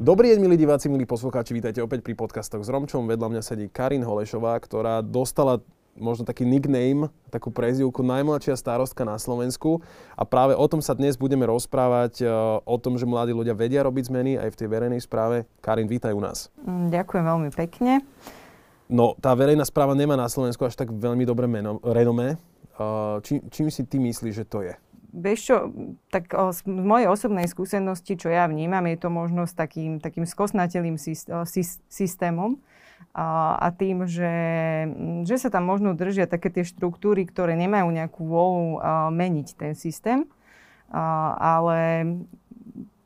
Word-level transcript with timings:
Dobrý 0.00 0.32
deň, 0.32 0.40
milí 0.40 0.56
diváci, 0.56 0.88
milí 0.88 1.04
poslucháči, 1.04 1.52
vítajte 1.52 1.84
opäť 1.84 2.00
pri 2.00 2.16
podcastoch 2.16 2.64
s 2.64 2.72
Romčom. 2.72 3.04
Vedľa 3.04 3.36
mňa 3.36 3.42
sedí 3.44 3.68
Karin 3.68 4.00
Holešová, 4.00 4.56
ktorá 4.56 5.04
dostala 5.04 5.60
možno 5.92 6.24
taký 6.24 6.48
nickname, 6.48 7.12
takú 7.28 7.52
prezivku 7.52 8.00
najmladšia 8.00 8.56
starostka 8.56 9.04
na 9.04 9.20
Slovensku. 9.20 9.84
A 10.16 10.24
práve 10.24 10.56
o 10.56 10.64
tom 10.72 10.80
sa 10.80 10.96
dnes 10.96 11.20
budeme 11.20 11.44
rozprávať, 11.44 12.24
e, 12.24 12.32
o 12.64 12.76
tom, 12.80 12.96
že 12.96 13.04
mladí 13.04 13.36
ľudia 13.36 13.52
vedia 13.52 13.84
robiť 13.84 14.08
zmeny 14.08 14.40
aj 14.40 14.48
v 14.48 14.58
tej 14.64 14.68
verejnej 14.72 15.04
správe. 15.04 15.44
Karin, 15.60 15.84
vítaj 15.84 16.16
u 16.16 16.24
nás. 16.24 16.48
Mm, 16.64 16.88
ďakujem 16.96 17.24
veľmi 17.28 17.50
pekne. 17.52 18.00
No, 18.88 19.20
tá 19.20 19.36
verejná 19.36 19.68
správa 19.68 19.92
nemá 19.92 20.16
na 20.16 20.32
Slovensku 20.32 20.64
až 20.64 20.80
tak 20.80 20.88
veľmi 20.96 21.28
dobré 21.28 21.44
meno, 21.44 21.76
renomé. 21.84 22.40
E, 22.72 23.20
či, 23.20 23.44
čím 23.52 23.68
si 23.68 23.84
ty 23.84 24.00
myslíš, 24.00 24.32
že 24.32 24.48
to 24.48 24.64
je? 24.64 24.72
Vieš 25.10 25.40
čo, 25.42 25.56
tak 26.14 26.30
o, 26.30 26.54
z 26.54 26.62
mojej 26.70 27.10
osobnej 27.10 27.50
skúsenosti, 27.50 28.14
čo 28.14 28.30
ja 28.30 28.46
vnímam, 28.46 28.86
je 28.86 28.98
to 28.98 29.10
možno 29.10 29.42
s 29.42 29.54
takým, 29.58 29.98
takým 29.98 30.22
skosnatelým 30.22 30.94
systémom 31.90 32.62
a, 33.10 33.58
a 33.58 33.68
tým, 33.74 34.06
že, 34.06 34.34
že 35.26 35.36
sa 35.42 35.50
tam 35.50 35.66
možno 35.66 35.98
držia 35.98 36.30
také 36.30 36.46
tie 36.54 36.62
štruktúry, 36.62 37.26
ktoré 37.26 37.58
nemajú 37.58 37.90
nejakú 37.90 38.22
vôľu 38.22 38.66
meniť 39.10 39.48
ten 39.58 39.72
systém, 39.74 40.30
a, 40.94 41.34
ale 41.58 41.78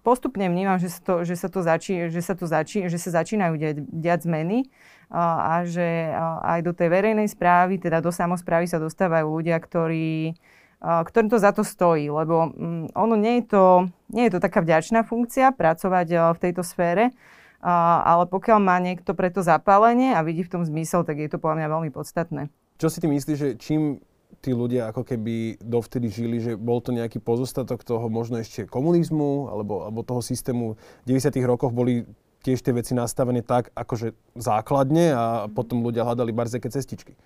postupne 0.04 0.44
vnímam, 0.44 0.76
že 0.76 0.92
sa 0.92 1.00
to, 1.00 1.14
že 1.24 1.34
sa 1.40 1.48
to, 1.48 1.64
začí, 1.64 2.12
že 2.12 2.20
sa 2.20 2.36
to 2.36 2.44
začí, 2.44 2.84
že 2.92 3.00
sa 3.00 3.24
začínajú 3.24 3.56
diať, 3.56 3.76
diať 3.88 4.20
zmeny 4.28 4.68
a, 5.08 5.24
a 5.40 5.54
že 5.64 6.12
a, 6.12 6.44
aj 6.56 6.60
do 6.68 6.76
tej 6.76 6.92
verejnej 6.92 7.28
správy, 7.32 7.80
teda 7.80 8.04
do 8.04 8.12
samozprávy 8.12 8.68
sa 8.68 8.76
dostávajú 8.76 9.24
ľudia, 9.24 9.56
ktorí 9.56 10.36
ktorým 10.84 11.32
to 11.32 11.40
za 11.40 11.56
to 11.56 11.64
stojí, 11.64 12.12
lebo 12.12 12.52
mm, 12.52 12.92
ono 12.92 13.16
nie 13.16 13.40
je 13.40 13.44
to, 13.56 13.64
nie 14.12 14.28
je 14.28 14.36
to 14.36 14.40
taká 14.44 14.60
vďačná 14.60 15.00
funkcia 15.08 15.56
pracovať 15.56 16.36
v 16.36 16.38
tejto 16.38 16.60
sfére, 16.60 17.16
ale 17.64 18.28
pokiaľ 18.28 18.58
má 18.60 18.76
niekto 18.76 19.16
preto 19.16 19.40
zapálenie 19.40 20.12
a 20.12 20.20
vidí 20.20 20.44
v 20.44 20.52
tom 20.52 20.62
zmysel, 20.68 21.00
tak 21.08 21.16
je 21.16 21.32
to 21.32 21.40
podľa 21.40 21.64
mňa 21.64 21.68
veľmi 21.72 21.90
podstatné. 21.90 22.52
Čo 22.76 22.92
si 22.92 23.00
ty 23.00 23.08
myslíš, 23.08 23.38
že 23.40 23.48
čím 23.56 24.04
tí 24.44 24.52
ľudia 24.52 24.92
ako 24.92 25.08
keby 25.08 25.56
dovtedy 25.64 26.12
žili, 26.12 26.36
že 26.42 26.52
bol 26.60 26.84
to 26.84 26.92
nejaký 26.92 27.16
pozostatok 27.16 27.80
toho 27.80 28.12
možno 28.12 28.36
ešte 28.36 28.68
komunizmu 28.68 29.48
alebo, 29.48 29.88
alebo 29.88 30.04
toho 30.04 30.20
systému 30.20 30.76
v 30.76 31.16
90. 31.16 31.32
rokoch 31.48 31.72
boli 31.72 32.04
tiež 32.44 32.60
tie 32.60 32.76
veci 32.76 32.92
nastavené 32.92 33.40
tak, 33.40 33.72
akože 33.72 34.12
základne 34.36 35.16
a 35.16 35.24
potom 35.48 35.80
ľudia 35.80 36.04
hľadali 36.04 36.28
barzeké 36.36 36.68
cestičky. 36.68 37.16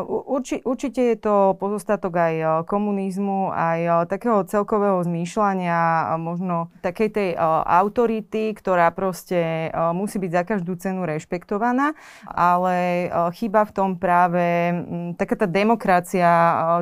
Urči, 0.00 0.64
určite 0.64 1.04
je 1.04 1.16
to 1.20 1.52
pozostatok 1.60 2.16
aj 2.16 2.34
e, 2.40 2.46
komunizmu, 2.64 3.52
aj 3.52 3.80
e, 3.84 3.90
takého 4.08 4.40
celkového 4.48 5.04
zmýšľania, 5.04 6.16
možno 6.16 6.72
takej 6.80 7.08
tej 7.12 7.30
e, 7.32 7.38
autority, 7.68 8.56
ktorá 8.56 8.88
proste 8.96 9.68
musí 9.92 10.16
byť 10.16 10.32
za 10.32 10.42
každú 10.48 10.80
cenu 10.80 11.04
rešpektovaná, 11.04 11.92
ale 12.24 13.08
chyba 13.36 13.68
v 13.68 13.74
tom 13.76 13.90
práve 14.00 14.72
taká 15.20 15.44
tá 15.44 15.44
demokracia 15.44 16.30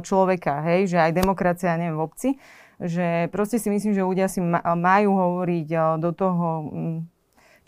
človeka, 0.06 0.62
hej, 0.70 0.94
že 0.94 1.02
aj 1.02 1.10
demokracia, 1.10 1.74
neviem, 1.74 1.98
v 1.98 2.06
obci, 2.06 2.28
že 2.78 3.26
proste 3.34 3.58
si 3.58 3.74
myslím, 3.74 3.90
že 3.90 4.06
ľudia 4.06 4.30
si 4.30 4.38
majú 4.62 5.10
hovoriť 5.18 5.98
do 5.98 6.10
toho 6.14 6.46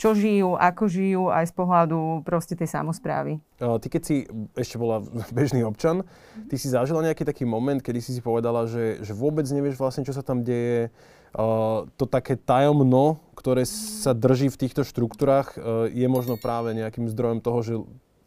čo 0.03 0.19
žijú, 0.19 0.59
ako 0.59 0.91
žijú, 0.91 1.23
aj 1.31 1.47
z 1.47 1.55
pohľadu 1.55 2.27
proste 2.27 2.59
tej 2.59 2.67
samozprávy. 2.75 3.39
Ty 3.63 3.87
keď 3.87 4.03
si 4.03 4.27
ešte 4.59 4.75
bola 4.75 4.99
bežný 5.31 5.63
občan, 5.63 6.03
ty 6.51 6.59
si 6.59 6.67
zažila 6.67 7.07
nejaký 7.07 7.23
taký 7.23 7.47
moment, 7.47 7.79
kedy 7.79 8.03
si 8.03 8.11
si 8.11 8.19
povedala, 8.19 8.67
že, 8.67 8.99
že 9.07 9.15
vôbec 9.15 9.47
nevieš 9.47 9.79
vlastne, 9.79 10.03
čo 10.03 10.11
sa 10.11 10.27
tam 10.27 10.43
deje, 10.43 10.91
uh, 11.39 11.87
to 11.95 12.11
také 12.11 12.35
tajomno, 12.35 13.23
ktoré 13.39 13.63
sa 13.63 14.11
drží 14.11 14.51
v 14.51 14.61
týchto 14.67 14.83
štruktúrach, 14.83 15.55
uh, 15.55 15.87
je 15.87 16.11
možno 16.11 16.35
práve 16.35 16.75
nejakým 16.75 17.07
zdrojom 17.07 17.39
toho, 17.39 17.59
že 17.63 17.75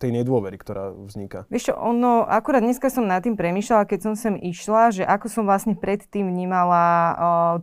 tej 0.06 0.14
nedôvery, 0.22 0.61
ktorá 0.61 0.93
vzniká. 0.93 1.49
Vieš 1.49 1.73
čo, 1.73 1.73
ono, 1.73 2.21
akurát 2.30 2.61
dneska 2.61 2.93
som 2.93 3.10
nad 3.10 3.26
tým 3.26 3.33
premýšľala, 3.33 3.89
keď 3.89 3.99
som 4.05 4.14
sem 4.14 4.38
išla, 4.38 4.93
že 4.93 5.02
ako 5.02 5.26
som 5.26 5.49
vlastne 5.49 5.73
predtým 5.73 6.30
vnímala 6.30 6.86
uh, 6.86 7.14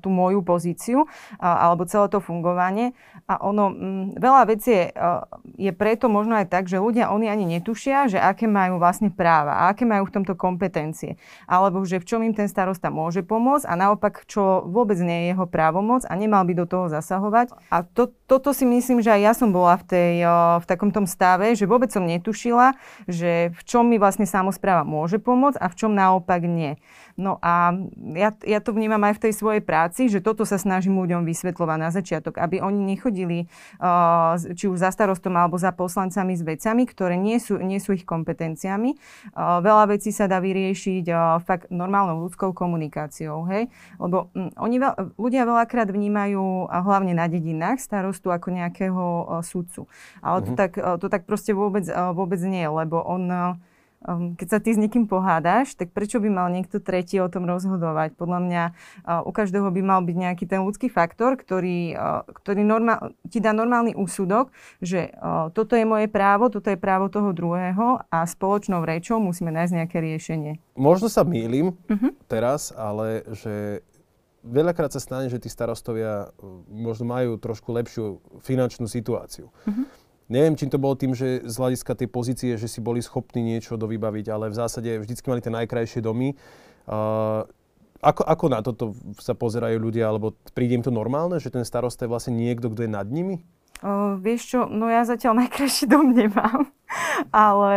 tú 0.02 0.10
moju 0.10 0.42
pozíciu 0.42 1.06
uh, 1.06 1.08
alebo 1.38 1.86
celé 1.86 2.10
to 2.10 2.18
fungovanie. 2.18 2.98
A 3.30 3.38
ono, 3.38 3.70
m, 3.70 4.18
veľa 4.18 4.42
vecí 4.50 4.74
je, 4.74 4.84
uh, 4.90 5.22
je 5.54 5.70
preto 5.70 6.10
možno 6.10 6.34
aj 6.34 6.50
tak, 6.50 6.66
že 6.66 6.82
ľudia, 6.82 7.14
oni 7.14 7.30
ani 7.30 7.46
netušia, 7.46 8.10
že 8.10 8.18
aké 8.18 8.50
majú 8.50 8.82
vlastne 8.82 9.14
práva 9.14 9.54
a 9.54 9.62
aké 9.70 9.86
majú 9.86 10.10
v 10.10 10.14
tomto 10.18 10.34
kompetencie. 10.34 11.14
Alebo 11.46 11.86
že 11.86 12.02
v 12.02 12.08
čom 12.10 12.26
im 12.26 12.34
ten 12.34 12.50
starosta 12.50 12.90
môže 12.90 13.22
pomôcť 13.22 13.70
a 13.70 13.78
naopak, 13.78 14.26
čo 14.26 14.66
vôbec 14.66 14.98
nie 14.98 15.30
je 15.30 15.38
jeho 15.38 15.46
právomoc 15.46 16.02
a 16.10 16.18
nemal 16.18 16.42
by 16.42 16.58
do 16.58 16.66
toho 16.66 16.90
zasahovať. 16.90 17.54
A 17.70 17.86
to, 17.86 18.10
toto 18.26 18.50
si 18.50 18.66
myslím, 18.66 18.98
že 18.98 19.14
aj 19.14 19.20
ja 19.22 19.32
som 19.38 19.54
bola 19.54 19.78
v, 19.78 19.84
tej, 19.86 20.14
uh, 20.26 20.58
v 20.58 20.66
takom 20.66 20.90
tom 20.90 21.06
stave, 21.06 21.54
že 21.54 21.70
vôbec 21.70 21.92
som 21.92 22.02
netušila, 22.02 22.31
že 23.06 23.52
v 23.52 23.62
čom 23.62 23.86
mi 23.86 24.00
vlastne 24.00 24.26
samozpráva 24.26 24.82
môže 24.82 25.20
pomôcť 25.20 25.60
a 25.60 25.66
v 25.68 25.76
čom 25.78 25.92
naopak 25.92 26.42
nie. 26.44 26.80
No 27.16 27.36
a 27.44 27.76
ja, 28.16 28.32
ja 28.44 28.60
to 28.64 28.72
vnímam 28.72 29.00
aj 29.04 29.20
v 29.20 29.22
tej 29.28 29.32
svojej 29.36 29.62
práci, 29.62 30.08
že 30.08 30.24
toto 30.24 30.48
sa 30.48 30.56
snažím 30.56 30.96
ľuďom 30.96 31.28
vysvetľovať 31.28 31.78
na 31.78 31.90
začiatok, 31.92 32.40
aby 32.40 32.64
oni 32.64 32.80
nechodili 32.96 33.46
uh, 33.78 34.38
či 34.38 34.68
už 34.68 34.80
za 34.80 34.90
starostom 34.90 35.36
alebo 35.36 35.60
za 35.60 35.72
poslancami 35.72 36.36
s 36.36 36.42
vecami, 36.42 36.88
ktoré 36.88 37.20
nie 37.20 37.36
sú, 37.36 37.60
nie 37.60 37.78
sú 37.78 37.92
ich 37.92 38.08
kompetenciami. 38.08 38.96
Uh, 39.32 39.60
veľa 39.60 39.92
vecí 39.92 40.10
sa 40.10 40.28
dá 40.28 40.40
vyriešiť 40.40 41.04
uh, 41.12 41.40
fakt 41.44 41.68
normálnou 41.68 42.24
ľudskou 42.28 42.56
komunikáciou, 42.56 43.44
hej? 43.52 43.68
Lebo 44.00 44.32
um, 44.32 44.48
oni 44.56 44.76
veľ, 44.80 45.16
ľudia 45.20 45.44
veľakrát 45.44 45.88
vnímajú, 45.92 46.68
a 46.72 46.78
hlavne 46.80 47.12
na 47.12 47.28
dedinách, 47.28 47.80
starostu 47.82 48.32
ako 48.32 48.48
nejakého 48.52 49.02
uh, 49.02 49.44
sudcu. 49.44 49.86
Ale 50.24 50.40
uh-huh. 50.40 50.46
to, 50.46 50.52
mhm. 50.52 50.58
tak, 50.58 50.72
uh, 50.78 50.96
to 50.96 51.06
tak 51.12 51.22
proste 51.28 51.52
vôbec, 51.52 51.84
uh, 51.88 52.14
vôbec 52.16 52.40
nie, 52.44 52.64
lebo 52.64 53.00
on 53.02 53.24
uh, 53.28 53.58
um, 54.06 54.34
keď 54.34 54.48
sa 54.48 54.58
ty 54.58 54.74
s 54.74 54.78
niekým 54.78 55.06
pohádaš, 55.06 55.74
tak 55.78 55.90
prečo 55.90 56.18
by 56.18 56.28
mal 56.28 56.48
niekto 56.50 56.78
tretí 56.82 57.18
o 57.22 57.30
tom 57.30 57.46
rozhodovať? 57.46 58.14
Podľa 58.18 58.40
mňa 58.42 58.62
uh, 58.70 59.28
u 59.28 59.32
každého 59.32 59.70
by 59.70 59.82
mal 59.82 60.00
byť 60.02 60.16
nejaký 60.16 60.44
ten 60.46 60.62
ľudský 60.62 60.90
faktor, 60.92 61.38
ktorý, 61.38 61.94
uh, 61.94 62.22
ktorý 62.26 62.62
normál, 62.66 63.16
ti 63.30 63.38
dá 63.38 63.54
normálny 63.54 63.94
úsudok, 63.94 64.50
že 64.82 65.14
uh, 65.16 65.48
toto 65.54 65.78
je 65.78 65.86
moje 65.86 66.06
právo, 66.10 66.50
toto 66.50 66.68
je 66.68 66.78
právo 66.78 67.08
toho 67.08 67.30
druhého 67.30 68.02
a 68.10 68.18
spoločnou 68.26 68.82
rečou 68.82 69.22
musíme 69.22 69.54
nájsť 69.54 69.72
nejaké 69.78 69.98
riešenie. 70.02 70.52
Možno 70.74 71.06
sa 71.06 71.22
mýlim 71.22 71.74
uh-huh. 71.74 72.12
teraz, 72.26 72.74
ale 72.74 73.22
že 73.32 73.86
veľakrát 74.42 74.90
sa 74.90 75.00
stane, 75.00 75.30
že 75.30 75.38
tí 75.38 75.46
starostovia 75.46 76.34
možno 76.66 77.06
majú 77.06 77.38
trošku 77.38 77.70
lepšiu 77.70 78.18
finančnú 78.42 78.90
situáciu. 78.90 79.48
Uh-huh 79.68 80.01
Neviem, 80.32 80.56
či 80.56 80.72
to 80.72 80.80
bolo 80.80 80.96
tým, 80.96 81.12
že 81.12 81.44
z 81.44 81.54
hľadiska 81.60 81.92
tej 81.92 82.08
pozície, 82.08 82.56
že 82.56 82.64
si 82.64 82.80
boli 82.80 83.04
schopní 83.04 83.44
niečo 83.44 83.76
dovybaviť, 83.76 84.32
ale 84.32 84.48
v 84.48 84.56
zásade 84.56 84.88
vždycky 85.04 85.28
mali 85.28 85.44
tie 85.44 85.52
najkrajšie 85.52 86.00
domy. 86.00 86.32
Uh, 86.88 87.44
ako, 88.00 88.24
ako 88.24 88.44
na 88.48 88.64
toto 88.64 88.96
sa 89.20 89.36
pozerajú 89.36 89.76
ľudia, 89.76 90.08
alebo 90.08 90.32
príde 90.56 90.80
im 90.80 90.82
to 90.82 90.88
normálne, 90.88 91.36
že 91.36 91.52
ten 91.52 91.68
starosta 91.68 92.08
je 92.08 92.12
vlastne 92.16 92.32
niekto, 92.32 92.72
kto 92.72 92.88
je 92.88 92.90
nad 92.90 93.04
nimi? 93.12 93.44
Uh, 93.84 94.16
vieš 94.16 94.56
čo, 94.56 94.60
no 94.72 94.88
ja 94.88 95.04
zatiaľ 95.04 95.36
najkrajší 95.44 95.84
dom 95.84 96.16
nemám, 96.16 96.72
ale 97.28 97.76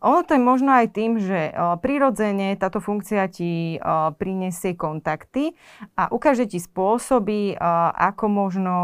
ono 0.00 0.22
to 0.22 0.34
je 0.34 0.42
možno 0.42 0.70
aj 0.72 0.86
tým, 0.94 1.18
že 1.18 1.52
prirodzene 1.82 2.54
táto 2.54 2.78
funkcia 2.78 3.26
ti 3.28 3.76
prinesie 4.18 4.78
kontakty 4.78 5.54
a 5.98 6.08
ukáže 6.12 6.46
ti 6.46 6.62
spôsoby, 6.62 7.58
ako 7.94 8.24
možno 8.30 8.74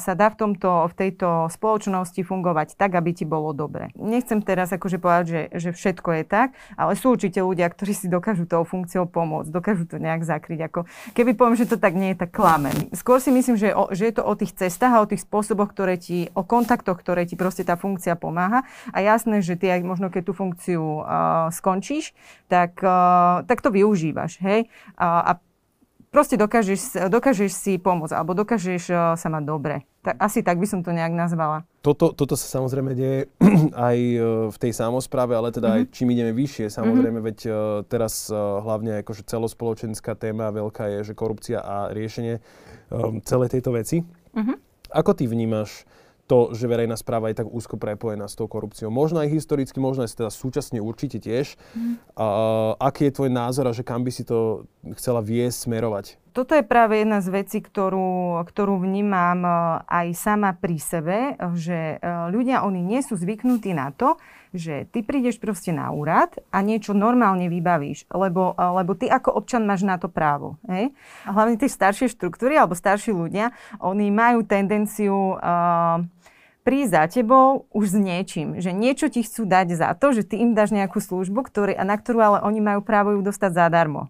sa 0.00 0.16
dá 0.16 0.32
v, 0.32 0.36
tomto, 0.38 0.88
v 0.88 0.94
tejto 0.96 1.52
spoločnosti 1.52 2.20
fungovať 2.24 2.74
tak, 2.80 2.96
aby 2.96 3.12
ti 3.12 3.28
bolo 3.28 3.52
dobre. 3.52 3.92
Nechcem 3.98 4.40
teraz 4.40 4.72
akože 4.72 4.96
povedať, 4.96 5.24
že, 5.28 5.42
že 5.58 5.70
všetko 5.76 6.08
je 6.20 6.24
tak, 6.24 6.48
ale 6.78 6.96
sú 6.96 7.12
určite 7.12 7.44
ľudia, 7.44 7.68
ktorí 7.68 7.92
si 7.92 8.06
dokážu 8.08 8.48
tou 8.48 8.64
funkciou 8.64 9.04
pomôcť, 9.04 9.52
dokážu 9.52 9.84
to 9.84 10.00
nejak 10.00 10.24
zakryť. 10.24 10.72
Ako, 10.72 10.80
keby 11.12 11.36
poviem, 11.36 11.60
že 11.60 11.68
to 11.68 11.76
tak 11.76 11.92
nie 11.92 12.16
je, 12.16 12.24
tak 12.24 12.32
klamem. 12.32 12.88
Skôr 12.96 13.20
si 13.20 13.28
myslím, 13.34 13.60
že, 13.60 13.76
o, 13.76 13.92
že 13.92 14.08
je 14.08 14.14
to 14.16 14.24
o 14.24 14.32
tých 14.32 14.56
cestách 14.56 14.92
a 14.96 15.02
o 15.04 15.10
tých 15.10 15.26
spôsoboch, 15.26 15.68
ktoré 15.74 16.00
ti, 16.00 16.32
o 16.32 16.46
kontaktoch, 16.46 16.96
ktoré 16.96 17.28
ti 17.28 17.36
proste 17.36 17.66
tá 17.66 17.76
funkcia 17.76 18.16
pomáha. 18.16 18.64
A 18.94 19.04
jasné, 19.04 19.44
že 19.44 19.58
ty 19.58 19.68
aj 19.68 19.84
možno 19.84 20.08
keď 20.08 20.30
tú 20.30 20.32
funkciu 20.32 20.61
funkciu 20.62 21.02
uh, 21.02 21.50
skončíš, 21.50 22.14
tak, 22.46 22.78
uh, 22.86 23.42
tak 23.50 23.58
to 23.58 23.74
využívaš, 23.74 24.38
hej? 24.38 24.70
A, 24.94 25.34
a 25.34 25.42
proste 26.14 26.38
dokážeš, 26.38 27.10
dokážeš 27.10 27.50
si 27.50 27.72
pomôcť, 27.82 28.14
alebo 28.14 28.38
dokážeš 28.38 28.82
uh, 28.94 29.18
sa 29.18 29.26
mať 29.26 29.42
dobre. 29.42 29.82
Tak, 30.06 30.18
asi 30.18 30.42
tak 30.42 30.58
by 30.58 30.66
som 30.66 30.82
to 30.82 30.90
nejak 30.90 31.14
nazvala. 31.14 31.62
Toto, 31.82 32.10
toto 32.10 32.34
sa 32.34 32.46
samozrejme 32.58 32.94
deje 32.94 33.30
aj 33.90 33.98
v 34.50 34.56
tej 34.58 34.72
samozpráve, 34.74 35.34
ale 35.34 35.54
teda 35.54 35.70
mm-hmm. 35.70 35.86
aj 35.86 35.94
čím 35.94 36.08
ideme 36.10 36.32
vyššie, 36.34 36.66
samozrejme, 36.74 37.18
mm-hmm. 37.22 37.38
veď 37.38 37.38
teraz 37.86 38.26
hlavne 38.34 39.02
akože 39.06 39.22
celospoločenská 39.26 40.18
téma 40.18 40.50
veľká 40.50 40.90
je, 40.98 41.10
že 41.10 41.18
korupcia 41.18 41.62
a 41.62 41.94
riešenie 41.94 42.42
um, 42.90 43.22
celej 43.22 43.54
tejto 43.54 43.70
veci. 43.74 44.02
Mm-hmm. 44.34 44.56
Ako 44.90 45.14
ty 45.14 45.30
vnímaš 45.30 45.86
to, 46.30 46.54
že 46.54 46.70
verejná 46.70 46.94
správa 46.96 47.28
je 47.28 47.42
tak 47.42 47.48
úzko 47.50 47.76
prepojená 47.76 48.30
s 48.30 48.38
tou 48.38 48.46
korupciou. 48.46 48.88
Možno 48.88 49.20
aj 49.20 49.28
historicky, 49.28 49.76
možno 49.82 50.06
aj 50.06 50.14
teda 50.16 50.30
súčasne 50.30 50.78
určite 50.78 51.18
tiež. 51.18 51.58
Mm. 51.74 51.98
A, 52.14 52.26
aký 52.78 53.10
je 53.10 53.16
tvoj 53.18 53.30
názor 53.30 53.68
a 53.68 53.76
že 53.76 53.84
kam 53.84 54.06
by 54.06 54.12
si 54.14 54.22
to 54.22 54.64
chcela 54.96 55.20
viesť, 55.20 55.68
smerovať? 55.68 56.16
Toto 56.32 56.56
je 56.56 56.64
práve 56.64 57.04
jedna 57.04 57.20
z 57.20 57.28
vecí, 57.28 57.60
ktorú, 57.60 58.40
ktorú 58.48 58.80
vnímam 58.80 59.44
e, 59.44 59.52
aj 59.84 60.06
sama 60.16 60.56
pri 60.56 60.80
sebe, 60.80 61.18
že 61.60 62.00
e, 62.00 62.08
ľudia, 62.32 62.64
oni 62.64 62.80
nie 62.80 63.04
sú 63.04 63.20
zvyknutí 63.20 63.76
na 63.76 63.92
to, 63.92 64.16
že 64.52 64.86
ty 64.92 65.00
prídeš 65.00 65.40
proste 65.40 65.72
na 65.72 65.88
úrad 65.90 66.36
a 66.52 66.60
niečo 66.60 66.92
normálne 66.92 67.48
vybavíš, 67.48 68.06
lebo, 68.12 68.52
lebo 68.56 68.92
ty 68.92 69.08
ako 69.08 69.32
občan 69.32 69.64
máš 69.64 69.82
na 69.82 69.96
to 69.96 70.12
právo. 70.12 70.60
Hej? 70.68 70.92
A 71.24 71.32
hlavne 71.32 71.56
tie 71.56 71.72
staršie 71.72 72.12
štruktúry 72.12 72.60
alebo 72.60 72.76
starší 72.76 73.16
ľudia, 73.16 73.50
oni 73.80 74.12
majú 74.12 74.44
tendenciu 74.44 75.36
uh, 75.40 76.04
prísť 76.62 76.92
za 76.94 77.04
tebou 77.10 77.66
už 77.74 77.92
s 77.92 77.96
niečím. 77.98 78.48
Že 78.62 78.70
niečo 78.70 79.06
ti 79.10 79.26
chcú 79.26 79.48
dať 79.48 79.74
za 79.74 79.90
to, 79.98 80.14
že 80.14 80.22
ty 80.22 80.38
im 80.38 80.54
dáš 80.54 80.70
nejakú 80.70 81.02
službu, 81.02 81.42
ktorý, 81.50 81.74
na 81.82 81.96
ktorú 81.98 82.18
ale 82.22 82.38
oni 82.46 82.62
majú 82.62 82.80
právo 82.86 83.18
ju 83.18 83.20
dostať 83.20 83.50
zadarmo. 83.58 84.08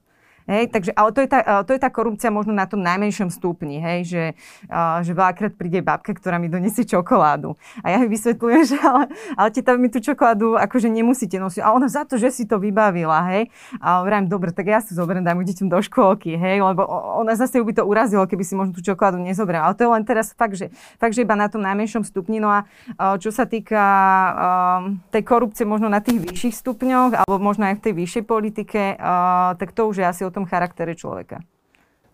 Hej, 0.51 0.75
takže, 0.75 0.91
ale 0.99 1.11
to 1.15 1.21
je, 1.23 1.29
tá, 1.31 1.63
to 1.63 1.71
je 1.71 1.81
tá 1.81 1.87
korupcia 1.87 2.35
možno 2.35 2.51
na 2.51 2.67
tom 2.67 2.83
najmenšom 2.83 3.31
stupni, 3.31 3.79
hej, 3.79 4.01
že, 4.11 4.25
uh, 4.67 4.99
že 5.07 5.15
veľakrát 5.15 5.55
príde 5.55 5.79
babka, 5.79 6.11
ktorá 6.11 6.43
mi 6.43 6.51
donesie 6.51 6.83
čokoládu. 6.83 7.55
A 7.87 7.95
ja 7.95 8.03
jej 8.03 8.11
vysvetľujem, 8.11 8.63
že 8.75 8.77
ale, 8.83 9.05
ale 9.39 9.49
teta 9.55 9.79
mi 9.79 9.87
tú 9.87 10.03
čokoládu 10.03 10.59
akože 10.59 10.91
nemusíte 10.91 11.39
nosiť. 11.39 11.63
A 11.63 11.71
ona 11.71 11.87
za 11.87 12.03
to, 12.03 12.19
že 12.19 12.35
si 12.35 12.45
to 12.45 12.59
vybavila, 12.59 13.23
hej. 13.31 13.55
A 13.79 14.03
vrajím, 14.03 14.27
dobre, 14.27 14.51
tak 14.51 14.67
ja 14.67 14.83
si 14.83 14.99
zoberiem, 14.99 15.23
dám 15.23 15.39
deťom 15.39 15.71
do 15.71 15.79
škôlky, 15.79 16.35
hej, 16.35 16.59
lebo 16.59 16.83
ona 17.23 17.39
zase 17.39 17.63
by 17.63 17.73
to 17.73 17.87
urazilo, 17.87 18.27
keby 18.27 18.43
si 18.43 18.59
možno 18.59 18.75
tú 18.75 18.83
čokoládu 18.83 19.23
nezobrala. 19.23 19.71
Ale 19.71 19.79
to 19.79 19.87
je 19.87 19.91
len 19.95 20.03
teraz 20.03 20.35
fakt, 20.35 20.59
že, 20.59 20.75
fakt, 20.99 21.15
že 21.15 21.23
iba 21.23 21.39
na 21.39 21.47
tom 21.47 21.63
najmenšom 21.63 22.03
stupni. 22.03 22.43
No 22.43 22.51
a 22.51 22.67
uh, 22.99 23.15
čo 23.23 23.31
sa 23.31 23.47
týka 23.47 23.79
uh, 23.79 24.81
tej 25.15 25.23
korupcie 25.23 25.63
možno 25.63 25.87
na 25.87 26.03
tých 26.03 26.19
vyšších 26.19 26.55
stupňoch, 26.59 27.23
alebo 27.23 27.39
možno 27.39 27.71
aj 27.71 27.79
v 27.79 27.85
tej 27.87 27.95
vyššej 27.95 28.25
politike, 28.27 28.99
uh, 28.99 29.55
tak 29.55 29.71
to 29.71 29.87
už 29.87 30.03
je 30.03 30.07
asi 30.07 30.23
tom 30.33 30.49
charaktere 30.49 30.97
človeka. 30.97 31.45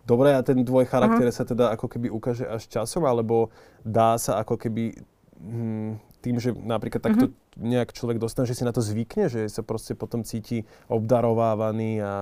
Dobre, 0.03 0.33
a 0.33 0.41
ten 0.41 0.65
tvoj 0.65 0.89
charakter 0.89 1.29
uh-huh. 1.29 1.37
sa 1.37 1.45
teda 1.45 1.69
ako 1.77 1.85
keby 1.85 2.09
ukáže 2.09 2.45
až 2.49 2.65
časom, 2.65 3.05
alebo 3.05 3.53
dá 3.85 4.17
sa 4.17 4.41
ako 4.41 4.57
keby 4.57 4.97
hm, 5.37 6.01
tým, 6.25 6.35
že 6.41 6.49
napríklad 6.57 6.99
takto 6.99 7.29
uh-huh. 7.29 7.61
nejak 7.61 7.93
človek 7.93 8.17
dostane, 8.17 8.49
že 8.49 8.57
si 8.57 8.65
na 8.65 8.73
to 8.73 8.81
zvykne, 8.81 9.29
že 9.29 9.45
sa 9.45 9.61
proste 9.61 9.93
potom 9.93 10.25
cíti 10.25 10.65
obdarovávaný 10.89 12.01
a... 12.01 12.13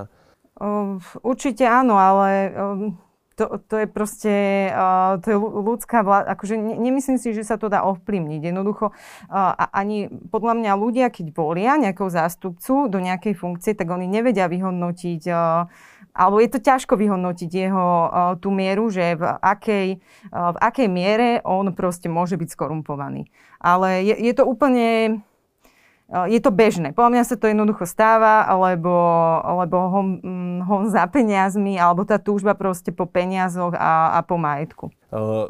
Uh, 0.58 0.98
určite 1.22 1.64
áno, 1.64 1.96
ale 1.96 2.50
uh, 2.50 2.90
to, 3.38 3.62
to 3.70 3.74
je 3.78 3.86
proste, 3.86 4.34
uh, 4.74 5.22
to 5.22 5.26
je 5.30 5.38
ľudská 5.38 6.02
vláda, 6.02 6.34
akože 6.34 6.58
ne, 6.58 6.74
nemyslím 6.74 7.22
si, 7.22 7.30
že 7.30 7.46
sa 7.46 7.54
to 7.54 7.70
dá 7.70 7.86
ovplyvniť. 7.86 8.50
Jednoducho, 8.50 8.90
uh, 8.90 9.54
ani 9.70 10.10
podľa 10.10 10.58
mňa 10.58 10.72
ľudia, 10.74 11.06
keď 11.14 11.30
volia 11.30 11.78
nejakého 11.78 12.10
zástupcu 12.10 12.90
do 12.90 12.98
nejakej 12.98 13.38
funkcie, 13.38 13.78
tak 13.78 13.86
oni 13.86 14.10
nevedia 14.10 14.50
vyhodnotiť 14.50 15.22
uh, 15.30 15.70
alebo 16.18 16.42
je 16.42 16.50
to 16.50 16.58
ťažko 16.58 16.98
vyhodnotiť 16.98 17.46
jeho 17.46 17.86
uh, 17.86 18.34
tú 18.42 18.50
mieru, 18.50 18.90
že 18.90 19.14
v 19.14 19.22
akej, 19.38 20.02
uh, 20.34 20.50
v 20.50 20.58
akej 20.58 20.88
miere 20.90 21.38
on 21.46 21.70
proste 21.70 22.10
môže 22.10 22.34
byť 22.34 22.50
skorumpovaný. 22.50 23.30
Ale 23.62 24.02
je, 24.02 24.18
je 24.18 24.32
to 24.34 24.42
úplne 24.42 25.22
je 26.08 26.40
to 26.40 26.48
bežné. 26.48 26.96
Podľa 26.96 27.12
mňa 27.12 27.24
sa 27.28 27.36
to 27.36 27.52
jednoducho 27.52 27.84
stáva, 27.84 28.48
alebo, 28.48 28.92
alebo 29.44 29.76
ho, 29.92 30.00
mm, 30.24 30.64
ho 30.64 30.76
za 30.88 31.04
peniazmi, 31.04 31.76
alebo 31.76 32.08
tá 32.08 32.16
túžba 32.16 32.56
proste 32.56 32.96
po 32.96 33.04
peniazoch 33.04 33.76
a, 33.76 34.16
a 34.16 34.20
po 34.24 34.40
majetku. 34.40 34.88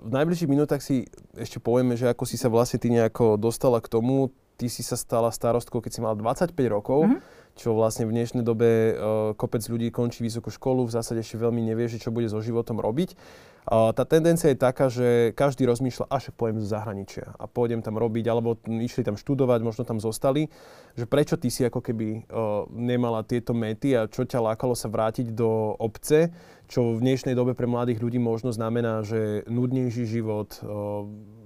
v 0.03 0.11
najbližších 0.11 0.51
minútach 0.51 0.83
si 0.83 1.07
ešte 1.39 1.63
povieme, 1.63 1.95
že 1.95 2.11
ako 2.11 2.27
si 2.27 2.35
sa 2.35 2.51
vlastne 2.51 2.83
ty 2.83 2.91
nejako 2.91 3.39
dostala 3.39 3.79
k 3.79 3.87
tomu, 3.87 4.35
ty 4.59 4.67
si 4.67 4.83
sa 4.83 4.99
stala 4.99 5.31
starostkou, 5.31 5.79
keď 5.79 5.93
si 5.95 6.01
mal 6.03 6.19
25 6.19 6.59
rokov, 6.67 7.07
mm-hmm. 7.07 7.21
čo 7.55 7.79
vlastne 7.79 8.11
v 8.11 8.19
dnešnej 8.19 8.43
dobe 8.43 8.99
uh, 8.99 9.31
kopec 9.39 9.63
ľudí 9.63 9.95
končí 9.95 10.27
vysokú 10.27 10.51
školu, 10.51 10.91
v 10.91 10.95
zásade 10.99 11.23
ešte 11.23 11.39
veľmi 11.39 11.63
nevie, 11.63 11.87
že 11.87 12.03
čo 12.03 12.11
bude 12.11 12.27
so 12.27 12.43
životom 12.43 12.83
robiť. 12.83 13.15
Tá 13.69 14.05
tendencia 14.09 14.49
je 14.49 14.57
taká, 14.57 14.89
že 14.89 15.37
každý 15.37 15.69
rozmýšľa, 15.69 16.09
až 16.09 16.33
pojem 16.33 16.57
z 16.57 16.73
zahraničia 16.73 17.37
a 17.37 17.45
pôjdem 17.45 17.85
tam 17.85 18.01
robiť, 18.01 18.25
alebo 18.25 18.57
išli 18.65 19.05
tam 19.05 19.21
študovať, 19.21 19.61
možno 19.61 19.85
tam 19.85 20.01
zostali. 20.01 20.49
Že 20.97 21.05
prečo 21.05 21.37
ty 21.37 21.53
si 21.53 21.69
ako 21.69 21.85
keby 21.85 22.07
uh, 22.33 22.65
nemala 22.73 23.21
tieto 23.29 23.53
mety 23.53 23.93
a 23.93 24.09
čo 24.09 24.25
ťa 24.25 24.41
lákalo 24.41 24.73
sa 24.73 24.89
vrátiť 24.89 25.37
do 25.37 25.77
obce, 25.77 26.33
čo 26.69 26.97
v 26.97 27.01
dnešnej 27.01 27.33
dobe 27.33 27.57
pre 27.57 27.65
mladých 27.65 28.01
ľudí 28.05 28.21
možno 28.21 28.53
znamená, 28.53 29.01
že 29.01 29.41
nudnejší 29.49 30.05
život, 30.05 30.61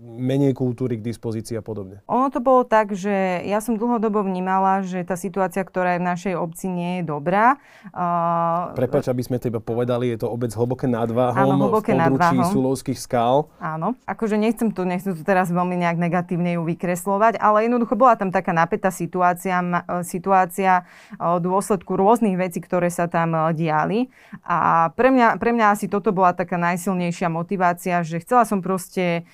menej 0.02 0.50
kultúry 0.50 0.98
k 0.98 1.06
dispozícii 1.06 1.54
a 1.54 1.62
podobne. 1.62 2.02
Ono 2.10 2.26
to 2.26 2.42
bolo 2.42 2.66
tak, 2.66 2.90
že 2.90 3.46
ja 3.46 3.62
som 3.62 3.78
dlhodobo 3.78 4.26
vnímala, 4.26 4.82
že 4.82 5.06
tá 5.06 5.14
situácia, 5.14 5.62
ktorá 5.62 5.94
je 5.94 6.00
v 6.02 6.06
našej 6.10 6.34
obci, 6.34 6.66
nie 6.66 6.92
je 7.00 7.02
dobrá. 7.06 7.54
Uh, 7.94 8.74
Prepač, 8.74 9.06
aby 9.06 9.22
sme 9.22 9.38
teba 9.38 9.62
povedali, 9.62 10.10
je 10.10 10.26
to 10.26 10.28
obec 10.28 10.50
hlboké 10.50 10.90
nad 10.90 11.06
Váhom, 11.06 11.54
áno, 11.54 11.70
hlboké 11.70 11.94
v 11.94 12.02
područí 12.12 12.36
Sulovských 12.52 13.00
skál. 13.00 13.48
Áno, 13.56 13.96
akože 14.04 14.36
nechcem 14.36 14.68
tu, 14.68 14.84
nechcem 14.84 15.16
tu 15.16 15.24
teraz 15.24 15.48
veľmi 15.48 15.80
nejak 15.80 15.96
negatívne 15.96 16.60
ju 16.60 16.62
vykreslovať, 16.68 17.40
ale 17.40 17.64
jednoducho 17.64 17.96
bola 17.96 18.20
tam 18.20 18.28
taká 18.28 18.52
napätá 18.52 18.92
situácia, 18.92 19.64
situácia 20.04 20.84
v 21.16 21.40
dôsledku 21.40 21.96
rôznych 21.96 22.36
vecí, 22.36 22.60
ktoré 22.60 22.92
sa 22.92 23.08
tam 23.08 23.54
diali. 23.56 24.12
A 24.44 24.92
pre 24.92 25.08
mňa, 25.08 25.40
pre 25.40 25.56
mňa 25.56 25.72
asi 25.72 25.88
toto 25.88 26.12
bola 26.12 26.36
taká 26.36 26.60
najsilnejšia 26.60 27.32
motivácia, 27.32 28.04
že 28.04 28.20
chcela 28.20 28.44
som 28.44 28.60
proste 28.60 29.24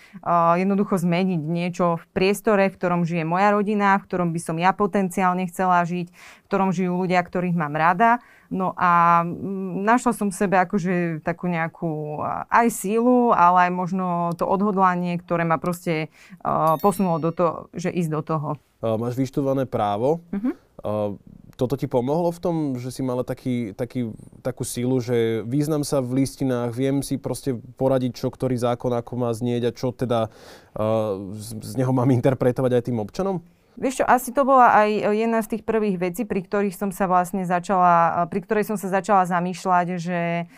jednoducho 0.54 1.02
zmeniť 1.02 1.42
niečo 1.42 1.98
v 1.98 2.04
priestore, 2.14 2.70
v 2.70 2.76
ktorom 2.78 3.02
žije 3.02 3.26
moja 3.26 3.50
rodina, 3.50 3.98
v 3.98 4.06
ktorom 4.06 4.30
by 4.30 4.40
som 4.40 4.56
ja 4.60 4.70
potenciálne 4.70 5.48
chcela 5.50 5.82
žiť, 5.82 6.08
v 6.14 6.46
ktorom 6.46 6.70
žijú 6.70 6.94
ľudia, 6.94 7.18
ktorých 7.24 7.58
mám 7.58 7.74
rada. 7.74 8.22
No 8.48 8.72
a 8.80 9.22
mm, 9.28 9.84
našla 9.84 10.12
som 10.16 10.32
v 10.32 10.38
sebe 10.40 10.56
akože 10.56 11.20
takú 11.20 11.52
nejakú 11.52 12.24
aj 12.48 12.66
sílu, 12.72 13.36
ale 13.36 13.68
aj 13.68 13.72
možno 13.76 14.06
to 14.40 14.48
odhodlanie, 14.48 15.20
ktoré 15.20 15.44
ma 15.44 15.60
proste 15.60 16.08
uh, 16.40 16.80
posunulo 16.80 17.20
do 17.20 17.30
toho, 17.32 17.54
že 17.76 17.92
ísť 17.92 18.10
do 18.10 18.20
toho. 18.24 18.48
Uh, 18.80 18.96
máš 18.96 19.20
vyštudované 19.20 19.68
právo. 19.68 20.24
Uh-huh. 20.32 20.52
Uh, 20.80 21.10
toto 21.58 21.74
ti 21.74 21.90
pomohlo 21.90 22.30
v 22.30 22.40
tom, 22.40 22.56
že 22.78 22.94
si 22.94 23.02
mala 23.02 23.26
taký, 23.26 23.74
taký, 23.74 24.14
takú 24.46 24.62
sílu, 24.62 25.02
že 25.02 25.42
význam 25.42 25.82
sa 25.82 25.98
v 25.98 26.22
listinách, 26.22 26.70
viem 26.70 27.02
si 27.02 27.18
proste 27.18 27.58
poradiť, 27.74 28.14
čo 28.14 28.30
ktorý 28.30 28.54
zákon 28.54 28.94
ako 28.94 29.12
má 29.18 29.34
znieť 29.34 29.62
a 29.66 29.74
čo 29.74 29.90
teda 29.90 30.30
uh, 30.30 31.34
z, 31.34 31.58
z 31.58 31.72
neho 31.76 31.90
mám 31.90 32.08
interpretovať 32.14 32.78
aj 32.78 32.82
tým 32.86 33.02
občanom? 33.02 33.42
Vieš 33.78 34.02
čo, 34.02 34.04
asi 34.10 34.34
to 34.34 34.42
bola 34.42 34.74
aj 34.74 34.90
jedna 35.14 35.38
z 35.38 35.54
tých 35.54 35.62
prvých 35.62 36.02
vecí, 36.02 36.26
pri 36.26 36.42
ktorých 36.42 36.74
som 36.74 36.90
sa 36.90 37.06
vlastne 37.06 37.46
začala, 37.46 38.26
pri 38.26 38.42
ktorej 38.42 38.66
som 38.66 38.74
sa 38.74 38.90
začala 38.90 39.22
zamýšľať, 39.30 39.86
že, 40.02 40.50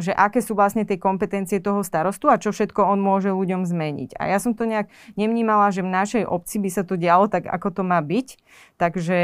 že 0.00 0.12
aké 0.16 0.40
sú 0.40 0.56
vlastne 0.56 0.88
tie 0.88 0.96
kompetencie 0.96 1.60
toho 1.60 1.84
starostu 1.84 2.32
a 2.32 2.40
čo 2.40 2.56
všetko 2.56 2.80
on 2.88 3.04
môže 3.04 3.28
ľuďom 3.36 3.68
zmeniť. 3.68 4.16
A 4.16 4.32
ja 4.32 4.40
som 4.40 4.56
to 4.56 4.64
nejak 4.64 4.88
nevnímala, 5.12 5.68
že 5.76 5.84
v 5.84 5.92
našej 5.92 6.24
obci 6.24 6.56
by 6.56 6.70
sa 6.72 6.88
to 6.88 6.96
dialo 6.96 7.28
tak, 7.28 7.44
ako 7.44 7.68
to 7.68 7.82
má 7.84 8.00
byť. 8.00 8.40
Takže, 8.80 9.22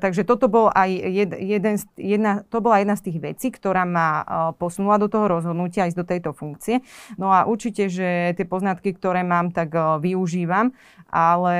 takže 0.00 0.24
toto 0.24 0.48
bol 0.48 0.72
aj 0.72 0.90
jed, 0.90 1.30
jeden, 1.36 1.76
jedna, 2.00 2.40
to 2.48 2.64
bola 2.64 2.80
jedna 2.80 2.96
z 2.96 3.12
tých 3.12 3.18
vecí, 3.20 3.52
ktorá 3.52 3.84
ma 3.84 4.24
posunula 4.56 4.96
do 4.96 5.12
toho 5.12 5.28
rozhodnutia 5.28 5.92
ísť 5.92 5.98
do 6.00 6.08
tejto 6.08 6.30
funkcie. 6.32 6.80
No 7.20 7.36
a 7.36 7.44
určite, 7.44 7.92
že 7.92 8.32
tie 8.32 8.48
poznatky, 8.48 8.96
ktoré 8.96 9.28
mám, 9.28 9.52
tak 9.52 9.76
využívam, 10.00 10.72
ale 11.12 11.56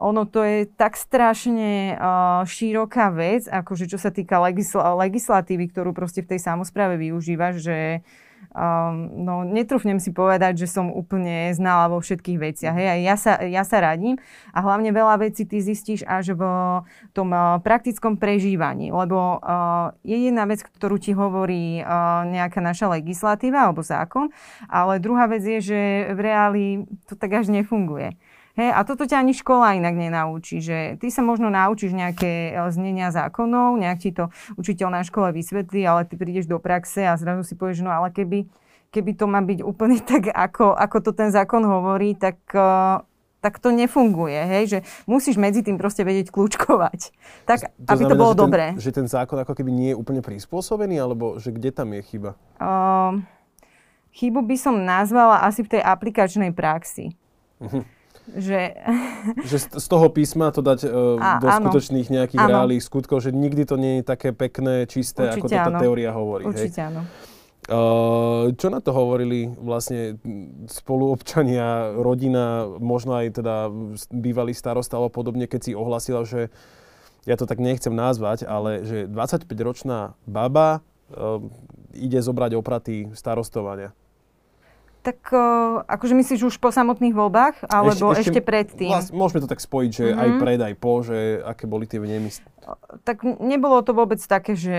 ono 0.00 0.24
to 0.24 0.40
je 0.40 0.64
tak 0.64 0.96
strašne 0.96 1.94
uh, 1.94 2.42
široká 2.48 3.12
vec, 3.12 3.44
akože 3.44 3.84
čo 3.84 4.00
sa 4.00 4.08
týka 4.08 4.40
legisl- 4.40 4.80
legislatívy, 4.80 5.68
ktorú 5.68 5.92
proste 5.92 6.24
v 6.24 6.34
tej 6.34 6.40
samozpráve 6.40 6.96
využívaš, 6.96 7.60
že 7.60 7.78
um, 8.56 9.12
no, 9.20 9.44
netrúfnem 9.44 10.00
si 10.00 10.10
povedať, 10.10 10.64
že 10.64 10.72
som 10.72 10.88
úplne 10.88 11.52
znala 11.52 11.92
vo 11.92 12.00
všetkých 12.00 12.38
veciach. 12.40 12.74
Hej. 12.74 13.04
Ja 13.04 13.16
sa, 13.20 13.32
ja 13.44 13.62
sa 13.62 13.84
radím 13.84 14.16
a 14.50 14.58
hlavne 14.64 14.90
veľa 14.90 15.20
vecí 15.20 15.44
ty 15.44 15.60
zistíš 15.60 16.02
až 16.08 16.32
v 16.32 16.42
tom 17.12 17.30
uh, 17.30 17.60
praktickom 17.60 18.16
prežívaní, 18.16 18.90
lebo 18.90 19.38
uh, 19.38 19.92
je 20.00 20.16
jedna 20.16 20.48
vec, 20.48 20.64
ktorú 20.64 20.96
ti 20.96 21.12
hovorí 21.12 21.84
uh, 21.84 22.24
nejaká 22.24 22.64
naša 22.64 22.88
legislatíva 22.88 23.68
alebo 23.68 23.84
zákon, 23.84 24.32
ale 24.66 24.96
druhá 25.02 25.28
vec 25.28 25.44
je, 25.44 25.60
že 25.60 25.80
v 26.16 26.18
reáli 26.24 26.64
to 27.04 27.14
tak 27.14 27.44
až 27.44 27.52
nefunguje. 27.52 28.16
Hej, 28.60 28.76
a 28.76 28.84
toto 28.84 29.08
ťa 29.08 29.24
ani 29.24 29.32
škola 29.32 29.72
inak 29.80 29.96
nenaučí, 29.96 30.60
že 30.60 31.00
ty 31.00 31.08
sa 31.08 31.24
možno 31.24 31.48
naučíš 31.48 31.96
nejaké 31.96 32.52
eh, 32.52 32.68
znenia 32.68 33.08
zákonov, 33.08 33.80
nejak 33.80 33.98
ti 34.04 34.12
to 34.12 34.28
učiteľ 34.60 35.00
na 35.00 35.00
škole 35.00 35.32
vysvetlí, 35.32 35.80
ale 35.88 36.04
ty 36.04 36.20
prídeš 36.20 36.44
do 36.44 36.60
praxe 36.60 37.08
a 37.08 37.16
zrazu 37.16 37.40
si 37.48 37.56
povieš, 37.56 37.80
no 37.80 37.88
ale 37.88 38.12
keby, 38.12 38.44
keby 38.92 39.16
to 39.16 39.24
má 39.24 39.40
byť 39.40 39.64
úplne 39.64 39.96
tak, 40.12 40.28
ako, 40.28 40.76
ako 40.76 40.96
to 41.00 41.10
ten 41.16 41.32
zákon 41.32 41.64
hovorí, 41.64 42.12
tak 42.12 42.36
uh, 42.52 43.00
tak 43.40 43.56
to 43.56 43.72
nefunguje, 43.72 44.36
hej, 44.36 44.64
že 44.68 44.78
musíš 45.08 45.40
medzi 45.40 45.64
tým 45.64 45.80
proste 45.80 46.04
vedieť 46.04 46.28
kľúčkovať, 46.28 47.00
tak 47.48 47.72
to 47.72 47.88
aby 47.88 48.04
znamená, 48.04 48.12
to 48.12 48.20
bolo 48.20 48.32
že 48.36 48.40
dobré. 48.44 48.66
Ten, 48.76 48.84
že 48.84 48.90
ten 48.92 49.06
zákon 49.08 49.40
ako 49.40 49.56
keby 49.56 49.72
nie 49.72 49.88
je 49.92 49.96
úplne 49.96 50.20
prispôsobený, 50.20 51.00
alebo 51.00 51.40
že 51.40 51.48
kde 51.48 51.72
tam 51.72 51.96
je 51.96 52.04
chyba? 52.04 52.36
Uh, 52.60 53.24
chybu 54.12 54.44
by 54.44 54.56
som 54.60 54.84
nazvala 54.84 55.40
asi 55.48 55.64
v 55.64 55.72
tej 55.72 55.80
aplikačnej 55.80 56.52
praxi. 56.52 57.16
Uh-huh. 57.64 57.80
Že... 58.30 58.60
že 59.42 59.56
z 59.74 59.86
toho 59.90 60.06
písma 60.12 60.54
to 60.54 60.62
dať 60.62 60.86
uh, 60.86 61.18
a, 61.18 61.42
do 61.42 61.48
áno. 61.50 61.66
skutočných 61.66 62.08
nejakých 62.12 62.40
áno. 62.40 62.50
reálnych 62.52 62.82
skutkov, 62.84 63.24
že 63.24 63.34
nikdy 63.34 63.66
to 63.66 63.74
nie 63.74 64.00
je 64.00 64.02
také 64.06 64.30
pekné, 64.30 64.86
čisté, 64.86 65.34
Určite 65.34 65.40
ako 65.40 65.46
to 65.48 65.56
tá 65.56 65.70
teória 65.82 66.10
hovorí. 66.14 66.44
Určite 66.46 66.80
hej? 66.80 66.88
áno. 66.94 67.02
Uh, 67.70 68.50
čo 68.58 68.66
na 68.66 68.82
to 68.82 68.90
hovorili 68.90 69.46
vlastne 69.46 70.18
spoluobčania, 70.66 71.94
rodina, 71.94 72.66
možno 72.66 73.14
aj 73.14 73.36
teda 73.36 73.70
bývalý 74.10 74.56
starosta 74.56 74.98
alebo 74.98 75.12
podobne, 75.12 75.46
keď 75.46 75.60
si 75.70 75.72
ohlasila, 75.76 76.26
že 76.26 76.50
ja 77.28 77.36
to 77.36 77.44
tak 77.44 77.60
nechcem 77.60 77.92
nazvať, 77.92 78.48
ale 78.48 78.82
že 78.82 79.06
25-ročná 79.06 80.18
baba 80.24 80.80
uh, 81.12 81.38
ide 81.94 82.18
zobrať 82.18 82.58
opraty 82.58 83.12
starostovania. 83.12 83.92
Tak 85.00 85.32
uh, 85.32 85.80
akože 85.88 86.12
myslíš 86.12 86.40
už 86.52 86.56
po 86.60 86.68
samotných 86.68 87.16
voľbách, 87.16 87.64
alebo 87.72 88.12
ešte, 88.12 88.20
ešte, 88.20 88.30
ešte 88.36 88.40
predtým? 88.44 88.92
Vlast, 88.92 89.16
môžeme 89.16 89.40
to 89.40 89.48
tak 89.48 89.64
spojiť, 89.64 89.90
že 89.90 90.04
mm-hmm. 90.12 90.20
aj 90.20 90.30
pred, 90.36 90.60
aj 90.60 90.74
po, 90.76 90.92
že 91.00 91.40
aké 91.40 91.64
boli 91.64 91.88
tie 91.88 91.96
vnemy? 91.96 92.28
Tak 93.02 93.24
nebolo 93.40 93.80
to 93.80 93.96
vôbec 93.96 94.20
také, 94.20 94.54
že 94.54 94.78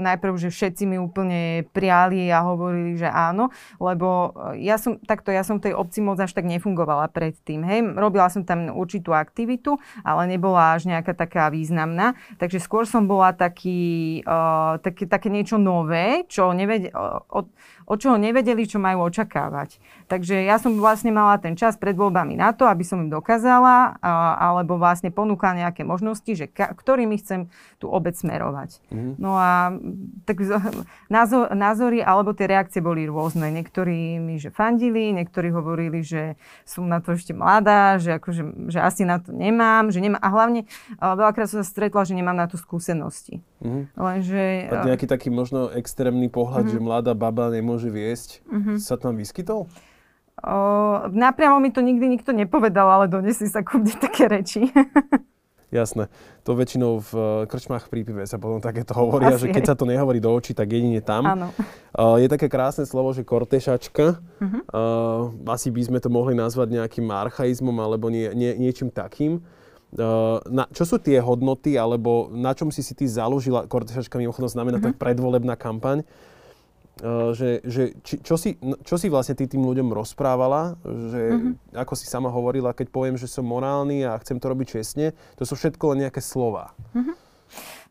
najprv, 0.00 0.34
že 0.40 0.48
všetci 0.48 0.88
mi 0.88 0.96
úplne 0.96 1.68
priali 1.70 2.26
a 2.32 2.42
hovorili, 2.42 2.96
že 2.96 3.06
áno, 3.06 3.52
lebo 3.78 4.32
ja 4.56 4.80
som, 4.80 4.96
takto, 4.98 5.30
ja 5.30 5.44
som 5.44 5.60
v 5.60 5.70
tej 5.70 5.74
obci 5.76 6.00
moc 6.00 6.18
až 6.18 6.32
tak 6.32 6.48
nefungovala 6.48 7.12
predtým, 7.12 7.62
hej. 7.68 7.84
Robila 7.94 8.26
som 8.32 8.42
tam 8.42 8.72
určitú 8.72 9.12
aktivitu, 9.12 9.76
ale 10.02 10.32
nebola 10.32 10.74
až 10.74 10.88
nejaká 10.88 11.12
taká 11.12 11.52
významná, 11.52 12.16
takže 12.40 12.58
skôr 12.58 12.88
som 12.88 13.04
bola 13.04 13.36
taký, 13.36 14.24
uh, 14.24 14.80
také, 14.80 15.04
také 15.06 15.28
niečo 15.28 15.60
nové, 15.60 16.24
čo 16.26 16.50
nevede, 16.56 16.90
uh, 16.90 17.22
od, 17.28 17.52
od 17.92 18.00
čoho 18.00 18.16
nevedeli, 18.16 18.64
čo 18.64 18.80
majú 18.80 19.12
očakávať. 19.12 19.76
Takže 20.12 20.44
ja 20.44 20.60
som 20.60 20.76
vlastne 20.76 21.08
mala 21.08 21.40
ten 21.40 21.56
čas 21.56 21.80
pred 21.80 21.96
voľbami 21.96 22.36
na 22.36 22.52
to, 22.52 22.68
aby 22.68 22.84
som 22.84 23.00
im 23.00 23.08
dokázala, 23.08 23.96
a, 23.96 24.36
alebo 24.36 24.76
vlastne 24.76 25.08
ponúkala 25.08 25.64
nejaké 25.64 25.88
možnosti, 25.88 26.28
že 26.36 26.52
ka, 26.52 26.76
ktorými 26.76 27.16
chcem 27.16 27.48
tú 27.80 27.88
obec 27.88 28.12
smerovať. 28.12 28.76
Mm-hmm. 28.92 29.14
No 29.16 29.40
a 29.40 29.72
tak 30.28 30.44
názor, 31.08 31.48
názory 31.56 32.04
alebo 32.04 32.36
tie 32.36 32.44
reakcie 32.44 32.84
boli 32.84 33.08
rôzne. 33.08 33.48
Niektorí 33.48 34.20
mi 34.20 34.36
že 34.36 34.52
fandili, 34.52 35.16
niektorí 35.16 35.48
hovorili, 35.48 36.04
že 36.04 36.36
som 36.68 36.84
na 36.84 37.00
to 37.00 37.16
ešte 37.16 37.32
mladá, 37.32 37.96
že, 37.96 38.20
akože, 38.20 38.68
že 38.68 38.84
asi 38.84 39.08
na 39.08 39.16
to 39.16 39.32
nemám, 39.32 39.88
že 39.88 40.04
nemám. 40.04 40.20
A 40.20 40.28
hlavne 40.28 40.68
veľakrát 41.00 41.48
som 41.48 41.64
sa 41.64 41.66
stretla, 41.66 42.04
že 42.04 42.12
nemám 42.12 42.36
na 42.36 42.52
to 42.52 42.60
skúsenosti. 42.60 43.40
Mm-hmm. 43.64 43.96
Lenže... 43.96 44.42
A 44.76 44.92
nejaký 44.92 45.08
taký 45.08 45.32
možno 45.32 45.72
extrémny 45.72 46.28
pohľad, 46.28 46.68
mm-hmm. 46.68 46.84
že 46.84 46.84
mladá 46.84 47.16
baba 47.16 47.48
nemôže 47.48 47.88
viesť, 47.88 48.44
mm-hmm. 48.44 48.76
sa 48.76 49.00
tam 49.00 49.16
vyskytol? 49.16 49.72
O, 50.42 50.56
napriamo 51.08 51.62
mi 51.62 51.70
to 51.70 51.78
nikdy 51.80 52.08
nikto 52.10 52.34
nepovedal, 52.34 52.90
ale 52.90 53.06
donesli 53.06 53.46
sa 53.46 53.62
ku 53.62 53.78
mne 53.78 53.94
také 53.94 54.26
reči. 54.26 54.66
Jasné. 55.72 56.12
To 56.44 56.52
väčšinou 56.52 57.00
v 57.00 57.10
eh, 57.16 57.24
krčmách 57.48 57.88
pri 57.88 58.04
pive 58.04 58.28
sa 58.28 58.36
potom 58.36 58.60
takéto 58.60 58.92
hovoria, 58.92 59.32
Asi 59.32 59.48
že 59.48 59.56
keď 59.56 59.64
aj. 59.64 59.68
sa 59.72 59.78
to 59.80 59.88
nehovorí 59.88 60.20
do 60.20 60.28
očí, 60.28 60.52
tak 60.52 60.68
jedine 60.68 61.00
tam. 61.00 61.24
Áno. 61.24 61.48
Uh, 61.96 62.20
je 62.20 62.28
také 62.28 62.52
krásne 62.52 62.84
slovo, 62.84 63.16
že 63.16 63.24
kortešačka. 63.24 64.20
Uh-huh. 64.20 64.52
Uh, 64.68 65.48
asi 65.48 65.72
by 65.72 65.80
sme 65.88 65.98
to 66.04 66.12
mohli 66.12 66.36
nazvať 66.36 66.76
nejakým 66.76 67.08
archaizmom 67.08 67.72
alebo 67.80 68.12
nie, 68.12 68.28
nie, 68.36 68.52
niečím 68.60 68.92
takým. 68.92 69.40
Uh, 69.96 70.44
na, 70.44 70.68
čo 70.76 70.84
sú 70.84 71.00
tie 71.00 71.20
hodnoty, 71.24 71.80
alebo 71.80 72.28
na 72.32 72.52
čom 72.52 72.68
si 72.68 72.84
si 72.84 72.92
ty 72.92 73.08
založila, 73.08 73.64
kortešačka 73.64 74.20
mimochodom 74.20 74.52
znamená 74.52 74.76
uh-huh. 74.76 74.92
tak 74.92 75.00
predvolebná 75.00 75.56
kampaň, 75.56 76.04
uh, 76.04 76.31
že, 77.34 77.58
že 77.66 77.82
či, 78.06 78.22
čo, 78.22 78.38
si, 78.38 78.54
čo 78.86 78.94
si 78.94 79.10
vlastne 79.10 79.34
ty 79.34 79.50
tým 79.50 79.66
ľuďom 79.66 79.90
rozprávala, 79.90 80.78
že 80.86 81.22
uh-huh. 81.34 81.82
ako 81.82 81.98
si 81.98 82.06
sama 82.06 82.30
hovorila, 82.30 82.70
keď 82.70 82.94
poviem, 82.94 83.18
že 83.18 83.26
som 83.26 83.42
morálny 83.42 84.06
a 84.06 84.14
chcem 84.22 84.38
to 84.38 84.46
robiť 84.46 84.78
čestne, 84.78 85.10
to 85.34 85.42
sú 85.42 85.58
všetko 85.58 85.92
len 85.92 86.06
nejaké 86.06 86.22
slova. 86.22 86.70
Uh-huh. 86.94 87.14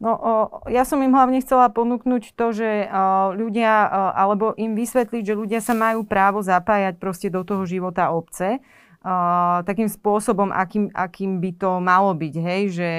No, 0.01 0.11
o, 0.17 0.33
ja 0.71 0.81
som 0.81 0.97
im 1.03 1.13
hlavne 1.13 1.43
chcela 1.45 1.69
ponúknuť 1.69 2.33
to, 2.33 2.47
že 2.55 2.89
o, 2.89 3.37
ľudia, 3.37 3.73
o, 3.85 3.89
alebo 4.17 4.57
im 4.57 4.73
vysvetliť, 4.73 5.23
že 5.27 5.37
ľudia 5.37 5.59
sa 5.61 5.77
majú 5.77 6.01
právo 6.07 6.41
zapájať 6.41 6.97
proste 6.97 7.29
do 7.29 7.45
toho 7.45 7.67
života 7.69 8.09
obce 8.09 8.63
uh, 9.01 9.65
takým 9.65 9.89
spôsobom, 9.89 10.53
akým, 10.53 10.93
akým 10.93 11.41
by 11.41 11.51
to 11.58 11.70
malo 11.81 12.13
byť. 12.13 12.34
Hej? 12.38 12.62
Že 12.74 12.89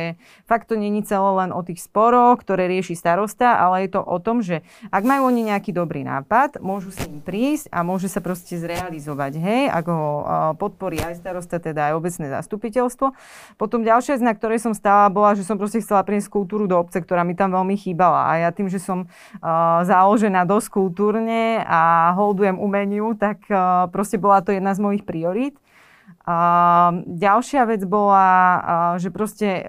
fakt 0.46 0.70
to 0.70 0.74
není 0.74 1.02
celé 1.06 1.30
len 1.42 1.50
o 1.54 1.62
tých 1.62 1.82
sporoch, 1.82 2.42
ktoré 2.42 2.66
rieši 2.66 2.98
starosta, 2.98 3.58
ale 3.58 3.86
je 3.86 3.98
to 3.98 4.00
o 4.02 4.18
tom, 4.18 4.42
že 4.42 4.66
ak 4.90 5.02
majú 5.06 5.30
oni 5.30 5.54
nejaký 5.54 5.70
dobrý 5.70 6.02
nápad, 6.02 6.58
môžu 6.58 6.90
si 6.90 7.06
im 7.06 7.22
prísť 7.22 7.70
a 7.70 7.86
môže 7.86 8.10
sa 8.10 8.18
proste 8.18 8.58
zrealizovať. 8.58 9.32
Hej? 9.38 9.62
Ak 9.70 9.86
ho 9.86 10.02
uh, 10.22 10.24
podporí 10.58 10.98
aj 10.98 11.22
starosta, 11.22 11.62
teda 11.62 11.92
aj 11.92 11.96
obecné 11.98 12.26
zastupiteľstvo. 12.30 13.14
Potom 13.56 13.86
ďalšia 13.86 14.18
vec, 14.18 14.22
na 14.22 14.34
ktorej 14.34 14.58
som 14.60 14.74
stála, 14.74 15.08
bola, 15.08 15.38
že 15.38 15.46
som 15.46 15.56
proste 15.56 15.80
chcela 15.80 16.02
priniesť 16.02 16.28
kultúru 16.28 16.66
do 16.66 16.76
obce, 16.76 16.98
ktorá 16.98 17.22
mi 17.22 17.38
tam 17.38 17.54
veľmi 17.54 17.78
chýbala. 17.78 18.28
A 18.28 18.32
ja 18.42 18.50
tým, 18.50 18.66
že 18.66 18.82
som 18.82 19.06
uh, 19.06 19.82
založená 19.86 20.44
dosť 20.44 20.68
kultúrne 20.74 21.62
a 21.62 22.10
holdujem 22.16 22.58
umeniu, 22.58 23.14
tak 23.14 23.44
proste 23.92 24.16
bola 24.16 24.40
to 24.40 24.50
jedna 24.54 24.72
z 24.74 24.82
mojich 24.82 25.04
priorít. 25.04 25.54
A 26.22 26.38
ďalšia 27.02 27.66
vec 27.66 27.82
bola, 27.82 28.26
že 28.98 29.10
proste 29.10 29.66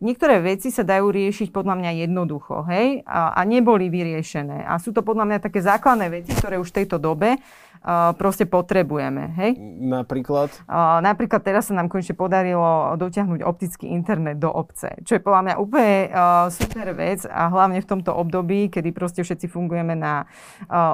niektoré 0.00 0.40
veci 0.40 0.72
sa 0.72 0.82
dajú 0.82 1.12
riešiť 1.12 1.52
podľa 1.52 1.76
mňa 1.76 1.90
jednoducho, 2.08 2.66
hej, 2.66 3.04
a, 3.04 3.36
a 3.36 3.40
neboli 3.44 3.92
vyriešené. 3.92 4.64
A 4.64 4.80
sú 4.80 4.90
to 4.96 5.04
podľa 5.04 5.28
mňa 5.28 5.38
také 5.38 5.60
základné 5.60 6.08
veci, 6.10 6.32
ktoré 6.34 6.56
už 6.56 6.72
v 6.72 6.76
tejto 6.82 6.96
dobe 6.96 7.36
uh, 7.36 8.16
proste 8.16 8.48
potrebujeme. 8.48 9.30
Hej? 9.36 9.60
Napríklad? 9.80 10.48
Uh, 10.64 11.04
napríklad 11.04 11.44
teraz 11.44 11.68
sa 11.68 11.76
nám 11.76 11.92
konečne 11.92 12.16
podarilo 12.16 12.96
dotiahnuť 12.96 13.40
optický 13.44 13.92
internet 13.92 14.40
do 14.40 14.48
obce, 14.48 15.00
čo 15.04 15.16
je 15.16 15.22
podľa 15.22 15.42
mňa 15.46 15.54
úplne 15.60 15.96
uh, 16.08 16.48
super 16.48 16.96
vec 16.96 17.28
a 17.28 17.52
hlavne 17.52 17.78
v 17.84 17.88
tomto 17.88 18.16
období, 18.16 18.72
kedy 18.72 18.90
proste 18.96 19.20
všetci 19.20 19.46
fungujeme 19.52 19.94
na 19.94 20.24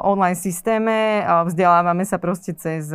online 0.02 0.38
systéme, 0.38 1.22
vzdelávame 1.46 2.02
sa 2.02 2.18
proste 2.18 2.56
cez, 2.56 2.88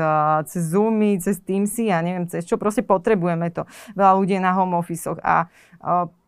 cez 0.47 0.63
Zoomy, 0.71 1.21
cez 1.21 1.39
Teamsy 1.39 1.93
a 1.93 2.03
neviem 2.03 2.27
cez 2.27 2.43
čo, 2.43 2.59
proste 2.59 2.83
potrebujeme 2.83 3.47
to. 3.53 3.63
Veľa 3.95 4.13
ľudí 4.17 4.35
na 4.41 4.51
home 4.51 4.75
office 4.75 5.07
a 5.21 5.47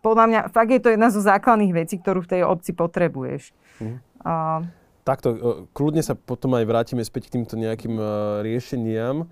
podľa 0.02 0.26
mňa 0.28 0.40
fakt 0.50 0.72
je 0.74 0.82
to 0.82 0.94
jedna 0.94 1.14
zo 1.14 1.22
základných 1.22 1.74
vecí, 1.86 2.02
ktorú 2.02 2.26
v 2.26 2.32
tej 2.38 2.42
obci 2.44 2.74
potrebuješ. 2.74 3.54
Mm. 3.80 3.98
Uh, 4.24 4.66
Takto, 5.04 5.30
e, 5.36 5.38
kľudne 5.76 6.00
sa 6.00 6.16
potom 6.16 6.56
aj 6.56 6.64
vrátime 6.64 7.04
späť 7.04 7.28
k 7.28 7.40
týmto 7.40 7.60
nejakým 7.60 8.00
e, 8.00 8.04
riešeniam. 8.48 9.16
E, 9.24 9.26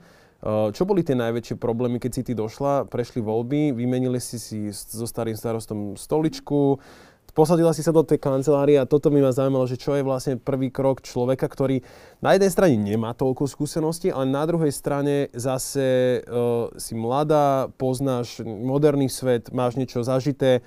čo 0.75 0.83
boli 0.83 0.99
tie 0.99 1.15
najväčšie 1.15 1.55
problémy, 1.55 1.95
keď 1.95 2.11
si 2.11 2.21
ty 2.27 2.33
došla, 2.35 2.91
prešli 2.91 3.23
voľby, 3.23 3.71
vymenili 3.71 4.19
si 4.19 4.35
si 4.35 4.67
so 4.75 5.07
starým 5.07 5.39
starostom 5.39 5.95
stoličku, 5.95 6.83
posadila 7.31 7.71
si 7.71 7.81
sa 7.81 7.95
do 7.95 8.03
tej 8.03 8.19
kancelárie 8.19 8.77
a 8.79 8.87
toto 8.87 9.09
mi 9.09 9.23
ma 9.23 9.31
zaujímalo, 9.31 9.67
že 9.67 9.79
čo 9.79 9.95
je 9.95 10.03
vlastne 10.05 10.39
prvý 10.39 10.69
krok 10.71 11.03
človeka, 11.03 11.47
ktorý 11.47 11.83
na 12.19 12.35
jednej 12.35 12.51
strane 12.51 12.75
nemá 12.77 13.15
toľko 13.15 13.47
skúseností, 13.47 14.11
ale 14.11 14.29
na 14.29 14.43
druhej 14.43 14.71
strane 14.71 15.31
zase 15.35 16.21
uh, 16.27 16.69
si 16.75 16.93
mladá, 16.93 17.71
poznáš 17.75 18.43
moderný 18.45 19.07
svet, 19.07 19.49
máš 19.49 19.79
niečo 19.79 20.03
zažité, 20.03 20.61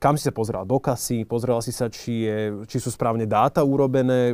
kam 0.00 0.16
si 0.16 0.24
sa 0.24 0.32
pozrela? 0.32 0.64
Do 0.64 0.80
kasy? 0.80 1.28
Pozrela 1.28 1.60
si 1.60 1.76
sa, 1.76 1.92
či, 1.92 2.24
je, 2.24 2.64
či 2.64 2.80
sú 2.80 2.88
správne 2.88 3.28
dáta 3.28 3.60
urobené? 3.60 4.32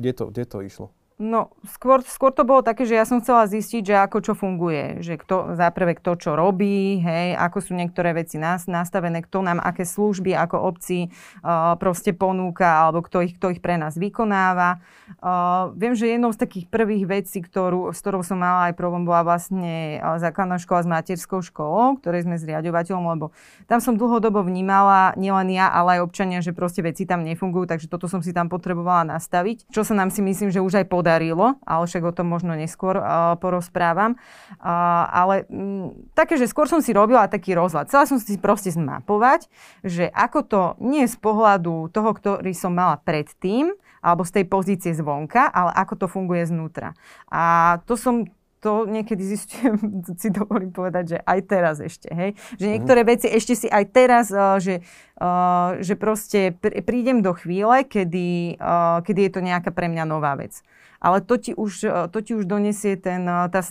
Kde 0.00 0.10
to, 0.16 0.24
kde 0.32 0.44
to 0.48 0.58
išlo? 0.64 0.88
No, 1.18 1.50
skôr, 1.66 1.98
skôr 2.06 2.30
to 2.30 2.46
bolo 2.46 2.62
také, 2.62 2.86
že 2.86 2.94
ja 2.94 3.02
som 3.02 3.18
chcela 3.18 3.50
zistiť, 3.50 3.82
že 3.90 4.06
ako 4.06 4.22
čo 4.22 4.32
funguje. 4.38 5.02
Že 5.02 5.14
kto, 5.18 5.36
záprve 5.58 5.98
kto 5.98 6.14
čo 6.14 6.38
robí, 6.38 7.02
hej, 7.02 7.34
ako 7.34 7.58
sú 7.58 7.74
niektoré 7.74 8.14
veci 8.14 8.38
nás, 8.38 8.70
nastavené, 8.70 9.26
kto 9.26 9.42
nám 9.42 9.58
aké 9.58 9.82
služby 9.82 10.38
ako 10.38 10.62
obci 10.62 11.10
uh, 11.42 11.74
proste 11.74 12.14
ponúka, 12.14 12.86
alebo 12.86 13.02
kto 13.02 13.26
ich, 13.26 13.34
kto 13.34 13.50
ich 13.50 13.58
pre 13.58 13.74
nás 13.74 13.98
vykonáva. 13.98 14.78
Uh, 15.18 15.74
viem, 15.74 15.98
že 15.98 16.06
jednou 16.06 16.30
z 16.30 16.38
takých 16.38 16.70
prvých 16.70 17.10
vecí, 17.10 17.42
ktorú, 17.42 17.90
s 17.90 17.98
ktorou 17.98 18.22
som 18.22 18.38
mala 18.38 18.70
aj 18.70 18.78
problém, 18.78 19.02
bola 19.02 19.26
vlastne 19.26 19.98
uh, 19.98 20.22
základná 20.22 20.62
škola 20.62 20.86
s 20.86 20.88
materskou 21.02 21.42
školou, 21.42 21.98
ktorej 21.98 22.30
sme 22.30 22.38
zriadovateľom, 22.38 23.18
lebo 23.18 23.34
tam 23.66 23.82
som 23.82 23.98
dlhodobo 23.98 24.46
vnímala, 24.46 25.18
nielen 25.18 25.50
ja, 25.50 25.66
ale 25.66 25.98
aj 25.98 26.06
občania, 26.06 26.38
že 26.46 26.54
proste 26.54 26.78
veci 26.78 27.10
tam 27.10 27.26
nefungujú, 27.26 27.66
takže 27.66 27.90
toto 27.90 28.06
som 28.06 28.22
si 28.22 28.30
tam 28.30 28.46
potrebovala 28.46 29.18
nastaviť. 29.18 29.66
Čo 29.74 29.82
sa 29.82 29.98
nám 29.98 30.14
si 30.14 30.22
myslím, 30.22 30.54
že 30.54 30.62
už 30.62 30.78
aj 30.78 30.86
pod 30.86 31.07
podarilo, 31.08 31.56
ale 31.64 31.88
však 31.88 32.04
o 32.04 32.12
tom 32.12 32.28
možno 32.28 32.52
neskôr 32.52 33.00
uh, 33.00 33.40
porozprávam. 33.40 34.20
Uh, 34.60 35.08
ale 35.08 35.48
m, 35.48 35.88
mm, 35.88 36.12
také, 36.12 36.36
že 36.36 36.44
skôr 36.44 36.68
som 36.68 36.84
si 36.84 36.92
robila 36.92 37.24
taký 37.32 37.56
rozhľad. 37.56 37.88
Chcela 37.88 38.04
som 38.04 38.20
si 38.20 38.36
proste 38.36 38.68
zmapovať, 38.68 39.48
že 39.80 40.12
ako 40.12 40.38
to 40.44 40.60
nie 40.84 41.08
z 41.08 41.16
pohľadu 41.16 41.88
toho, 41.88 42.10
ktorý 42.12 42.52
som 42.52 42.76
mala 42.76 43.00
predtým, 43.00 43.72
alebo 44.04 44.28
z 44.28 44.36
tej 44.36 44.44
pozície 44.52 44.92
zvonka, 44.92 45.48
ale 45.48 45.72
ako 45.72 46.04
to 46.04 46.06
funguje 46.12 46.44
znútra. 46.44 46.92
A 47.32 47.80
to 47.88 47.96
som 47.96 48.28
to 48.58 48.90
niekedy 48.90 49.22
zistujem, 49.22 49.78
si 50.20 50.28
dovolím 50.28 50.74
povedať, 50.74 51.16
že 51.16 51.18
aj 51.24 51.40
teraz 51.48 51.76
ešte, 51.80 52.12
hej. 52.12 52.36
Že 52.60 52.66
mhm. 52.68 52.72
niektoré 52.76 53.00
mm. 53.06 53.08
veci 53.08 53.26
ešte 53.32 53.54
si 53.56 53.68
aj 53.70 53.84
teraz, 53.96 54.28
uh, 54.28 54.60
že, 54.60 54.84
uh, 55.22 55.80
že 55.80 55.94
proste 55.96 56.52
prídem 56.60 57.24
do 57.24 57.32
chvíle, 57.32 57.86
kedy, 57.88 58.60
uh, 58.60 59.00
kedy 59.00 59.30
je 59.30 59.32
to 59.32 59.40
nejaká 59.40 59.70
pre 59.72 59.88
mňa 59.88 60.04
nová 60.04 60.36
vec 60.36 60.60
ale 60.98 61.22
to 61.22 61.34
ti 61.38 61.52
už, 61.54 61.72
e, 61.86 62.06
to 62.10 62.18
ti 62.20 62.34
už 62.34 62.44
donesie 62.44 62.98
ten, 62.98 63.22
e, 63.26 63.46
tá, 63.50 63.62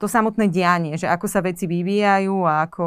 to 0.00 0.06
samotné 0.08 0.48
dianie, 0.48 0.96
že 0.96 1.08
ako 1.08 1.26
sa 1.28 1.44
veci 1.44 1.68
vyvíjajú 1.68 2.36
a 2.48 2.64
ako, 2.64 2.86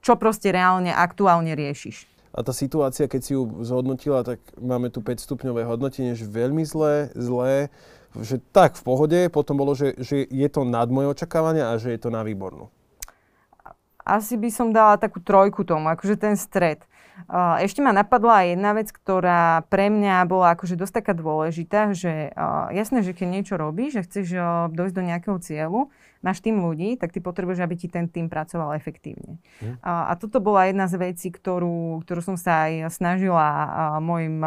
čo 0.00 0.16
proste 0.16 0.48
reálne, 0.48 0.88
aktuálne 0.88 1.52
riešiš. 1.52 2.08
A 2.34 2.42
tá 2.42 2.50
situácia, 2.50 3.06
keď 3.06 3.20
si 3.22 3.32
ju 3.38 3.46
zhodnotila, 3.62 4.26
tak 4.26 4.42
máme 4.58 4.90
tu 4.90 4.98
5 4.98 5.22
stupňové 5.22 5.68
hodnotenie, 5.68 6.18
že 6.18 6.26
veľmi 6.26 6.66
zlé, 6.66 7.14
zlé, 7.14 7.70
že 8.18 8.42
tak 8.50 8.74
v 8.74 8.82
pohode, 8.82 9.18
potom 9.30 9.54
bolo, 9.54 9.78
že, 9.78 9.94
že 10.02 10.26
je 10.26 10.48
to 10.50 10.66
nad 10.66 10.90
moje 10.90 11.14
očakávania 11.14 11.70
a 11.70 11.78
že 11.78 11.94
je 11.94 12.00
to 12.02 12.10
na 12.10 12.26
výbornú. 12.26 12.66
Asi 14.02 14.34
by 14.34 14.50
som 14.50 14.74
dala 14.74 14.98
takú 14.98 15.22
trojku 15.22 15.62
tomu, 15.62 15.86
akože 15.94 16.18
ten 16.18 16.34
stred. 16.34 16.82
Ešte 17.62 17.78
ma 17.78 17.94
napadla 17.94 18.42
jedna 18.42 18.74
vec, 18.74 18.90
ktorá 18.90 19.62
pre 19.70 19.86
mňa 19.86 20.26
bola 20.26 20.58
akože 20.58 20.74
dosť 20.74 20.94
taká 21.00 21.12
dôležitá, 21.14 21.94
že 21.94 22.34
jasné, 22.74 23.06
že 23.06 23.14
keď 23.14 23.26
niečo 23.30 23.54
robíš, 23.54 24.02
že 24.02 24.04
chceš 24.06 24.26
dojsť 24.74 24.94
do 24.94 25.02
nejakého 25.02 25.38
cieľu, 25.38 25.94
máš 26.24 26.42
tým 26.42 26.58
ľudí, 26.58 26.96
tak 26.98 27.12
ty 27.14 27.22
potrebuješ, 27.22 27.62
aby 27.62 27.74
ti 27.76 27.86
ten 27.86 28.10
tým 28.10 28.26
pracoval 28.26 28.74
efektívne. 28.74 29.38
Hm. 29.62 29.78
A, 29.84 30.10
a 30.10 30.12
toto 30.18 30.40
bola 30.40 30.66
jedna 30.66 30.90
z 30.90 30.96
vecí, 30.98 31.28
ktorú, 31.30 32.02
ktorú 32.02 32.20
som 32.24 32.36
sa 32.40 32.66
aj 32.66 32.90
snažila 32.90 33.46
môjim 34.02 34.40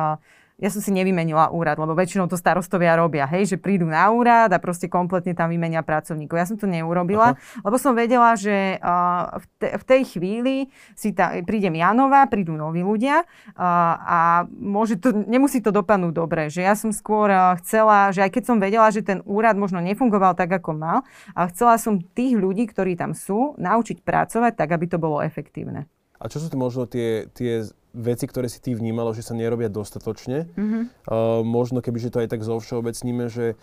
ja 0.57 0.73
som 0.73 0.81
si 0.81 0.89
nevymenila 0.89 1.53
úrad, 1.53 1.77
lebo 1.77 1.93
väčšinou 1.93 2.25
to 2.25 2.33
starostovia 2.33 2.97
robia, 2.97 3.29
hej, 3.29 3.45
že 3.45 3.57
prídu 3.61 3.85
na 3.85 4.09
úrad 4.09 4.49
a 4.49 4.57
proste 4.57 4.89
kompletne 4.89 5.37
tam 5.37 5.53
vymenia 5.53 5.85
pracovníkov. 5.85 6.33
Ja 6.33 6.49
som 6.49 6.57
to 6.57 6.65
neurobila, 6.65 7.37
Aha. 7.37 7.61
lebo 7.61 7.77
som 7.77 7.93
vedela, 7.93 8.33
že 8.33 8.81
uh, 8.81 9.37
v, 9.37 9.45
te, 9.61 9.67
v 9.77 9.83
tej 9.85 10.01
chvíli 10.17 10.55
si 10.97 11.13
ta, 11.13 11.37
prídem 11.45 11.77
Janova, 11.77 12.25
prídu 12.25 12.57
noví 12.57 12.81
ľudia 12.81 13.21
uh, 13.21 13.61
a 14.01 14.19
môže 14.49 14.97
to, 14.97 15.13
nemusí 15.13 15.61
to 15.61 15.69
dopadnúť 15.69 16.13
dobre. 16.17 16.49
Že 16.49 16.61
ja 16.65 16.73
som 16.73 16.89
skôr 16.89 17.29
uh, 17.29 17.53
chcela, 17.61 18.09
že 18.09 18.25
aj 18.25 18.33
keď 18.33 18.43
som 18.49 18.57
vedela, 18.57 18.89
že 18.89 19.05
ten 19.05 19.21
úrad 19.29 19.53
možno 19.61 19.77
nefungoval 19.77 20.33
tak, 20.33 20.49
ako 20.57 20.73
mal, 20.73 20.97
ale 21.37 21.53
chcela 21.53 21.77
som 21.77 22.01
tých 22.01 22.33
ľudí, 22.33 22.65
ktorí 22.65 22.97
tam 22.97 23.13
sú, 23.13 23.53
naučiť 23.61 24.01
pracovať 24.01 24.57
tak, 24.57 24.73
aby 24.73 24.89
to 24.89 24.97
bolo 24.97 25.21
efektívne. 25.21 25.85
A 26.17 26.25
čo 26.29 26.41
sú 26.41 26.49
to 26.49 26.57
možno 26.57 26.89
tie, 26.89 27.29
tie 27.33 27.65
veci, 27.93 28.25
ktoré 28.29 28.49
si 28.49 28.61
ty 28.61 28.77
vnímala, 28.77 29.13
že 29.13 29.25
sa 29.25 29.37
nerobia 29.37 29.69
dostatočne. 29.69 30.49
Mm-hmm. 30.53 30.83
Uh, 31.09 31.41
možno 31.41 31.81
keby, 31.81 31.97
že 31.97 32.13
to 32.13 32.21
aj 32.21 32.29
tak 32.33 32.41
zo 32.45 32.57
všeobecníme, 32.57 33.29
že 33.29 33.57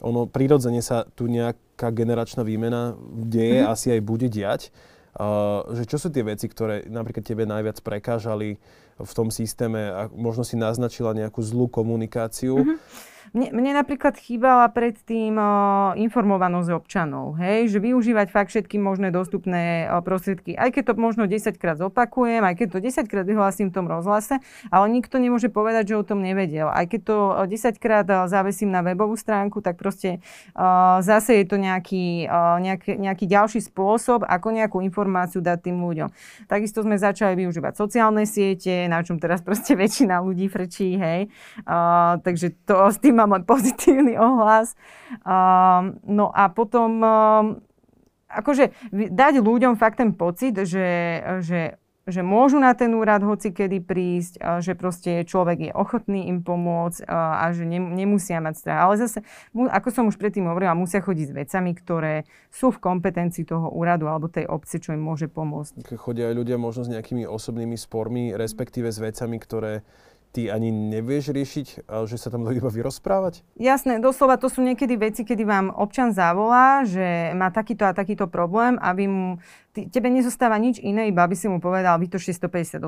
ono 0.00 0.24
prirodzene 0.24 0.80
sa 0.80 1.04
tu 1.12 1.28
nejaká 1.28 1.92
generačná 1.92 2.40
výmena 2.44 2.96
deje, 3.12 3.64
mm-hmm. 3.64 3.72
asi 3.72 3.86
aj 3.92 4.00
bude 4.00 4.28
diať. 4.32 4.72
Uh, 5.10 5.66
že 5.74 5.90
čo 5.90 5.98
sú 5.98 6.08
tie 6.08 6.22
veci, 6.22 6.46
ktoré 6.46 6.86
napríklad 6.86 7.26
tebe 7.26 7.42
najviac 7.42 7.82
prekážali 7.82 8.62
v 9.00 9.12
tom 9.16 9.32
systéme 9.32 9.90
a 9.90 10.06
možno 10.12 10.46
si 10.46 10.54
naznačila 10.54 11.16
nejakú 11.16 11.40
zlú 11.40 11.66
komunikáciu. 11.66 12.62
Mm-hmm. 12.62 12.78
Mne, 13.30 13.54
mne 13.54 13.78
napríklad 13.78 14.18
chýbala 14.18 14.66
predtým 14.74 15.38
uh, 15.38 15.94
informovanosť 15.94 16.70
občanov, 16.74 17.38
hej, 17.38 17.70
že 17.70 17.78
využívať 17.78 18.26
fakt 18.26 18.50
všetky 18.50 18.74
možné 18.82 19.14
dostupné 19.14 19.86
uh, 19.86 20.02
prostriedky. 20.02 20.58
Aj 20.58 20.74
keď 20.74 20.90
to 20.90 20.94
možno 20.98 21.30
10 21.30 21.54
krát 21.54 21.78
zopakujem, 21.78 22.42
aj 22.42 22.58
keď 22.58 22.66
to 22.74 22.78
10 22.82 23.06
krát 23.06 23.22
vyhlasím 23.22 23.70
v 23.70 23.74
tom 23.78 23.86
rozhlase, 23.86 24.42
ale 24.74 24.90
nikto 24.90 25.22
nemôže 25.22 25.46
povedať, 25.46 25.94
že 25.94 26.02
o 26.02 26.02
tom 26.02 26.26
nevedel. 26.26 26.74
Aj 26.74 26.82
keď 26.90 27.00
to 27.06 27.16
10 27.46 27.78
krát 27.78 28.10
zavesím 28.26 28.74
na 28.74 28.82
webovú 28.82 29.14
stránku, 29.14 29.62
tak 29.62 29.78
proste 29.78 30.18
uh, 30.58 30.98
zase 30.98 31.38
je 31.38 31.46
to 31.46 31.54
nejaký, 31.54 32.26
uh, 32.26 32.58
nejaký, 32.58 32.98
nejaký 32.98 33.30
ďalší 33.30 33.62
spôsob, 33.62 34.26
ako 34.26 34.58
nejakú 34.58 34.82
informáciu 34.82 35.38
dať 35.38 35.70
tým 35.70 35.78
ľuďom. 35.78 36.10
Takisto 36.50 36.82
sme 36.82 36.98
začali 36.98 37.38
využívať 37.38 37.78
sociálne 37.78 38.26
siete, 38.26 38.90
na 38.90 39.06
čom 39.06 39.22
teraz 39.22 39.38
proste 39.38 39.78
väčšina 39.86 40.18
ľudí 40.18 40.50
frčí, 40.50 40.98
hej. 40.98 41.30
Uh, 41.62 42.18
takže 42.26 42.58
to 42.66 42.90
s 42.90 42.98
tým 42.98 43.19
mám 43.20 43.36
len 43.36 43.44
pozitívny 43.44 44.16
ohlas. 44.16 44.72
Um, 45.22 46.00
no 46.08 46.32
a 46.32 46.48
potom 46.48 46.90
um, 47.04 47.46
akože 48.32 48.72
dať 48.92 49.44
ľuďom 49.44 49.76
fakt 49.76 50.00
ten 50.00 50.16
pocit, 50.16 50.56
že, 50.64 50.88
že 51.44 51.80
že 52.10 52.26
môžu 52.26 52.58
na 52.58 52.72
ten 52.74 52.90
úrad 52.96 53.22
hoci 53.22 53.54
kedy 53.54 53.84
prísť, 53.84 54.60
že 54.64 54.72
proste 54.74 55.22
človek 55.22 55.70
je 55.70 55.72
ochotný 55.72 56.32
im 56.32 56.42
pomôcť 56.42 57.06
a 57.06 57.54
že 57.54 57.68
nemusia 57.68 58.42
mať 58.42 58.54
strach. 58.58 58.80
Ale 58.88 58.94
zase, 58.98 59.22
ako 59.54 59.88
som 59.92 60.04
už 60.10 60.18
predtým 60.18 60.48
hovorila, 60.48 60.74
musia 60.74 61.04
chodiť 61.04 61.26
s 61.30 61.36
vecami, 61.36 61.70
ktoré 61.76 62.14
sú 62.50 62.74
v 62.74 62.82
kompetencii 62.82 63.46
toho 63.46 63.70
úradu 63.70 64.10
alebo 64.10 64.26
tej 64.26 64.48
obce, 64.50 64.82
čo 64.82 64.96
im 64.96 65.00
môže 65.00 65.30
pomôcť. 65.30 65.76
Chodia 66.00 66.32
aj 66.32 66.34
ľudia 66.40 66.56
možno 66.58 66.88
s 66.88 66.90
nejakými 66.90 67.24
osobnými 67.24 67.78
spormi, 67.78 68.34
respektíve 68.34 68.90
s 68.90 68.98
vecami, 68.98 69.36
ktoré 69.38 69.86
ty 70.30 70.46
ani 70.46 70.70
nevieš 70.70 71.34
riešiť, 71.34 71.66
že 72.06 72.16
sa 72.16 72.30
tam 72.30 72.46
iba 72.50 72.70
vyrozprávať? 72.70 73.42
Jasné, 73.58 73.98
doslova 73.98 74.38
to 74.38 74.46
sú 74.46 74.62
niekedy 74.62 74.94
veci, 74.94 75.26
kedy 75.26 75.42
vám 75.42 75.66
občan 75.74 76.14
zavolá, 76.14 76.86
že 76.86 77.34
má 77.34 77.50
takýto 77.50 77.86
a 77.86 77.92
takýto 77.92 78.30
problém 78.30 78.78
a 78.78 78.94
vy 78.94 79.06
mu, 79.10 79.28
ty, 79.74 79.90
tebe 79.90 80.06
nezostáva 80.06 80.54
nič 80.62 80.78
iné, 80.78 81.10
iba 81.10 81.26
aby 81.26 81.34
si 81.34 81.50
mu 81.50 81.58
povedal, 81.58 81.98
vytočte 81.98 82.30
158 82.30 82.78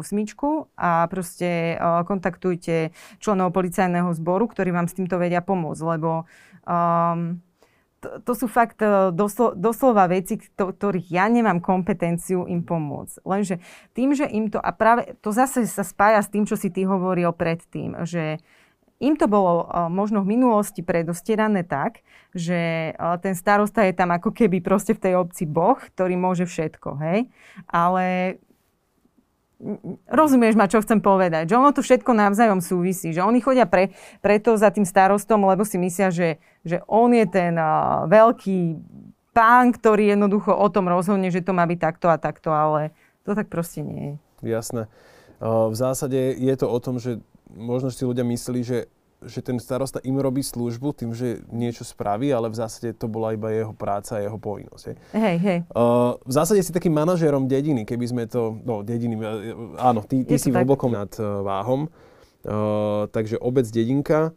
a 0.78 1.10
proste 1.10 1.76
uh, 1.76 2.06
kontaktujte 2.06 2.94
členov 3.18 3.50
policajného 3.50 4.10
zboru, 4.14 4.46
ktorí 4.46 4.70
vám 4.70 4.86
s 4.86 4.96
týmto 4.96 5.18
vedia 5.18 5.42
pomôcť, 5.42 5.82
lebo 5.98 6.24
um, 6.66 7.42
to, 8.02 8.32
sú 8.34 8.46
fakt 8.50 8.82
e, 8.82 9.14
doslo, 9.14 9.54
doslova 9.54 10.10
veci, 10.10 10.40
to, 10.58 10.74
ktorých 10.74 11.08
ja 11.12 11.30
nemám 11.30 11.62
kompetenciu 11.62 12.44
im 12.50 12.66
pomôcť. 12.66 13.22
Lenže 13.22 13.62
tým, 13.94 14.12
že 14.12 14.26
im 14.26 14.50
to, 14.50 14.58
a 14.58 14.70
práve 14.74 15.14
to 15.22 15.30
zase 15.30 15.64
sa 15.70 15.86
spája 15.86 16.20
s 16.20 16.32
tým, 16.32 16.44
čo 16.44 16.58
si 16.58 16.68
ty 16.68 16.82
hovoril 16.82 17.30
predtým, 17.30 18.02
že 18.02 18.42
im 19.02 19.18
to 19.18 19.26
bolo 19.26 19.66
uh, 19.66 19.90
možno 19.90 20.22
v 20.22 20.38
minulosti 20.38 20.78
predostierané 20.78 21.66
tak, 21.66 22.06
že 22.30 22.94
uh, 22.94 23.18
ten 23.18 23.34
starosta 23.34 23.82
je 23.82 23.98
tam 23.98 24.14
ako 24.14 24.30
keby 24.30 24.62
proste 24.62 24.94
v 24.94 25.02
tej 25.02 25.14
obci 25.18 25.42
boh, 25.42 25.74
ktorý 25.74 26.14
môže 26.14 26.46
všetko, 26.46 27.02
hej? 27.02 27.26
Ale 27.66 28.38
rozumieš 30.10 30.58
ma, 30.58 30.66
čo 30.66 30.82
chcem 30.82 30.98
povedať, 30.98 31.50
že 31.50 31.58
ono 31.58 31.70
to 31.70 31.80
všetko 31.80 32.10
navzájom 32.12 32.58
súvisí, 32.58 33.14
že 33.14 33.22
oni 33.22 33.38
chodia 33.38 33.64
pre, 33.64 33.94
preto 34.18 34.58
za 34.58 34.74
tým 34.74 34.82
starostom, 34.82 35.46
lebo 35.46 35.62
si 35.62 35.78
myslia, 35.78 36.10
že, 36.10 36.42
že 36.66 36.82
on 36.90 37.14
je 37.14 37.26
ten 37.30 37.54
uh, 37.54 38.04
veľký 38.10 38.82
pán, 39.32 39.70
ktorý 39.72 40.12
jednoducho 40.12 40.52
o 40.52 40.68
tom 40.68 40.90
rozhodne, 40.90 41.30
že 41.30 41.40
to 41.40 41.54
má 41.54 41.64
byť 41.64 41.78
takto 41.78 42.06
a 42.10 42.18
takto, 42.18 42.50
ale 42.50 42.90
to 43.22 43.38
tak 43.38 43.46
proste 43.48 43.86
nie 43.86 44.02
je. 44.02 44.14
Jasné. 44.58 44.90
Uh, 45.38 45.70
v 45.70 45.76
zásade 45.78 46.18
je 46.36 46.54
to 46.58 46.66
o 46.66 46.78
tom, 46.82 46.98
že 46.98 47.22
možno 47.54 47.94
si 47.94 48.02
ľudia 48.02 48.26
myslí, 48.26 48.60
že 48.66 48.90
že 49.26 49.40
ten 49.42 49.58
starosta 49.62 50.02
im 50.02 50.18
robí 50.18 50.42
službu 50.42 50.92
tým, 50.94 51.10
že 51.14 51.42
niečo 51.50 51.82
spraví, 51.86 52.30
ale 52.34 52.50
v 52.50 52.56
zásade 52.58 52.94
to 52.94 53.06
bola 53.06 53.34
iba 53.34 53.50
jeho 53.52 53.74
práca 53.74 54.18
a 54.18 54.24
jeho 54.24 54.38
povinnosť. 54.38 55.14
Hej, 55.14 55.36
hej. 55.42 55.58
Uh, 55.70 56.18
v 56.22 56.32
zásade 56.32 56.60
si 56.62 56.74
takým 56.74 56.94
manažérom 56.94 57.46
dediny, 57.46 57.86
keby 57.86 58.04
sme 58.08 58.22
to... 58.26 58.58
No, 58.62 58.82
dediny, 58.82 59.18
áno, 59.78 60.02
ty, 60.02 60.26
ty 60.26 60.38
si 60.38 60.50
v 60.50 60.62
obokom 60.62 60.92
nad 60.92 61.10
uh, 61.18 61.42
váhom. 61.42 61.90
Uh, 62.42 63.06
takže 63.14 63.38
obec 63.38 63.70
dedinka. 63.70 64.34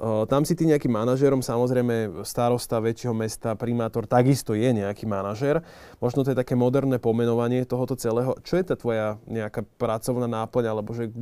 Uh, 0.00 0.24
tam 0.24 0.48
si 0.48 0.56
ty 0.56 0.64
nejakým 0.64 0.96
manažérom, 0.96 1.44
samozrejme 1.44 2.24
starosta 2.24 2.80
väčšieho 2.80 3.12
mesta, 3.12 3.52
primátor, 3.52 4.08
takisto 4.08 4.56
je 4.56 4.72
nejaký 4.72 5.04
manažér. 5.04 5.60
Možno 6.00 6.24
to 6.24 6.32
je 6.32 6.40
také 6.40 6.56
moderné 6.56 6.96
pomenovanie 6.96 7.68
tohoto 7.68 7.92
celého. 8.00 8.32
Čo 8.40 8.56
je 8.56 8.64
tá 8.64 8.80
tvoja 8.80 9.20
nejaká 9.28 9.60
pracovná 9.76 10.24
náplň, 10.24 10.64
alebo 10.72 10.96
že 10.96 11.12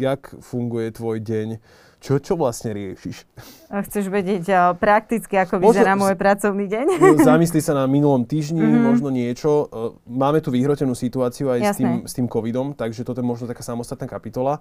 jak 0.00 0.32
funguje 0.40 0.88
tvoj 0.96 1.20
deň? 1.20 1.48
Čo, 2.02 2.18
čo 2.18 2.34
vlastne 2.34 2.74
riešiš? 2.74 3.22
A 3.70 3.86
chceš 3.86 4.10
vedieť 4.10 4.44
uh, 4.50 4.74
prakticky, 4.74 5.38
ako 5.38 5.62
vyzerá 5.62 5.94
môj 5.94 6.18
pracovný 6.18 6.66
deň? 6.66 6.86
Zamysli 7.22 7.62
sa 7.62 7.78
na 7.78 7.86
minulom 7.86 8.26
týždni, 8.26 8.58
mm-hmm. 8.58 8.82
možno 8.82 9.08
niečo. 9.14 9.70
Uh, 9.70 9.94
máme 10.10 10.42
tu 10.42 10.50
vyhrotenú 10.50 10.98
situáciu 10.98 11.54
aj 11.54 11.60
s 11.62 11.78
tým, 11.78 11.92
s 12.02 12.12
tým 12.18 12.26
covidom, 12.26 12.74
takže 12.74 13.06
toto 13.06 13.22
je 13.22 13.26
možno 13.30 13.46
taká 13.46 13.62
samostatná 13.62 14.10
kapitola 14.10 14.58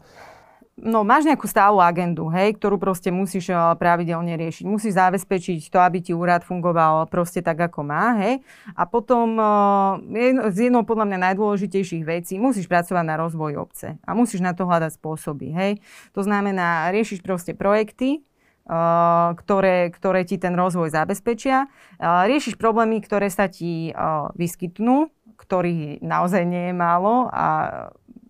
no, 0.82 1.06
máš 1.06 1.30
nejakú 1.30 1.46
stálu 1.46 1.78
agendu, 1.78 2.28
hej, 2.34 2.58
ktorú 2.58 2.82
proste 2.82 3.14
musíš 3.14 3.54
eh, 3.54 3.58
pravidelne 3.78 4.34
riešiť. 4.36 4.66
Musíš 4.66 4.98
zabezpečiť 4.98 5.70
to, 5.70 5.78
aby 5.78 6.02
ti 6.02 6.12
úrad 6.12 6.42
fungoval 6.42 7.06
proste 7.08 7.46
tak, 7.46 7.62
ako 7.62 7.86
má, 7.86 8.18
hej. 8.20 8.42
A 8.74 8.84
potom 8.90 9.38
uh, 9.38 10.02
z 10.50 10.70
jednou 10.70 10.82
podľa 10.82 11.06
mňa 11.08 11.18
najdôležitejších 11.32 12.04
vecí 12.04 12.42
musíš 12.42 12.66
pracovať 12.66 13.06
na 13.06 13.16
rozvoj 13.22 13.62
obce. 13.62 14.02
A 14.02 14.12
musíš 14.18 14.42
na 14.42 14.58
to 14.58 14.66
hľadať 14.66 14.98
spôsoby, 14.98 15.54
hej. 15.54 15.72
To 16.18 16.26
znamená, 16.26 16.90
riešiš 16.90 17.22
proste 17.22 17.54
projekty, 17.54 18.26
Uh, 18.62 19.34
ktoré, 19.42 19.90
ktoré 19.90 20.22
ti 20.22 20.38
ten 20.38 20.54
rozvoj 20.54 20.94
zabezpečia. 20.94 21.66
Riešiš 21.98 22.62
problémy, 22.62 23.02
ktoré 23.02 23.28
sa 23.34 23.50
ti 23.50 23.90
vyskytnú, 24.38 25.10
ktorých 25.42 26.06
naozaj 26.06 26.46
nie 26.46 26.70
je 26.70 26.76
málo 26.78 27.26
a 27.34 27.46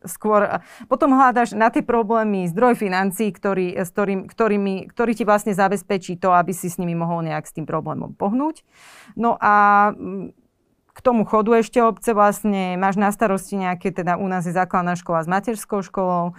skôr... 0.05 0.61
Potom 0.89 1.13
hľadaš 1.13 1.53
na 1.53 1.69
tie 1.69 1.85
problémy 1.85 2.49
zdroj 2.49 2.77
financí, 2.77 3.29
ktorý, 3.29 3.77
s 3.77 3.89
ktorým, 3.93 4.25
ktorými, 4.25 4.89
ktorý 4.89 5.11
ti 5.13 5.23
vlastne 5.25 5.53
zabezpečí 5.53 6.17
to, 6.17 6.33
aby 6.33 6.53
si 6.53 6.69
s 6.69 6.81
nimi 6.81 6.97
mohol 6.97 7.25
nejak 7.25 7.45
s 7.45 7.55
tým 7.55 7.65
problémom 7.69 8.13
pohnúť. 8.17 8.65
No 9.13 9.37
a 9.37 9.89
mm, 9.93 10.33
k 10.91 10.99
tomu 10.99 11.23
chodu 11.23 11.55
ešte 11.55 11.79
obce 11.79 12.11
vlastne 12.11 12.75
máš 12.75 12.99
na 12.99 13.15
starosti 13.15 13.55
nejaké, 13.55 13.95
teda 13.95 14.19
u 14.19 14.27
nás 14.27 14.43
je 14.43 14.51
základná 14.51 14.99
škola 14.99 15.23
s 15.23 15.27
materskou 15.31 15.79
školou, 15.79 16.35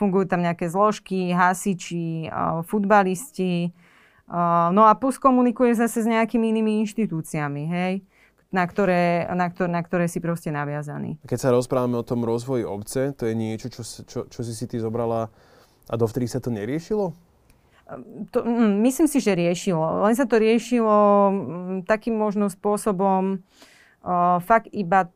fungujú 0.00 0.32
tam 0.32 0.40
nejaké 0.40 0.72
zložky, 0.72 1.28
hasiči, 1.36 2.32
futbalisti, 2.64 3.76
no 4.72 4.88
a 4.88 4.96
plus 4.96 5.20
komunikuje 5.20 5.76
zase 5.76 6.00
s 6.00 6.08
nejakými 6.08 6.56
inými 6.56 6.80
inštitúciami, 6.88 7.62
hej 7.68 7.94
na 8.52 8.68
ktoré, 8.68 9.24
na, 9.32 9.48
ktoré, 9.48 9.68
na 9.72 9.80
ktoré 9.80 10.04
si 10.06 10.20
proste 10.20 10.52
naviazaný. 10.52 11.16
Keď 11.24 11.38
sa 11.40 11.50
rozprávame 11.50 11.96
o 11.96 12.04
tom 12.04 12.22
rozvoji 12.22 12.68
obce, 12.68 13.16
to 13.16 13.24
je 13.24 13.34
niečo, 13.34 13.72
čo, 13.72 13.82
čo, 13.82 14.28
čo 14.28 14.40
si 14.44 14.52
si 14.52 14.68
ty 14.68 14.76
zobrala 14.76 15.32
a 15.88 15.94
dovtedy 15.96 16.28
sa 16.28 16.38
to 16.38 16.52
neriešilo? 16.52 17.16
To, 18.32 18.38
mm, 18.44 18.78
myslím 18.84 19.08
si, 19.08 19.18
že 19.18 19.36
riešilo. 19.36 20.04
Len 20.06 20.14
sa 20.14 20.28
to 20.28 20.36
riešilo 20.38 20.96
mm, 21.32 21.88
takým 21.88 22.14
možno 22.16 22.52
spôsobom 22.52 23.40
uh, 23.40 24.38
fakt 24.44 24.68
iba 24.70 25.08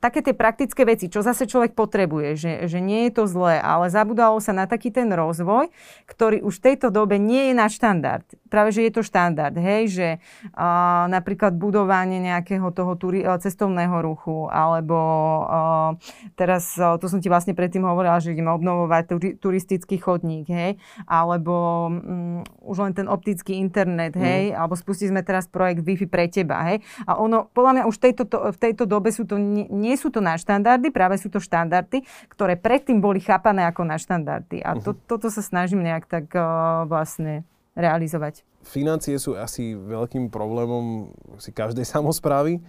také 0.00 0.20
tie 0.20 0.36
praktické 0.36 0.84
veci, 0.84 1.08
čo 1.08 1.24
zase 1.24 1.48
človek 1.48 1.72
potrebuje, 1.72 2.36
že, 2.36 2.52
že 2.68 2.78
nie 2.80 3.08
je 3.08 3.12
to 3.16 3.24
zlé, 3.24 3.56
ale 3.60 3.88
zabudalo 3.88 4.36
sa 4.40 4.52
na 4.52 4.68
taký 4.68 4.92
ten 4.92 5.08
rozvoj, 5.08 5.72
ktorý 6.04 6.44
už 6.44 6.60
v 6.60 6.64
tejto 6.72 6.92
dobe 6.92 7.16
nie 7.16 7.50
je 7.50 7.54
na 7.56 7.66
štandard. 7.72 8.24
Práve, 8.50 8.74
že 8.74 8.82
je 8.82 8.92
to 8.92 9.06
štandard, 9.06 9.54
hej, 9.54 9.82
že 9.88 10.08
uh, 10.18 11.06
napríklad 11.06 11.54
budovanie 11.54 12.18
nejakého 12.18 12.74
toho 12.74 12.98
turi- 12.98 13.22
cestovného 13.22 14.02
ruchu, 14.02 14.50
alebo 14.50 14.98
uh, 15.46 15.90
teraz, 16.34 16.74
uh, 16.74 16.98
to 16.98 17.06
som 17.06 17.22
ti 17.22 17.30
vlastne 17.30 17.54
predtým 17.54 17.86
hovorila, 17.86 18.18
že 18.18 18.34
ideme 18.34 18.50
obnovovať 18.50 19.02
turi- 19.06 19.36
turistický 19.38 20.02
chodník, 20.02 20.50
hej, 20.50 20.82
alebo 21.06 21.86
um, 21.94 22.42
už 22.66 22.90
len 22.90 22.92
ten 22.92 23.06
optický 23.06 23.62
internet, 23.62 24.18
hej, 24.18 24.50
mm. 24.50 24.58
alebo 24.58 24.74
spustili 24.74 25.14
sme 25.14 25.22
teraz 25.22 25.46
projekt 25.46 25.86
Wi-Fi 25.86 26.10
pre 26.10 26.26
teba, 26.26 26.74
hej, 26.74 26.82
a 27.06 27.22
ono, 27.22 27.46
podľa 27.54 27.72
mňa 27.78 27.84
už 27.86 27.96
tejto, 28.02 28.26
to, 28.26 28.50
v 28.50 28.58
tejto 28.58 28.82
dobe 28.90 29.14
sú 29.14 29.30
to 29.30 29.38
nie 29.38 29.69
sú 29.94 30.10
to 30.10 30.18
na 30.18 30.34
štandardy, 30.34 30.90
práve 30.90 31.16
sú 31.16 31.30
to 31.30 31.38
štandardy, 31.38 32.02
ktoré 32.28 32.58
predtým 32.58 32.98
boli 32.98 33.22
chápané 33.22 33.64
ako 33.70 33.86
na 33.86 33.96
štandardy. 33.96 34.60
A 34.60 34.76
to, 34.76 34.92
uh-huh. 34.92 35.06
toto 35.06 35.30
sa 35.30 35.40
snažím 35.40 35.86
nejak 35.86 36.10
tak 36.10 36.26
uh, 36.34 36.84
vlastne 36.90 37.46
realizovať. 37.78 38.42
Financie 38.66 39.16
sú 39.16 39.38
asi 39.38 39.72
veľkým 39.72 40.28
problémom 40.28 41.14
si 41.38 41.54
každej 41.54 41.86
samozprávy. 41.96 42.60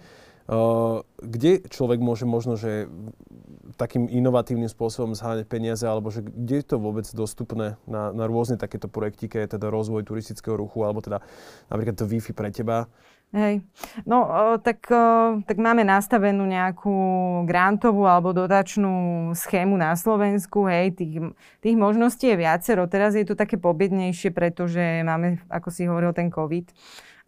Uh, 0.42 1.06
kde 1.22 1.62
človek 1.70 2.02
môže 2.02 2.26
možno, 2.26 2.58
že 2.58 2.90
takým 3.78 4.10
inovatívnym 4.10 4.68
spôsobom 4.68 5.14
zháňať 5.14 5.46
peniaze, 5.46 5.86
alebo 5.86 6.10
že 6.10 6.26
kde 6.26 6.60
je 6.60 6.66
to 6.66 6.76
vôbec 6.82 7.06
dostupné 7.14 7.78
na, 7.86 8.10
na 8.10 8.24
rôzne 8.26 8.58
takéto 8.58 8.90
je 9.38 9.54
teda 9.54 9.70
rozvoj 9.70 10.02
turistického 10.02 10.58
ruchu, 10.58 10.82
alebo 10.82 10.98
teda 10.98 11.22
napríklad 11.70 11.94
to 11.94 12.10
Wi-Fi 12.10 12.32
pre 12.34 12.50
teba. 12.50 12.90
Hej. 13.32 13.64
No, 14.04 14.28
tak, 14.60 14.92
tak 15.48 15.56
máme 15.56 15.88
nastavenú 15.88 16.44
nejakú 16.44 16.92
grantovú 17.48 18.04
alebo 18.04 18.36
dotačnú 18.36 19.32
schému 19.32 19.72
na 19.80 19.96
Slovensku. 19.96 20.68
Hej. 20.68 21.00
Tých, 21.00 21.32
tých 21.64 21.76
možností 21.80 22.28
je 22.28 22.36
viacero. 22.36 22.84
Teraz 22.92 23.16
je 23.16 23.24
to 23.24 23.32
také 23.32 23.56
pobiednejšie, 23.56 24.36
pretože 24.36 25.00
máme, 25.00 25.40
ako 25.48 25.68
si 25.72 25.88
hovoril, 25.88 26.12
ten 26.12 26.28
COVID 26.28 26.76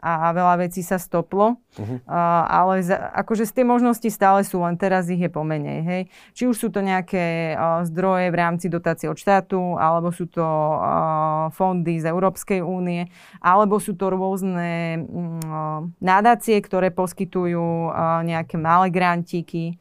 a 0.04 0.36
veľa 0.36 0.68
vecí 0.68 0.84
sa 0.84 1.00
stoplo. 1.00 1.56
Uh-huh. 1.80 1.98
A, 2.04 2.44
ale 2.44 2.84
za, 2.84 3.08
akože 3.16 3.48
z 3.48 3.52
tie 3.56 3.64
možnosti 3.64 4.04
stále 4.12 4.44
sú, 4.44 4.60
len 4.60 4.76
teraz 4.76 5.08
ich 5.08 5.16
je 5.16 5.32
pomenej. 5.32 5.78
Hej. 5.80 6.02
Či 6.36 6.42
už 6.52 6.56
sú 6.60 6.68
to 6.68 6.84
nejaké 6.84 7.56
a, 7.56 7.80
zdroje 7.88 8.28
v 8.28 8.36
rámci 8.36 8.66
dotácie 8.68 9.08
od 9.08 9.16
štátu, 9.16 9.80
alebo 9.80 10.12
sú 10.12 10.28
to 10.28 10.44
a, 10.44 11.48
fondy 11.56 11.96
z 12.04 12.12
Európskej 12.12 12.60
únie, 12.60 13.08
alebo 13.40 13.80
sú 13.80 13.96
to 13.96 14.12
rôzne 14.12 15.08
mm, 15.08 16.04
nadácie, 16.04 16.60
ktoré 16.60 16.92
poskytujú 16.92 17.88
a, 17.88 18.20
nejaké 18.20 18.60
malé 18.60 18.92
grantíky 18.92 19.80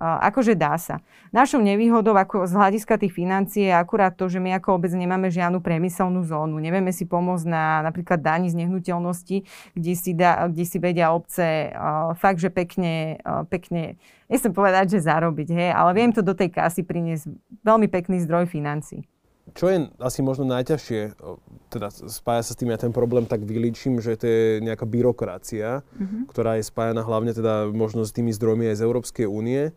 akože 0.00 0.56
dá 0.56 0.80
sa. 0.80 1.04
Našou 1.30 1.60
nevýhodou 1.60 2.16
ako 2.16 2.48
z 2.48 2.52
hľadiska 2.56 2.96
tých 2.96 3.12
financií 3.12 3.68
je 3.68 3.74
akurát 3.76 4.12
to, 4.16 4.28
že 4.28 4.40
my 4.40 4.56
ako 4.56 4.80
obec 4.80 4.92
nemáme 4.92 5.28
žiadnu 5.28 5.60
priemyselnú 5.60 6.24
zónu. 6.24 6.56
Nevieme 6.56 6.90
si 6.96 7.04
pomôcť 7.04 7.46
na 7.46 7.64
napríklad 7.84 8.20
daní 8.20 8.48
z 8.48 8.56
nehnuteľnosti, 8.64 9.44
kde 9.76 9.92
si, 9.92 10.12
da, 10.16 10.48
kde 10.48 10.64
si 10.64 10.80
vedia 10.80 11.12
obce 11.12 11.72
uh, 11.72 12.16
fakt, 12.16 12.40
že 12.40 12.48
pekne, 12.48 13.20
uh, 13.20 13.44
pekne, 13.44 14.00
nechcem 14.32 14.52
povedať, 14.52 14.96
že 14.96 15.04
zarobiť, 15.04 15.48
hej, 15.52 15.70
ale 15.76 15.90
viem 15.92 16.10
to 16.12 16.24
do 16.24 16.32
tej 16.32 16.48
kasy 16.48 16.82
priniesť 16.84 17.28
veľmi 17.60 17.88
pekný 17.92 18.24
zdroj 18.24 18.48
financí. 18.48 19.04
Čo 19.52 19.66
je 19.68 19.90
asi 19.98 20.22
možno 20.22 20.46
najťažšie, 20.46 21.18
teda 21.66 21.90
spája 21.90 22.46
sa 22.46 22.54
s 22.54 22.58
tým 22.62 22.70
ja 22.70 22.78
ten 22.78 22.94
problém 22.94 23.26
tak 23.26 23.42
vylíčim, 23.42 23.98
že 23.98 24.14
to 24.14 24.24
je 24.30 24.42
nejaká 24.62 24.86
byrokracia, 24.86 25.82
mm-hmm. 25.82 26.30
ktorá 26.30 26.62
je 26.62 26.70
spájana 26.70 27.02
hlavne 27.02 27.34
teda 27.34 27.66
možno 27.74 28.06
s 28.06 28.14
tými 28.14 28.30
zdrojmi 28.30 28.70
aj 28.70 28.78
z 28.78 28.84
Európskej 28.86 29.26
únie. 29.26 29.74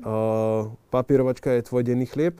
Uh, 0.00 0.72
papierovačka 0.94 1.58
je 1.58 1.66
tvoj 1.66 1.82
denný 1.84 2.06
chlieb? 2.06 2.38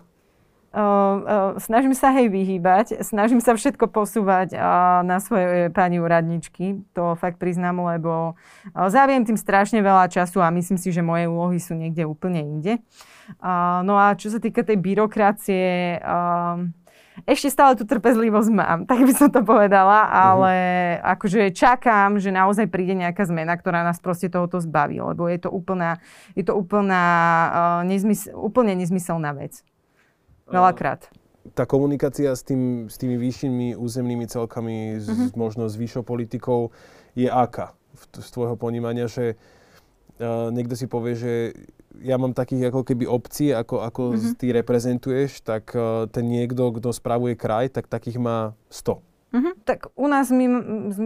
Snažím 1.59 1.99
sa 1.99 2.15
hej 2.15 2.31
vyhýbať, 2.31 3.03
snažím 3.03 3.43
sa 3.43 3.59
všetko 3.59 3.91
posúvať 3.91 4.55
uh, 4.55 5.03
na 5.03 5.19
svoje 5.19 5.67
pani 5.75 5.99
úradničky, 5.99 6.87
to 6.95 7.19
fakt 7.19 7.43
priznám, 7.43 7.83
lebo 7.83 8.39
zaviem 8.71 9.27
tým 9.27 9.35
strašne 9.35 9.83
veľa 9.83 10.07
času 10.07 10.39
a 10.39 10.55
myslím 10.55 10.79
si, 10.79 10.95
že 10.95 11.03
moje 11.03 11.27
úlohy 11.27 11.59
sú 11.59 11.75
niekde 11.75 12.07
úplne 12.07 12.47
inde. 12.47 12.79
No 13.83 13.99
a 13.99 14.15
čo 14.15 14.31
sa 14.31 14.39
týka 14.39 14.63
tej 14.63 14.79
byrokracie, 14.79 15.99
ešte 17.29 17.53
stále 17.53 17.77
tú 17.77 17.85
trpezlivosť 17.85 18.51
mám, 18.53 18.79
tak 18.91 19.03
by 19.05 19.13
som 19.13 19.29
to 19.29 19.45
povedala, 19.45 20.09
ale 20.09 20.55
uh-huh. 20.97 21.13
akože 21.19 21.53
čakám, 21.53 22.17
že 22.23 22.33
naozaj 22.33 22.71
príde 22.71 22.97
nejaká 22.97 23.27
zmena, 23.29 23.57
ktorá 23.57 23.85
nás 23.85 24.01
proste 24.01 24.33
tohoto 24.33 24.63
zbaví, 24.63 25.03
lebo 25.03 25.29
je 25.29 25.41
to 25.41 25.51
úplná, 25.51 26.01
je 26.39 26.45
to 26.47 26.57
úplná, 26.57 27.05
uh, 27.51 27.81
nezmysl, 27.85 28.33
úplne 28.37 28.79
nezmyselná 28.79 29.35
vec. 29.37 29.61
Veľakrát. 30.51 31.07
Tá 31.57 31.65
komunikácia 31.65 32.35
s, 32.37 32.45
tým, 32.45 32.93
s 32.93 33.01
tými 33.01 33.17
vyššími 33.17 33.79
územnými 33.79 34.29
celkami, 34.29 34.99
uh-huh. 34.99 35.03
s, 35.03 35.07
mhm. 35.09 35.27
možno 35.39 35.65
s 35.71 35.75
vyššou 35.79 36.05
politikou, 36.05 36.75
je 37.17 37.27
aká 37.31 37.75
z 38.15 38.29
tvojho 38.31 38.55
ponímania, 38.55 39.11
že 39.11 39.35
uh, 40.23 40.49
niekto 40.55 40.79
si 40.79 40.87
povie, 40.87 41.15
že 41.19 41.33
ja 42.01 42.17
mám 42.17 42.33
takých 42.33 42.71
ako 42.71 42.87
keby 42.87 43.05
obcí, 43.05 43.51
ako, 43.51 43.83
ako 43.83 44.03
mm-hmm. 44.15 44.35
ty 44.39 44.47
reprezentuješ, 44.55 45.43
tak 45.43 45.75
uh, 45.75 46.07
ten 46.07 46.31
niekto, 46.31 46.71
kto 46.79 46.95
spravuje 46.95 47.35
kraj, 47.35 47.75
tak 47.75 47.91
takých 47.91 48.23
má 48.23 48.39
100. 48.71 49.10
Mm-hmm. 49.31 49.63
Tak 49.63 49.95
u 49.95 50.11
nás 50.11 50.27
my 50.35 50.47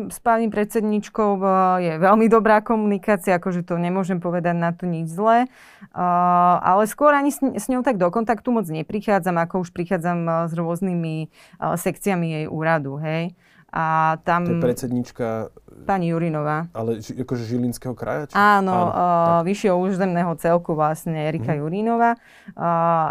s 0.08 0.16
pani 0.24 0.48
predsedničkou 0.48 1.30
uh, 1.36 1.76
je 1.76 1.92
veľmi 2.00 2.32
dobrá 2.32 2.64
komunikácia, 2.64 3.36
akože 3.36 3.68
to 3.68 3.76
nemôžem 3.76 4.16
povedať 4.16 4.56
na 4.56 4.72
to 4.72 4.88
nič 4.88 5.12
zlé, 5.12 5.44
uh, 5.92 6.56
ale 6.64 6.88
skôr 6.88 7.12
ani 7.12 7.28
s, 7.28 7.44
s 7.44 7.68
ňou 7.68 7.84
tak 7.84 8.00
do 8.00 8.08
kontaktu 8.08 8.48
moc 8.48 8.64
neprichádzam, 8.64 9.36
ako 9.44 9.68
už 9.68 9.76
prichádzam 9.76 10.18
uh, 10.24 10.34
s 10.48 10.56
rôznymi 10.56 11.28
uh, 11.28 11.76
sekciami 11.76 12.26
jej 12.32 12.46
úradu, 12.48 12.96
hej. 12.96 13.36
A 13.74 14.16
tam... 14.24 14.48
To 14.48 14.56
je 14.56 14.62
predsednička... 14.62 15.52
Pani 15.82 16.14
Jurinová. 16.14 16.70
Ale 16.70 17.02
akože 17.02 17.42
Žilinského 17.50 17.98
kraja? 17.98 18.30
Či? 18.30 18.38
Áno, 18.38 18.70
Áno 18.70 18.94
uh, 18.94 19.40
vyššieho 19.42 19.74
územného 19.74 20.30
celku 20.38 20.78
vlastne 20.78 21.18
Erika 21.18 21.50
mm. 21.50 21.58
Jurinová. 21.58 22.14
Uh, 22.54 22.62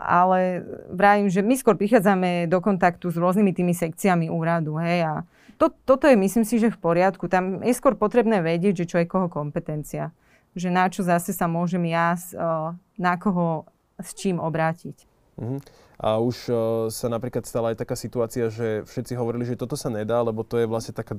ale 0.08 0.64
vravím, 0.88 1.28
že 1.28 1.44
my 1.44 1.60
skôr 1.60 1.76
prichádzame 1.76 2.48
do 2.48 2.64
kontaktu 2.64 3.12
s 3.12 3.20
rôznymi 3.20 3.52
tými 3.52 3.76
sekciami 3.76 4.32
úradu. 4.32 4.80
Hej, 4.80 5.00
a 5.04 5.14
to, 5.60 5.76
toto 5.84 6.08
je 6.08 6.16
myslím 6.16 6.48
si, 6.48 6.56
že 6.58 6.72
v 6.72 6.80
poriadku. 6.80 7.28
Tam 7.28 7.60
je 7.60 7.76
skôr 7.76 8.00
potrebné 8.00 8.40
vedieť, 8.40 8.88
že 8.88 8.90
čo 8.90 8.98
je 9.04 9.12
koho 9.12 9.28
kompetencia. 9.28 10.16
Že 10.56 10.70
na 10.72 10.88
čo 10.88 11.04
zase 11.04 11.36
sa 11.36 11.52
môžem 11.52 11.84
ja, 11.92 12.16
uh, 12.16 12.72
na 12.96 13.14
koho 13.20 13.68
s 14.00 14.16
čím 14.16 14.40
obrátiť. 14.40 15.06
Mm-hmm. 15.38 15.60
A 16.04 16.20
už 16.20 16.38
uh, 16.50 16.58
sa 16.90 17.08
napríklad 17.08 17.46
stala 17.46 17.72
aj 17.74 17.86
taká 17.86 17.96
situácia, 17.96 18.50
že 18.50 18.84
všetci 18.86 19.14
hovorili, 19.16 19.48
že 19.48 19.58
toto 19.58 19.78
sa 19.80 19.88
nedá, 19.88 20.20
lebo 20.22 20.44
to 20.44 20.60
je 20.60 20.68
vlastne 20.68 20.94
taká, 20.94 21.18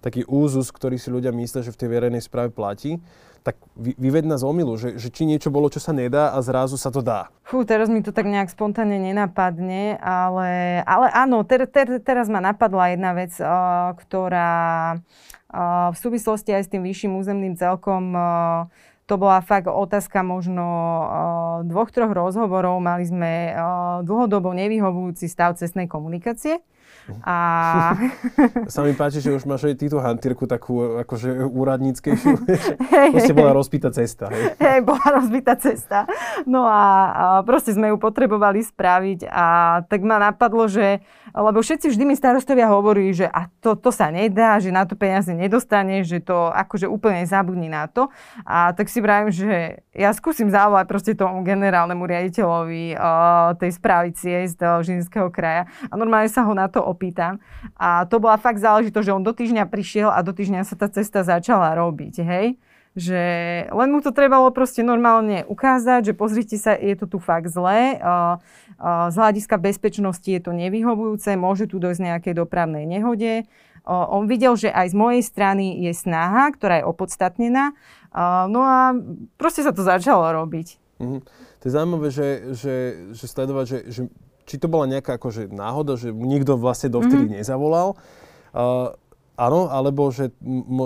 taký 0.00 0.24
úzus, 0.24 0.72
ktorý 0.72 0.96
si 0.96 1.12
ľudia 1.12 1.30
myslia, 1.30 1.62
že 1.62 1.74
v 1.74 1.80
tej 1.80 1.88
verejnej 1.90 2.22
správe 2.22 2.50
platí. 2.50 2.98
Tak 3.44 3.60
vy, 3.76 3.92
vyved 4.00 4.24
nás 4.24 4.40
omilu, 4.40 4.80
že, 4.80 4.96
že 4.96 5.12
či 5.12 5.28
niečo 5.28 5.52
bolo, 5.52 5.68
čo 5.68 5.76
sa 5.76 5.92
nedá 5.92 6.32
a 6.32 6.40
zrazu 6.40 6.80
sa 6.80 6.88
to 6.88 7.04
dá. 7.04 7.28
Fú, 7.44 7.60
teraz 7.68 7.92
mi 7.92 8.00
to 8.00 8.08
tak 8.08 8.24
nejak 8.24 8.48
spontánne 8.48 8.96
nenapadne, 8.96 10.00
ale, 10.00 10.80
ale 10.88 11.06
áno, 11.12 11.44
ter, 11.44 11.68
ter, 11.68 12.00
teraz 12.00 12.32
ma 12.32 12.40
napadla 12.40 12.96
jedna 12.96 13.12
vec, 13.12 13.36
uh, 13.36 13.92
ktorá 14.00 14.96
uh, 14.96 15.92
v 15.92 15.96
súvislosti 16.00 16.56
aj 16.56 16.62
s 16.64 16.72
tým 16.72 16.88
vyšším 16.88 17.12
územným 17.20 17.54
celkom 17.60 18.16
uh, 18.16 18.72
to 19.04 19.20
bola 19.20 19.44
fakt 19.44 19.68
otázka 19.68 20.24
možno 20.24 20.64
dvoch, 21.68 21.92
troch 21.92 22.08
rozhovorov. 22.08 22.80
Mali 22.80 23.04
sme 23.04 23.52
dlhodobo 24.00 24.56
nevyhovujúci 24.56 25.28
stav 25.28 25.60
cestnej 25.60 25.84
komunikácie. 25.84 26.64
A... 27.24 27.36
Sa 28.72 28.80
mi 28.80 28.96
páči, 28.96 29.20
že 29.20 29.32
už 29.32 29.44
máš 29.44 29.68
aj 29.68 29.76
ty 29.76 29.86
tú 29.92 30.00
hantírku 30.00 30.48
takú 30.48 31.04
akože 31.04 31.44
úradníckejšiu. 31.44 32.34
hey, 32.88 33.12
proste 33.14 33.36
bola 33.36 33.52
rozbitá 33.52 33.92
cesta. 33.92 34.32
Hej, 34.32 34.56
hey, 34.64 34.80
bola 34.80 35.20
rozbitá 35.20 35.54
cesta. 35.60 36.08
No 36.48 36.64
a, 36.64 36.80
a 37.12 37.24
proste 37.44 37.76
sme 37.76 37.92
ju 37.92 37.96
potrebovali 38.00 38.64
spraviť 38.64 39.28
a 39.28 39.46
tak 39.84 40.00
ma 40.00 40.16
napadlo, 40.16 40.64
že 40.64 41.04
lebo 41.34 41.58
všetci 41.58 41.90
vždy 41.90 42.04
mi 42.06 42.14
starostovia 42.14 42.70
hovorí, 42.70 43.10
že 43.10 43.26
a 43.26 43.50
to, 43.58 43.74
to 43.74 43.90
sa 43.90 44.06
nedá, 44.14 44.62
že 44.62 44.70
na 44.70 44.86
to 44.86 44.94
peniaze 44.94 45.34
nedostane, 45.34 46.06
že 46.06 46.22
to 46.22 46.46
akože 46.54 46.86
úplne 46.86 47.26
zabudni 47.26 47.66
na 47.66 47.90
to. 47.90 48.06
A 48.46 48.70
tak 48.70 48.86
si 48.86 49.02
vravím, 49.02 49.34
že 49.34 49.82
ja 49.90 50.14
skúsim 50.14 50.46
zavolať 50.46 50.86
proste 50.86 51.12
tomu 51.18 51.42
generálnemu 51.42 52.06
riaditeľovi 52.06 52.94
uh, 52.94 53.50
tej 53.58 53.70
správy 53.74 54.14
ciest 54.14 54.62
uh, 54.62 54.78
Žinského 54.78 55.26
kraja 55.34 55.66
a 55.90 55.94
normálne 55.98 56.30
sa 56.30 56.46
ho 56.46 56.54
na 56.54 56.70
to 56.70 56.86
opýtam. 56.94 57.42
A 57.74 58.06
to 58.06 58.22
bola 58.22 58.38
fakt 58.38 58.62
záležitosť, 58.62 59.06
že 59.10 59.16
on 59.18 59.26
do 59.26 59.34
týždňa 59.34 59.66
prišiel 59.66 60.14
a 60.14 60.22
do 60.22 60.30
týždňa 60.30 60.62
sa 60.62 60.78
tá 60.78 60.86
cesta 60.86 61.26
začala 61.26 61.74
robiť, 61.74 62.22
hej 62.22 62.54
že 62.94 63.18
len 63.74 63.90
mu 63.90 63.98
to 63.98 64.14
trebalo 64.14 64.54
proste 64.54 64.86
normálne 64.86 65.42
ukázať, 65.50 66.06
že 66.06 66.14
pozrite 66.14 66.54
sa, 66.54 66.78
je 66.78 66.94
to 66.94 67.10
tu 67.10 67.18
fakt 67.18 67.50
zlé. 67.50 67.98
Z 69.10 69.16
hľadiska 69.18 69.58
bezpečnosti 69.58 70.30
je 70.30 70.38
to 70.38 70.54
nevyhovujúce, 70.54 71.34
môže 71.34 71.66
tu 71.66 71.82
dojsť 71.82 71.98
nejakej 71.98 72.34
dopravnej 72.38 72.86
nehode. 72.86 73.50
On 73.82 74.30
videl, 74.30 74.54
že 74.54 74.70
aj 74.70 74.94
z 74.94 74.96
mojej 74.96 75.22
strany 75.26 75.82
je 75.82 75.90
snaha, 75.90 76.54
ktorá 76.54 76.78
je 76.80 76.84
opodstatnená. 76.86 77.74
No 78.46 78.62
a 78.62 78.94
proste 79.42 79.66
sa 79.66 79.74
to 79.74 79.82
začalo 79.82 80.30
robiť. 80.30 80.78
Mm-hmm. 81.02 81.20
To 81.26 81.64
je 81.66 81.72
zaujímavé, 81.74 82.08
že, 82.14 82.28
že, 82.54 82.74
že 83.10 83.26
sledovať, 83.26 83.64
že, 83.66 83.78
že 83.90 84.02
či 84.44 84.60
to 84.60 84.68
bola 84.68 84.88
nejaká 84.88 85.16
akože 85.16 85.52
náhoda, 85.52 85.96
že 85.96 86.12
nikto 86.12 86.56
vlastne 86.60 86.92
dovtedy 86.92 87.28
mm-hmm. 87.28 87.40
nezavolal. 87.40 87.96
Uh, 88.54 88.94
Áno, 89.34 89.66
alebo 89.66 90.14
že, 90.14 90.30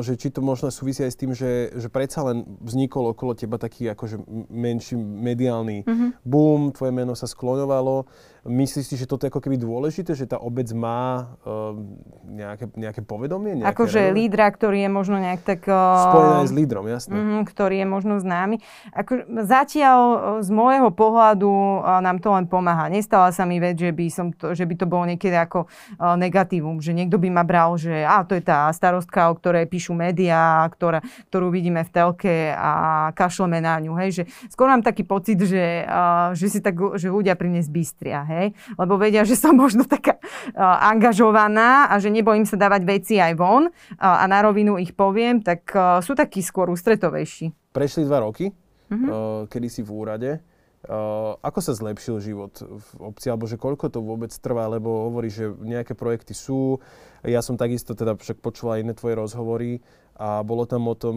že 0.01 0.15
či 0.17 0.33
to 0.33 0.41
možno 0.41 0.73
súvisí 0.73 1.05
aj 1.05 1.13
s 1.13 1.21
tým, 1.21 1.37
že, 1.37 1.69
že 1.77 1.93
predsa 1.93 2.25
len 2.25 2.49
vznikol 2.65 3.13
okolo 3.13 3.37
teba 3.37 3.61
taký 3.61 3.93
akože 3.93 4.25
menší 4.49 4.97
mediálny 4.97 5.85
mm-hmm. 5.85 6.11
boom, 6.25 6.73
tvoje 6.73 6.89
meno 6.89 7.13
sa 7.13 7.29
skloňovalo. 7.29 8.09
Myslíš 8.49 8.85
si, 8.89 8.97
že 8.97 9.05
toto 9.05 9.29
je 9.29 9.35
ako 9.35 9.45
keby 9.45 9.61
dôležité, 9.61 10.17
že 10.17 10.25
tá 10.25 10.41
obec 10.41 10.65
má 10.73 11.37
uh, 11.45 11.77
nejaké, 12.25 12.65
nejaké 12.73 13.01
povedomie? 13.05 13.61
Nejaké 13.61 13.77
akože 13.77 14.01
lídra, 14.17 14.49
ktorý 14.49 14.89
je 14.89 14.91
možno 14.91 15.21
nejak 15.21 15.45
tak... 15.45 15.69
Uh, 15.69 16.09
Spojený 16.09 16.35
aj 16.41 16.49
s 16.49 16.55
lídrom, 16.57 16.85
jasné. 16.89 17.13
Uh, 17.13 17.45
ktorý 17.45 17.85
je 17.85 17.87
možno 17.91 18.17
známy. 18.17 18.65
Ako, 18.97 19.29
zatiaľ 19.45 20.01
z 20.41 20.49
môjho 20.49 20.89
pohľadu 20.97 21.51
uh, 21.85 22.01
nám 22.01 22.25
to 22.25 22.33
len 22.33 22.49
pomáha. 22.49 22.89
Nestala 22.89 23.29
sa 23.37 23.45
mi 23.45 23.61
vec, 23.61 23.77
že 23.77 23.93
by, 23.93 24.07
som 24.09 24.33
to, 24.33 24.57
že 24.57 24.65
by 24.65 24.75
to 24.81 24.87
bolo 24.89 25.05
niekedy 25.05 25.37
ako 25.37 25.69
uh, 25.69 26.17
negatívum, 26.17 26.81
že 26.81 26.97
niekto 26.97 27.21
by 27.21 27.29
ma 27.29 27.45
bral, 27.45 27.77
že 27.77 28.01
a 28.01 28.25
to 28.25 28.38
je 28.39 28.47
tá 28.47 28.71
starostka, 28.71 29.29
o 29.29 29.37
ktorej 29.37 29.67
píšu 29.67 29.93
médiá, 29.99 30.63
ktorá, 30.71 31.03
ktorú 31.29 31.51
vidíme 31.51 31.83
v 31.83 31.91
telke 31.91 32.55
a 32.55 33.11
kašleme 33.19 33.59
na 33.59 33.83
ňu. 33.83 33.99
Hej? 33.99 34.23
Že 34.23 34.23
skôr 34.49 34.71
mám 34.71 34.87
taký 34.87 35.03
pocit, 35.03 35.43
že, 35.43 35.83
uh, 35.85 36.31
že 36.39 36.47
si 36.47 36.59
tak, 36.63 36.79
že 36.95 37.11
ľudia 37.11 37.35
pri 37.35 37.59
nej 37.59 37.67
zbystria. 37.67 38.23
Hej? 38.23 38.55
Lebo 38.79 38.95
vedia, 38.97 39.27
že 39.27 39.35
som 39.35 39.59
možno 39.59 39.83
taká 39.83 40.17
uh, 40.23 40.87
angažovaná 40.89 41.91
a 41.91 41.99
že 41.99 42.15
nebojím 42.15 42.47
sa 42.47 42.55
dávať 42.55 42.83
veci 42.87 43.19
aj 43.19 43.35
von 43.35 43.67
uh, 43.67 43.73
a 43.99 44.25
na 44.31 44.39
rovinu 44.41 44.79
ich 44.79 44.95
poviem, 44.95 45.43
tak 45.43 45.67
uh, 45.75 45.99
sú 45.99 46.15
takí 46.15 46.41
skôr 46.41 46.71
ústretovejší. 46.71 47.75
Prešli 47.75 48.07
dva 48.07 48.23
roky, 48.23 48.49
uh-huh. 48.49 48.95
uh, 48.95 49.43
kedy 49.51 49.67
si 49.67 49.83
v 49.83 49.91
úrade. 49.91 50.31
Uh, 50.79 51.35
ako 51.43 51.59
sa 51.59 51.75
zlepšil 51.75 52.23
život 52.23 52.55
v 52.63 52.89
obci, 53.03 53.27
alebo 53.27 53.51
že 53.51 53.59
koľko 53.59 53.91
to 53.91 53.99
vôbec 53.99 54.31
trvá, 54.31 54.71
lebo 54.71 55.11
hovorí, 55.11 55.27
že 55.27 55.51
nejaké 55.51 55.99
projekty 55.99 56.39
sú. 56.39 56.79
Ja 57.27 57.43
som 57.43 57.59
takisto 57.59 57.99
teda 57.99 58.15
však 58.15 58.39
počula 58.39 58.79
iné 58.79 58.95
tvoje 58.95 59.19
rozhovory 59.19 59.83
a 60.19 60.43
bolo 60.43 60.67
tam 60.67 60.91
o 60.91 60.99
tom 60.99 61.17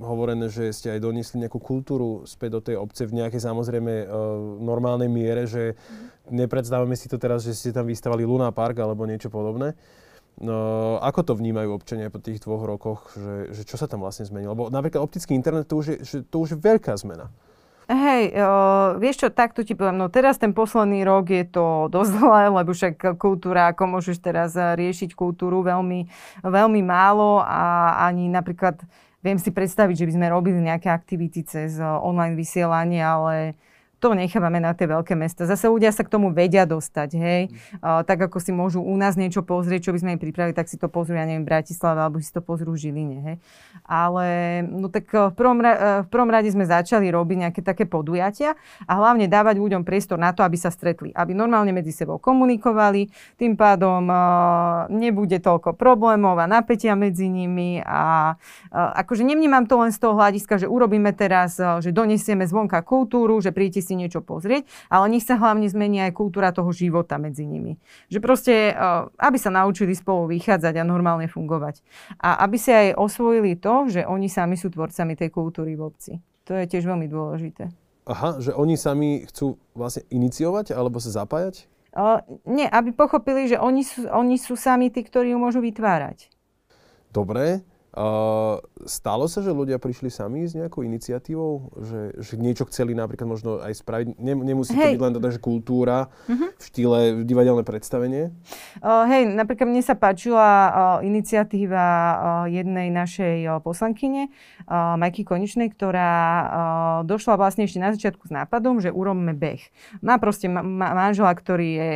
hovorené, 0.00 0.52
že 0.52 0.68
ste 0.72 0.92
aj 0.92 1.00
doniesli 1.00 1.40
nejakú 1.40 1.56
kultúru 1.60 2.28
späť 2.28 2.50
do 2.56 2.60
tej 2.60 2.76
obce 2.76 3.08
v 3.08 3.16
nejakej 3.24 3.40
samozrejme 3.40 4.04
uh, 4.04 4.08
normálnej 4.60 5.08
miere, 5.08 5.48
že 5.48 5.72
mm. 5.72 6.32
nepredstavíme 6.36 6.92
si 6.92 7.08
to 7.08 7.16
teraz, 7.16 7.48
že 7.48 7.56
ste 7.56 7.72
tam 7.72 7.88
vystavali 7.88 8.28
Luna 8.28 8.52
Park 8.52 8.84
alebo 8.84 9.08
niečo 9.08 9.32
podobné. 9.32 9.72
No, 10.38 10.54
ako 11.02 11.20
to 11.24 11.32
vnímajú 11.34 11.74
občania 11.74 12.14
po 12.14 12.22
tých 12.22 12.38
dvoch 12.44 12.62
rokoch, 12.62 13.10
že, 13.16 13.50
že 13.58 13.62
čo 13.66 13.74
sa 13.74 13.90
tam 13.90 14.06
vlastne 14.06 14.22
zmenilo? 14.22 14.54
Lebo 14.54 14.64
napríklad 14.70 15.02
optický 15.02 15.34
internet, 15.34 15.66
to 15.66 15.82
už 15.82 15.86
je, 15.90 15.96
že 16.06 16.16
to 16.22 16.36
už 16.38 16.54
je 16.54 16.58
veľká 16.62 16.94
zmena. 16.94 17.26
Hej, 17.88 18.36
uh, 18.36 19.00
vieš 19.00 19.24
čo, 19.24 19.28
takto 19.32 19.64
ti 19.64 19.72
poviem, 19.72 19.96
no 19.96 20.12
teraz 20.12 20.36
ten 20.36 20.52
posledný 20.52 21.08
rok 21.08 21.32
je 21.32 21.48
to 21.48 21.88
dosť 21.88 22.12
zlé, 22.20 22.52
lebo 22.52 22.76
však 22.76 23.16
kultúra, 23.16 23.72
ako 23.72 23.96
môžeš 23.96 24.20
teraz 24.20 24.52
riešiť 24.52 25.16
kultúru 25.16 25.64
veľmi, 25.64 26.04
veľmi 26.44 26.80
málo 26.84 27.40
a 27.40 27.96
ani 28.04 28.28
napríklad 28.28 28.84
viem 29.24 29.40
si 29.40 29.48
predstaviť, 29.48 30.04
že 30.04 30.06
by 30.06 30.12
sme 30.20 30.26
robili 30.28 30.60
nejaké 30.60 30.92
aktivity 30.92 31.48
cez 31.48 31.80
online 31.80 32.36
vysielanie, 32.36 33.00
ale 33.00 33.56
to 33.98 34.14
nechávame 34.14 34.62
na 34.62 34.70
tie 34.78 34.86
veľké 34.86 35.18
mesta. 35.18 35.42
Zase 35.42 35.66
ľudia 35.66 35.90
sa 35.90 36.06
k 36.06 36.12
tomu 36.14 36.30
vedia 36.30 36.62
dostať, 36.62 37.10
hej. 37.18 37.42
Uh, 37.82 38.06
tak 38.06 38.22
ako 38.30 38.38
si 38.38 38.54
môžu 38.54 38.78
u 38.78 38.94
nás 38.94 39.18
niečo 39.18 39.42
pozrieť, 39.42 39.90
čo 39.90 39.92
by 39.94 39.98
sme 39.98 40.10
im 40.14 40.20
pripravili, 40.22 40.54
tak 40.54 40.70
si 40.70 40.78
to 40.78 40.86
pozrú, 40.86 41.18
ja 41.18 41.26
neviem, 41.26 41.42
v 41.42 41.50
Bratislave, 41.50 41.98
alebo 41.98 42.22
si 42.22 42.30
to 42.30 42.38
pozrú 42.38 42.78
v 42.78 42.88
Žiline, 42.88 43.18
hej. 43.26 43.36
Ale 43.82 44.26
no 44.62 44.86
tak 44.86 45.10
v 45.10 45.34
prvom, 45.34 45.58
ra- 45.58 46.06
v 46.06 46.08
prvom 46.08 46.30
rade 46.30 46.46
sme 46.54 46.62
začali 46.62 47.10
robiť 47.10 47.36
nejaké 47.50 47.60
také 47.66 47.90
podujatia 47.90 48.54
a 48.86 48.92
hlavne 48.94 49.26
dávať 49.26 49.58
ľuďom 49.58 49.82
priestor 49.82 50.22
na 50.22 50.30
to, 50.30 50.46
aby 50.46 50.54
sa 50.54 50.70
stretli, 50.70 51.10
aby 51.10 51.34
normálne 51.34 51.74
medzi 51.74 51.90
sebou 51.90 52.22
komunikovali, 52.22 53.10
tým 53.34 53.58
pádom 53.58 54.06
uh, 54.06 54.86
nebude 54.94 55.42
toľko 55.42 55.74
problémov 55.74 56.38
a 56.38 56.46
napätia 56.46 56.94
medzi 56.94 57.26
nimi 57.26 57.82
a 57.82 58.38
uh, 58.38 58.94
akože 59.02 59.26
nevnímam 59.26 59.66
to 59.66 59.74
len 59.82 59.90
z 59.90 59.98
toho 59.98 60.14
hľadiska, 60.14 60.62
že 60.62 60.70
urobíme 60.70 61.10
teraz, 61.18 61.58
že 61.58 61.90
donesieme 61.90 62.46
zvonka 62.46 62.78
kultúru, 62.86 63.42
že 63.42 63.50
príjete 63.50 63.87
si 63.88 63.96
niečo 63.96 64.20
pozrieť, 64.20 64.68
ale 64.92 65.08
nech 65.08 65.24
sa 65.24 65.40
hlavne 65.40 65.64
zmení 65.64 66.04
aj 66.04 66.12
kultúra 66.12 66.52
toho 66.52 66.68
života 66.76 67.16
medzi 67.16 67.48
nimi. 67.48 67.80
Že 68.12 68.18
proste, 68.20 68.54
eh, 68.70 68.76
aby 69.16 69.40
sa 69.40 69.48
naučili 69.48 69.96
spolu 69.96 70.28
vychádzať 70.28 70.76
a 70.76 70.84
normálne 70.84 71.32
fungovať. 71.32 71.80
A 72.20 72.44
aby 72.44 72.60
si 72.60 72.68
aj 72.68 73.00
osvojili 73.00 73.56
to, 73.56 73.88
že 73.88 74.04
oni 74.04 74.28
sami 74.28 74.60
sú 74.60 74.68
tvorcami 74.68 75.16
tej 75.16 75.32
kultúry 75.32 75.72
v 75.72 75.88
obci. 75.88 76.12
To 76.44 76.52
je 76.52 76.68
tiež 76.68 76.84
veľmi 76.84 77.08
dôležité. 77.08 77.72
Aha, 78.08 78.40
že 78.40 78.56
oni 78.56 78.80
sami 78.80 79.28
chcú 79.28 79.60
vlastne 79.76 80.04
iniciovať 80.08 80.72
alebo 80.72 80.96
sa 80.96 81.12
zapájať? 81.12 81.68
Uh, 81.92 82.20
nie, 82.48 82.64
aby 82.64 82.92
pochopili, 82.92 83.48
že 83.48 83.60
oni 83.60 83.84
sú, 83.84 84.08
oni 84.08 84.40
sú 84.40 84.56
sami 84.56 84.88
tí, 84.88 85.04
ktorí 85.04 85.32
ju 85.32 85.38
môžu 85.40 85.60
vytvárať. 85.60 86.28
Dobre. 87.12 87.64
Uh, 87.88 88.60
stalo 88.84 89.24
sa, 89.32 89.40
že 89.40 89.48
ľudia 89.48 89.80
prišli 89.80 90.12
sami 90.12 90.44
s 90.44 90.52
nejakou 90.52 90.84
iniciatívou, 90.84 91.72
že, 91.80 92.00
že 92.20 92.34
niečo 92.36 92.68
chceli 92.68 92.92
napríklad 92.92 93.24
možno 93.24 93.64
aj 93.64 93.80
spraviť? 93.80 94.20
Ne, 94.20 94.36
nemusí 94.36 94.76
hej. 94.76 94.92
to 94.92 95.00
byť 95.00 95.02
len 95.08 95.14
teda, 95.16 95.28
že 95.32 95.40
kultúra 95.40 96.12
uh-huh. 96.28 96.52
v 96.52 96.62
štýle 96.62 96.98
divadelné 97.24 97.64
predstavenie? 97.64 98.30
Uh, 98.84 99.08
hej, 99.08 99.32
napríklad 99.32 99.72
mne 99.72 99.80
sa 99.80 99.96
páčila 99.96 100.46
uh, 100.46 100.70
iniciatíva 101.00 101.88
uh, 101.88 102.18
jednej 102.52 102.92
našej 102.92 103.36
uh, 103.48 103.52
poslankyne, 103.64 104.28
uh, 104.68 105.00
Majky 105.00 105.24
Konečnej, 105.24 105.72
ktorá 105.72 106.12
uh, 106.12 106.46
došla 107.08 107.40
vlastne 107.40 107.64
ešte 107.64 107.80
na 107.80 107.96
začiatku 107.96 108.28
s 108.28 108.32
nápadom, 108.36 108.84
že 108.84 108.92
urobíme 108.92 109.32
beh. 109.32 109.64
Má 110.04 110.20
proste 110.20 110.46
ma- 110.46 110.60
ma- 110.60 110.92
manžela, 110.92 111.32
ktorý 111.32 111.68
je 111.80 111.92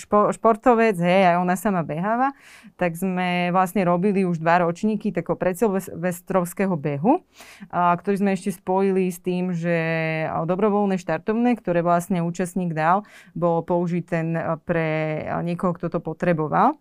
špo- 0.00 0.32
športovec, 0.32 0.96
hej, 0.96 1.30
aj 1.30 1.36
ona 1.36 1.54
sama 1.54 1.84
beháva, 1.84 2.32
tak 2.80 2.96
sme 2.96 3.52
vlastne 3.52 3.84
robili 3.84 4.24
už 4.24 4.40
dva 4.40 4.64
ročníky 4.64 5.12
takého 5.12 5.36
predsilvestrovského 5.44 6.72
behu, 6.80 7.20
ktorý 7.68 8.16
sme 8.16 8.32
ešte 8.32 8.56
spojili 8.56 9.12
s 9.12 9.20
tým, 9.20 9.52
že 9.52 9.76
dobrovoľné 10.48 10.96
štartovné, 10.96 11.60
ktoré 11.60 11.84
vlastne 11.84 12.24
účastník 12.24 12.72
dal, 12.72 13.04
bol 13.36 13.60
použité 13.60 14.24
pre 14.64 15.20
niekoho, 15.44 15.76
kto 15.76 15.92
to 15.92 16.00
potreboval. 16.00 16.80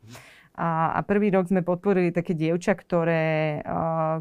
A, 0.55 0.95
a 0.95 0.99
prvý 1.03 1.33
rok 1.33 1.51
sme 1.51 1.65
podporili 1.65 2.15
také 2.15 2.31
dievča, 2.31 2.79
ktoré, 2.79 3.59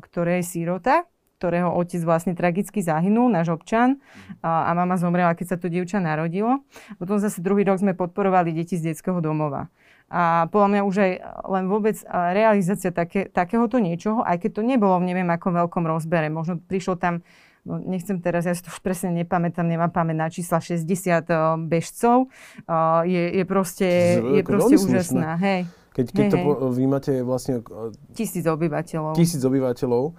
ktoré 0.02 0.42
je 0.42 0.48
sírota, 0.48 1.06
ktorého 1.36 1.74
otec 1.74 1.98
vlastne 2.06 2.38
tragicky 2.38 2.82
zahynul, 2.82 3.26
náš 3.26 3.50
občan, 3.50 3.98
a, 4.42 4.70
a 4.70 4.78
mama 4.78 4.94
zomrela, 4.94 5.34
keď 5.34 5.54
sa 5.54 5.56
to 5.58 5.66
dievča 5.66 5.98
narodilo. 5.98 6.62
Potom 7.02 7.18
zase 7.18 7.42
druhý 7.42 7.66
rok 7.66 7.82
sme 7.82 7.98
podporovali 7.98 8.54
deti 8.54 8.78
z 8.78 8.94
detského 8.94 9.18
domova. 9.18 9.66
A 10.12 10.44
podľa 10.52 10.68
mňa 10.68 10.82
už 10.84 10.96
aj 11.00 11.12
len 11.48 11.64
vôbec 11.72 11.96
realizácia 12.12 12.92
také, 12.92 13.32
takéhoto 13.32 13.80
niečoho, 13.80 14.20
aj 14.20 14.44
keď 14.44 14.60
to 14.60 14.62
nebolo 14.62 15.00
v 15.00 15.08
neviem 15.08 15.28
akom 15.32 15.56
veľkom 15.56 15.88
rozbere. 15.88 16.28
Možno 16.28 16.60
prišlo 16.60 17.00
tam 17.00 17.24
no 17.64 17.78
nechcem 17.78 18.18
teraz, 18.18 18.44
ja 18.44 18.52
si 18.52 18.60
to 18.60 18.74
už 18.74 18.82
presne 18.82 19.14
nepamätám, 19.14 19.64
nemám 19.64 19.88
pamäť 19.94 20.16
na 20.18 20.28
čísla 20.28 20.58
60 20.58 21.64
bežcov, 21.70 22.28
je, 23.06 23.22
je 23.38 23.44
proste, 23.46 24.18
je 24.18 24.42
proste 24.42 24.76
úžasná. 24.76 25.38
Hej. 25.38 25.70
Keď, 25.92 26.06
keď 26.10 26.24
hej, 26.26 26.32
to 26.32 26.36
hej. 26.36 26.46
vy 26.76 26.84
máte 26.88 27.12
vlastne... 27.22 27.62
Tisíc 28.16 28.44
obyvateľov. 28.44 29.14
Tisíc 29.14 29.40
obyvateľov 29.40 30.12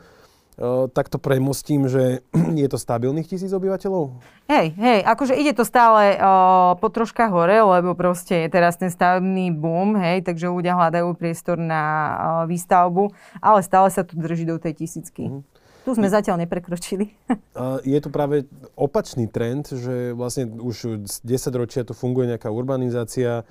tak 0.93 1.09
to 1.09 1.17
premostím, 1.17 1.89
že 1.89 2.21
je 2.61 2.67
to 2.69 2.77
stabilných 2.77 3.25
tisíc 3.25 3.49
obyvateľov? 3.49 4.21
Hej, 4.45 4.77
hej, 4.77 4.99
akože 5.01 5.33
ide 5.33 5.55
to 5.57 5.65
stále 5.65 6.13
uh, 6.13 6.77
po 6.77 6.87
troška 6.93 7.31
hore, 7.31 7.57
lebo 7.57 7.97
proste 7.97 8.45
je 8.45 8.49
teraz 8.53 8.77
ten 8.77 8.91
stavebný 8.93 9.55
boom, 9.55 9.97
hej, 9.97 10.21
takže 10.21 10.51
ľudia 10.51 10.77
hľadajú 10.77 11.15
priestor 11.17 11.57
na 11.57 11.83
uh, 11.83 12.13
výstavbu, 12.45 13.09
ale 13.41 13.59
stále 13.65 13.89
sa 13.89 14.05
tu 14.05 14.19
drží 14.19 14.45
do 14.45 14.61
tej 14.61 14.83
tisícky. 14.85 15.25
Mm-hmm. 15.25 15.41
Tu 15.83 15.91
sme 15.91 16.07
je, 16.07 16.15
zatiaľ 16.15 16.47
neprekročili. 16.47 17.11
je 17.93 17.99
tu 17.99 18.09
práve 18.13 18.47
opačný 18.77 19.27
trend, 19.27 19.67
že 19.67 20.15
vlastne 20.15 20.47
už 20.47 21.03
10 21.07 21.27
ročia 21.59 21.83
tu 21.83 21.91
funguje 21.91 22.29
nejaká 22.31 22.47
urbanizácia, 22.47 23.43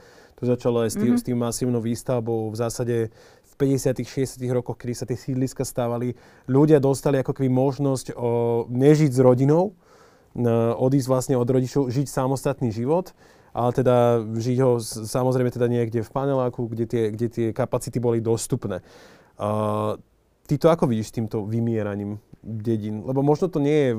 to 0.43 0.51
začalo 0.51 0.83
aj 0.83 0.91
s 0.91 0.97
tým, 0.99 1.15
mm-hmm. 1.15 1.23
s 1.23 1.27
tým 1.29 1.39
masívnou 1.39 1.79
výstavbou. 1.79 2.51
V 2.51 2.57
zásade 2.59 3.15
50 3.63 4.03
60 4.03 4.43
rokoch, 4.51 4.75
kedy 4.75 4.95
sa 4.99 5.07
tie 5.07 5.15
sídliska 5.15 5.63
stávali, 5.63 6.19
ľudia 6.51 6.83
dostali 6.83 7.23
ako 7.23 7.39
keby 7.39 7.47
možnosť 7.47 8.19
o, 8.19 8.67
nežiť 8.67 9.11
s 9.15 9.21
rodinou, 9.23 9.79
odísť 10.81 11.09
vlastne 11.13 11.35
od 11.39 11.45
rodičov, 11.45 11.93
žiť 11.93 12.07
samostatný 12.09 12.73
život 12.75 13.15
ale 13.53 13.71
teda 13.77 14.25
žiť 14.33 14.59
ho 14.65 14.81
samozrejme 14.81 15.53
teda 15.53 15.69
niekde 15.69 16.01
v 16.01 16.11
paneláku, 16.11 16.73
kde 16.73 16.89
tie, 16.89 17.05
kde 17.13 17.29
tie 17.29 17.47
kapacity 17.53 18.01
boli 18.01 18.25
dostupné. 18.25 18.81
Uh, 19.37 20.01
ty 20.49 20.57
to 20.57 20.73
ako 20.73 20.89
vidíš 20.89 21.13
s 21.13 21.17
týmto 21.21 21.45
vymieraním 21.45 22.17
dedín? 22.43 23.05
Lebo 23.05 23.21
možno 23.21 23.53
to 23.53 23.61
nie 23.61 23.89
je 23.89 23.91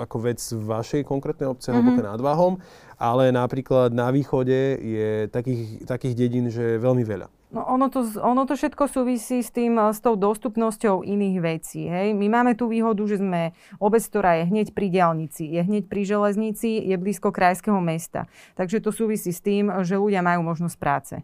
ako 0.00 0.16
vec 0.18 0.40
vašej 0.40 1.04
konkrétnej 1.04 1.48
obce 1.52 1.70
mm-hmm. 1.70 1.88
alebo 1.92 2.00
nad 2.02 2.20
Váhom, 2.24 2.54
ale 2.96 3.30
napríklad 3.30 3.92
na 3.92 4.08
východe 4.08 4.80
je 4.80 5.28
takých, 5.28 5.84
takých 5.84 6.14
dedín, 6.16 6.48
že 6.48 6.76
je 6.76 6.82
veľmi 6.82 7.04
veľa. 7.04 7.28
No 7.52 7.68
ono 7.68 7.92
to, 7.92 8.00
ono 8.24 8.48
to 8.48 8.56
všetko 8.56 8.88
súvisí 8.88 9.44
s, 9.44 9.52
tým, 9.52 9.76
s 9.76 10.00
tou 10.00 10.16
dostupnosťou 10.16 11.04
iných 11.04 11.36
vecí. 11.44 11.84
Hej? 11.84 12.16
My 12.16 12.32
máme 12.32 12.56
tú 12.56 12.72
výhodu, 12.72 13.04
že 13.04 13.20
sme 13.20 13.52
obec, 13.76 14.00
ktorá 14.00 14.40
je 14.40 14.48
hneď 14.48 14.72
pri 14.72 14.88
diálnici, 14.88 15.52
je 15.52 15.60
hneď 15.60 15.84
pri 15.84 16.08
železnici, 16.08 16.80
je 16.80 16.96
blízko 16.96 17.28
krajského 17.28 17.76
mesta. 17.84 18.24
Takže 18.56 18.80
to 18.80 18.88
súvisí 18.88 19.36
s 19.36 19.44
tým, 19.44 19.68
že 19.84 20.00
ľudia 20.00 20.24
majú 20.24 20.48
možnosť 20.48 20.76
práce. 20.80 21.14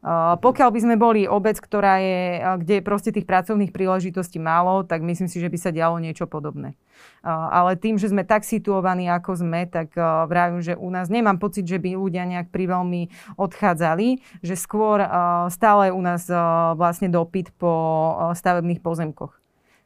Uh, 0.00 0.32
pokiaľ 0.40 0.72
by 0.72 0.80
sme 0.80 0.96
boli 0.96 1.28
obec, 1.28 1.60
ktorá 1.60 2.00
je, 2.00 2.40
kde 2.64 2.80
je 2.80 2.86
proste 2.88 3.12
tých 3.12 3.28
pracovných 3.28 3.68
príležitostí 3.68 4.40
málo, 4.40 4.80
tak 4.80 5.04
myslím 5.04 5.28
si, 5.28 5.44
že 5.44 5.52
by 5.52 5.58
sa 5.60 5.76
dialo 5.76 6.00
niečo 6.00 6.24
podobné. 6.24 6.72
Uh, 7.20 7.48
ale 7.52 7.76
tým, 7.76 8.00
že 8.00 8.08
sme 8.08 8.24
tak 8.24 8.44
situovaní, 8.44 9.08
ako 9.08 9.40
sme, 9.40 9.68
tak 9.68 9.92
vravím, 10.28 10.60
že 10.60 10.76
u 10.76 10.88
nás 10.88 11.08
nemám 11.12 11.40
pocit, 11.40 11.64
že 11.64 11.80
by 11.80 11.96
ľudia 11.96 12.28
nejak 12.28 12.52
priveľmi 12.52 13.12
odchádzali, 13.40 14.20
že 14.44 14.54
skôr 14.56 15.00
stále 15.48 15.92
u 15.92 16.00
nás 16.00 16.28
vlastne 16.76 17.08
dopyt 17.08 17.56
po 17.56 17.72
stavebných 18.36 18.84
pozemkoch. 18.84 19.39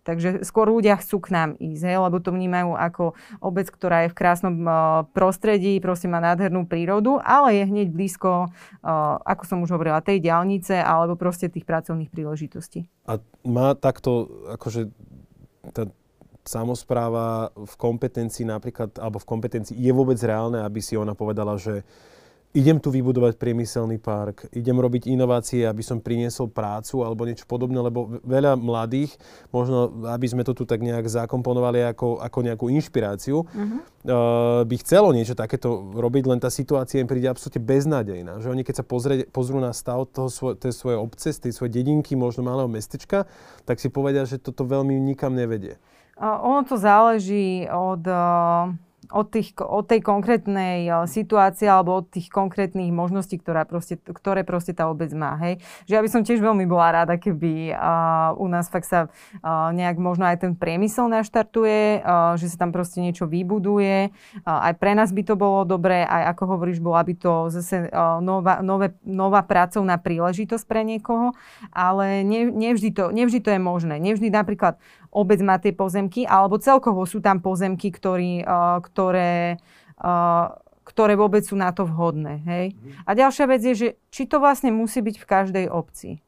Takže 0.04 0.44
skôr 0.44 0.68
ľudia 0.68 1.00
chcú 1.00 1.24
k 1.24 1.32
nám 1.32 1.50
ísť, 1.56 1.82
hej, 1.88 1.96
lebo 1.96 2.20
to 2.20 2.28
vnímajú 2.28 2.76
ako 2.76 3.16
obec, 3.40 3.72
ktorá 3.72 4.04
je 4.04 4.12
v 4.12 4.18
krásnom 4.20 4.56
uh, 4.62 5.08
prostredí, 5.16 5.80
proste 5.80 6.12
má 6.12 6.20
nádhernú 6.20 6.68
prírodu, 6.68 7.16
ale 7.24 7.56
je 7.56 7.64
hneď 7.64 7.88
blízko, 7.88 8.52
uh, 8.52 9.16
ako 9.24 9.42
som 9.48 9.58
už 9.64 9.72
hovorila, 9.72 10.04
tej 10.04 10.20
diálnice 10.20 10.76
alebo 10.76 11.16
proste 11.16 11.48
tých 11.48 11.64
pracovných 11.64 12.12
príležitostí. 12.12 12.84
A 13.08 13.16
má 13.48 13.72
takto, 13.72 14.28
akože 14.52 14.92
tá 15.72 15.88
samozpráva 16.44 17.56
v 17.56 17.74
kompetencii 17.80 18.44
napríklad, 18.44 19.00
alebo 19.00 19.16
v 19.16 19.28
kompetencii 19.28 19.72
je 19.72 19.92
vôbec 19.96 20.20
reálne, 20.20 20.60
aby 20.60 20.84
si 20.84 20.94
ona 20.94 21.16
povedala, 21.16 21.56
že 21.56 21.82
idem 22.54 22.78
tu 22.78 22.94
vybudovať 22.94 23.34
priemyselný 23.34 23.98
park, 23.98 24.46
idem 24.54 24.78
robiť 24.78 25.10
inovácie, 25.10 25.66
aby 25.66 25.82
som 25.82 25.98
priniesol 25.98 26.46
prácu 26.54 27.02
alebo 27.02 27.26
niečo 27.26 27.50
podobné, 27.50 27.82
lebo 27.82 28.22
veľa 28.22 28.54
mladých, 28.54 29.18
možno 29.50 30.06
aby 30.06 30.26
sme 30.30 30.46
to 30.46 30.54
tu 30.54 30.62
tak 30.62 30.78
nejak 30.78 31.10
zakomponovali 31.10 31.82
ako, 31.90 32.22
ako 32.22 32.38
nejakú 32.46 32.70
inšpiráciu, 32.70 33.42
uh-huh. 33.42 33.78
uh, 34.06 34.62
by 34.62 34.74
chcelo 34.78 35.10
niečo 35.10 35.34
takéto 35.34 35.90
robiť, 35.98 36.24
len 36.30 36.38
tá 36.38 36.46
situácia 36.46 37.02
im 37.02 37.10
príde 37.10 37.26
absolútne 37.26 37.58
beznádejná. 37.58 38.38
Že 38.38 38.54
oni 38.54 38.62
keď 38.62 38.74
sa 38.80 38.84
pozrie, 38.86 39.26
pozrú 39.26 39.58
na 39.58 39.74
stav 39.74 40.06
toho 40.14 40.30
svoj, 40.30 40.54
tej 40.54 40.78
svojej 40.78 40.98
obce, 41.02 41.34
z 41.34 41.50
tej 41.50 41.52
svojej 41.58 41.82
dedinky, 41.82 42.14
možno 42.14 42.46
malého 42.46 42.70
mestečka, 42.70 43.26
tak 43.66 43.82
si 43.82 43.90
povedia, 43.90 44.22
že 44.30 44.38
toto 44.38 44.62
veľmi 44.62 44.94
nikam 45.02 45.34
nevedie. 45.34 45.74
Uh, 46.14 46.38
ono 46.38 46.62
to 46.62 46.78
záleží 46.78 47.66
od... 47.66 48.06
Uh 48.06 48.93
od, 49.14 49.30
tých, 49.30 49.54
od 49.62 49.86
tej 49.86 50.02
konkrétnej 50.02 51.06
situácie 51.06 51.70
alebo 51.70 52.02
od 52.02 52.10
tých 52.10 52.26
konkrétnych 52.28 52.90
možností, 52.90 53.38
ktorá 53.38 53.62
proste, 53.62 53.94
ktoré 53.94 54.42
proste 54.42 54.74
tá 54.74 54.90
obec 54.90 55.14
má. 55.14 55.38
Hej. 55.38 55.62
Že 55.86 55.92
ja 55.94 56.02
by 56.02 56.10
som 56.10 56.22
tiež 56.26 56.42
veľmi 56.42 56.66
bola 56.66 57.02
rada, 57.02 57.14
keby 57.14 57.70
uh, 57.70 58.34
u 58.34 58.50
nás 58.50 58.66
fakt 58.66 58.90
sa 58.90 59.06
uh, 59.06 59.70
nejak 59.70 59.96
možno 60.02 60.26
aj 60.26 60.42
ten 60.42 60.52
priemysel 60.58 61.06
naštartuje, 61.06 62.02
uh, 62.02 62.34
že 62.34 62.50
sa 62.50 62.66
tam 62.66 62.74
proste 62.74 62.98
niečo 62.98 63.30
vybuduje. 63.30 64.10
Uh, 64.42 64.66
aj 64.70 64.74
pre 64.82 64.98
nás 64.98 65.14
by 65.14 65.22
to 65.22 65.38
bolo 65.38 65.62
dobré, 65.62 66.02
aj 66.02 66.34
ako 66.34 66.58
hovoríš, 66.58 66.82
bola 66.82 67.06
by 67.06 67.14
to 67.14 67.54
zase 67.54 67.86
uh, 67.86 68.18
nová, 68.18 68.58
nové, 68.58 68.98
nová 69.06 69.46
pracovná 69.46 69.94
príležitosť 70.02 70.64
pre 70.66 70.82
niekoho, 70.82 71.38
ale 71.70 72.26
ne, 72.26 72.50
nevždy, 72.50 72.90
to, 72.90 73.14
nevždy 73.14 73.38
to 73.38 73.50
je 73.54 73.60
možné. 73.62 74.02
Nevždy 74.02 74.34
napríklad 74.34 74.82
obec 75.14 75.38
má 75.40 75.62
tie 75.62 75.70
pozemky, 75.70 76.26
alebo 76.26 76.58
celkovo 76.58 77.06
sú 77.06 77.22
tam 77.22 77.38
pozemky, 77.38 77.94
ktorý, 77.94 78.42
uh, 78.42 78.82
ktoré, 78.82 79.62
uh, 80.02 80.58
ktoré 80.82 81.14
vôbec 81.14 81.46
sú 81.46 81.54
na 81.54 81.70
to 81.70 81.86
vhodné. 81.86 82.42
Hej? 82.44 82.66
Mm. 82.74 82.90
A 83.06 83.10
ďalšia 83.14 83.46
vec 83.46 83.62
je, 83.62 83.74
že 83.74 83.88
či 84.10 84.26
to 84.26 84.42
vlastne 84.42 84.74
musí 84.74 84.98
byť 84.98 85.16
v 85.22 85.26
každej 85.30 85.66
obci. 85.70 86.18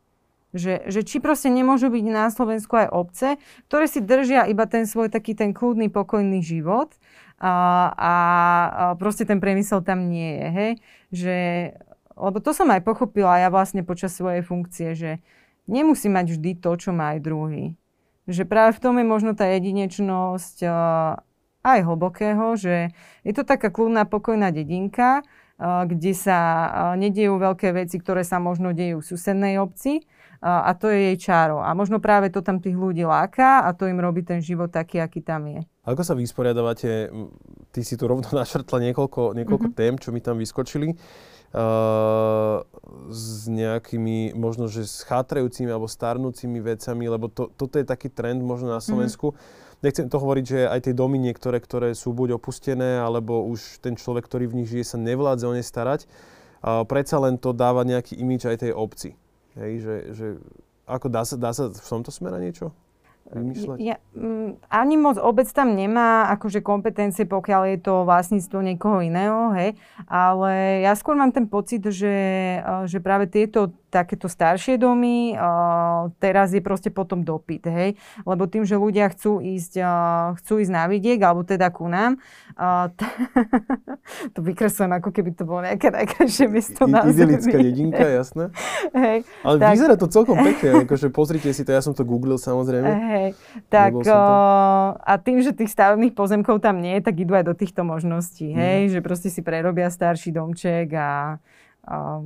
Že, 0.56 0.88
že 0.88 1.04
či 1.04 1.20
proste 1.20 1.52
nemôžu 1.52 1.92
byť 1.92 2.04
na 2.08 2.32
Slovensku 2.32 2.78
aj 2.80 2.88
obce, 2.88 3.28
ktoré 3.68 3.90
si 3.90 4.00
držia 4.00 4.48
iba 4.48 4.64
ten 4.64 4.88
svoj 4.88 5.12
taký 5.12 5.36
ten 5.36 5.52
kľudný, 5.52 5.92
pokojný 5.92 6.40
život 6.40 6.96
a, 7.36 7.52
a, 7.92 8.14
a 8.72 8.84
proste 8.96 9.28
ten 9.28 9.36
priemysel 9.36 9.84
tam 9.84 10.08
nie 10.08 10.40
je. 10.40 10.46
Hej? 10.48 10.70
Že, 11.12 11.36
lebo 12.16 12.38
to 12.40 12.56
som 12.56 12.72
aj 12.72 12.80
pochopila 12.86 13.36
ja 13.36 13.52
vlastne 13.52 13.84
počas 13.84 14.16
svojej 14.16 14.40
funkcie, 14.40 14.96
že 14.96 15.10
nemusí 15.68 16.08
mať 16.08 16.38
vždy 16.38 16.50
to, 16.62 16.72
čo 16.80 16.96
má 16.96 17.18
aj 17.18 17.20
druhý 17.20 17.76
že 18.26 18.42
práve 18.42 18.74
v 18.74 18.82
tom 18.82 18.94
je 18.98 19.06
možno 19.06 19.32
tá 19.38 19.46
jedinečnosť 19.50 20.66
aj 21.66 21.78
hlbokého, 21.82 22.54
že 22.54 22.94
je 23.26 23.32
to 23.34 23.42
taká 23.42 23.74
kľudná, 23.74 24.06
pokojná 24.06 24.54
dedinka, 24.54 25.22
kde 25.62 26.12
sa 26.12 26.38
nedejú 27.00 27.40
veľké 27.40 27.72
veci, 27.72 27.96
ktoré 27.96 28.22
sa 28.22 28.36
možno 28.38 28.76
dejú 28.76 29.00
v 29.00 29.08
susednej 29.08 29.56
obci 29.56 30.04
a 30.44 30.68
to 30.76 30.92
je 30.92 31.10
jej 31.10 31.32
čáro. 31.32 31.64
A 31.64 31.72
možno 31.72 31.96
práve 31.96 32.28
to 32.28 32.44
tam 32.44 32.60
tých 32.60 32.76
ľudí 32.76 33.08
láka 33.08 33.64
a 33.64 33.72
to 33.72 33.88
im 33.88 33.98
robí 33.98 34.20
ten 34.20 34.44
život 34.44 34.68
taký, 34.68 35.00
aký 35.00 35.24
tam 35.24 35.48
je. 35.48 35.64
Ako 35.88 36.02
sa 36.04 36.12
vysporiadavate, 36.12 37.08
ty 37.72 37.80
si 37.80 37.96
tu 37.96 38.04
rovno 38.04 38.28
našrtla 38.42 38.92
niekoľko, 38.92 39.32
niekoľko 39.32 39.68
mm-hmm. 39.72 39.80
tém, 39.80 39.94
čo 39.96 40.12
mi 40.12 40.20
tam 40.20 40.36
vyskočili. 40.36 40.92
Uh, 40.92 41.35
s 43.10 43.24
nejakými 43.48 44.34
možno, 44.36 44.66
že 44.66 44.84
schátrajúcimi 44.84 45.70
alebo 45.70 45.88
starnúcimi 45.88 46.58
vecami, 46.60 47.04
lebo 47.06 47.30
to, 47.30 47.48
toto 47.54 47.78
je 47.78 47.86
taký 47.86 48.10
trend 48.10 48.42
možno 48.42 48.74
na 48.74 48.80
Slovensku. 48.82 49.32
Mm-hmm. 49.32 49.64
Nechcem 49.84 50.06
to 50.08 50.16
hovoriť, 50.16 50.44
že 50.44 50.60
aj 50.66 50.80
tie 50.88 50.94
domy 50.96 51.20
niektoré, 51.20 51.60
ktoré 51.60 51.92
sú 51.92 52.16
buď 52.16 52.40
opustené, 52.40 52.96
alebo 52.96 53.44
už 53.44 53.84
ten 53.84 53.92
človek, 53.92 54.24
ktorý 54.24 54.48
v 54.48 54.64
nich 54.64 54.68
žije, 54.72 54.96
sa 54.96 54.98
nevládze 54.98 55.44
o 55.44 55.52
ne 55.52 55.60
starať. 55.60 56.08
Uh, 56.64 56.82
predsa 56.88 57.20
len 57.20 57.36
to 57.36 57.52
dáva 57.52 57.84
nejaký 57.84 58.16
imič 58.16 58.48
aj 58.48 58.64
tej 58.64 58.72
obci. 58.72 59.12
Hej, 59.54 59.72
že, 59.84 59.94
že 60.16 60.26
ako 60.88 61.06
dá 61.12 61.22
sa, 61.28 61.36
dá 61.36 61.50
sa 61.52 61.68
v 61.68 61.88
tomto 61.88 62.08
smere 62.08 62.40
niečo? 62.40 62.72
Vymýšľať? 63.32 63.76
Ja, 63.82 63.96
mm, 64.14 64.66
ani 64.70 64.96
moc 65.00 65.16
obec 65.18 65.48
tam 65.50 65.74
nemá 65.74 66.30
akože 66.36 66.62
kompetencie, 66.62 67.26
pokiaľ 67.26 67.62
je 67.74 67.78
to 67.82 67.94
vlastníctvo 68.06 68.58
niekoho 68.62 69.02
iného, 69.02 69.54
hej. 69.56 69.74
Ale 70.06 70.82
ja 70.84 70.92
skôr 70.94 71.18
mám 71.18 71.34
ten 71.34 71.48
pocit, 71.50 71.82
že, 71.88 72.16
že 72.86 72.98
práve 73.02 73.26
tieto 73.26 73.74
takéto 73.96 74.28
staršie 74.28 74.76
domy, 74.76 75.32
uh, 75.32 76.12
teraz 76.20 76.52
je 76.52 76.60
proste 76.60 76.92
potom 76.92 77.24
dopyt, 77.24 77.64
hej. 77.72 77.90
Lebo 78.28 78.44
tým, 78.44 78.68
že 78.68 78.76
ľudia 78.76 79.08
chcú 79.08 79.40
ísť, 79.40 79.80
uh, 79.80 80.36
chcú 80.36 80.60
ísť 80.60 80.72
na 80.72 80.84
vidiek, 80.84 81.16
alebo 81.24 81.40
teda 81.48 81.72
ku 81.72 81.88
nám, 81.88 82.20
uh, 82.60 82.92
t- 82.92 83.08
to 84.36 84.44
vykresujem, 84.44 84.92
ako 84.92 85.08
keby 85.08 85.32
to 85.32 85.48
bolo 85.48 85.64
nejaké 85.64 85.88
najkrajšie 85.88 86.46
miesto 86.52 86.84
I, 86.84 86.92
na 86.92 87.00
Idylická 87.08 87.56
dedinka, 87.56 88.04
jasné. 88.20 88.52
Hej, 88.92 89.24
Ale 89.40 89.56
tak, 89.56 89.72
vyzerá 89.72 89.94
to 89.96 90.06
celkom 90.12 90.36
pekne, 90.44 90.68
akože 90.84 91.08
pozrite 91.08 91.48
si 91.56 91.64
to, 91.64 91.72
ja 91.72 91.80
som 91.80 91.96
to 91.96 92.04
googlil 92.04 92.36
samozrejme. 92.36 92.90
Hej, 92.92 93.28
tak 93.72 93.96
uh, 93.96 94.92
a 95.00 95.16
tým, 95.16 95.40
že 95.40 95.56
tých 95.56 95.72
stavebných 95.72 96.12
pozemkov 96.12 96.60
tam 96.60 96.84
nie 96.84 97.00
je, 97.00 97.08
tak 97.08 97.16
idú 97.16 97.32
aj 97.32 97.48
do 97.48 97.54
týchto 97.56 97.80
možností, 97.80 98.52
hej, 98.52 98.88
mm. 98.88 98.92
že 98.92 99.00
proste 99.00 99.32
si 99.32 99.40
prerobia 99.40 99.88
starší 99.88 100.36
domček 100.36 100.92
a 100.92 101.40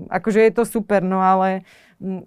akože 0.09 0.41
je 0.41 0.53
to 0.57 0.65
super, 0.65 1.05
no 1.05 1.21
ale 1.21 1.69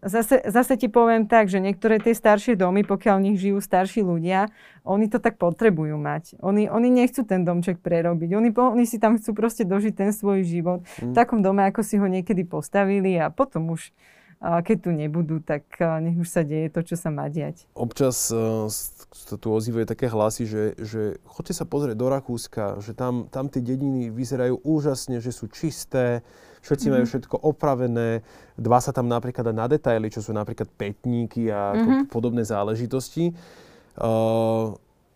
zase, 0.05 0.37
zase 0.45 0.77
ti 0.77 0.85
poviem 0.85 1.25
tak, 1.25 1.49
že 1.49 1.57
niektoré 1.57 1.97
tie 1.97 2.13
staršie 2.13 2.53
domy, 2.53 2.85
pokiaľ 2.85 3.15
v 3.17 3.25
nich 3.25 3.37
žijú 3.41 3.57
starší 3.57 4.05
ľudia, 4.05 4.53
oni 4.85 5.09
to 5.09 5.17
tak 5.17 5.41
potrebujú 5.41 5.97
mať. 5.97 6.37
Oni, 6.45 6.69
oni 6.69 6.93
nechcú 6.93 7.25
ten 7.25 7.41
domček 7.41 7.81
prerobiť. 7.81 8.29
Oni, 8.37 8.49
oni 8.53 8.85
si 8.85 9.01
tam 9.01 9.17
chcú 9.17 9.33
proste 9.33 9.65
dožiť 9.65 9.93
ten 9.97 10.11
svoj 10.13 10.45
život 10.45 10.85
mm. 11.01 11.11
v 11.11 11.13
takom 11.17 11.41
dome, 11.41 11.65
ako 11.65 11.81
si 11.81 11.97
ho 11.97 12.05
niekedy 12.05 12.45
postavili 12.45 13.17
a 13.17 13.33
potom 13.33 13.73
už 13.73 13.89
keď 14.43 14.77
tu 14.83 14.91
nebudú, 14.91 15.39
tak 15.39 15.63
nech 15.79 16.19
už 16.19 16.27
sa 16.27 16.43
deje 16.43 16.67
to, 16.67 16.83
čo 16.83 16.99
sa 16.99 17.07
má 17.07 17.31
diať. 17.31 17.63
Občas 17.79 18.27
uh, 18.27 18.67
tu 19.39 19.47
ozývajú 19.47 19.87
také 19.87 20.11
hlasy, 20.11 20.43
že, 20.43 20.63
že 20.83 21.01
chodte 21.23 21.55
sa 21.55 21.63
pozrieť 21.63 21.95
do 21.95 22.11
Rakúska, 22.11 22.83
že 22.83 22.91
tam, 22.91 23.31
tam 23.31 23.47
tie 23.47 23.63
dediny 23.63 24.11
vyzerajú 24.11 24.59
úžasne, 24.67 25.23
že 25.23 25.31
sú 25.31 25.47
čisté, 25.47 26.27
všetci 26.63 26.87
mm-hmm. 26.87 26.95
majú 26.95 27.05
všetko 27.05 27.35
opravené, 27.43 28.23
dva 28.55 28.79
sa 28.79 28.95
tam 28.95 29.11
napríklad 29.11 29.51
na 29.51 29.67
detaily, 29.67 30.07
čo 30.07 30.23
sú 30.23 30.31
napríklad 30.31 30.71
petníky 30.73 31.51
a 31.51 31.75
mm-hmm. 31.75 32.07
podobné 32.07 32.47
záležitosti. 32.47 33.35
Uh, 33.99 34.73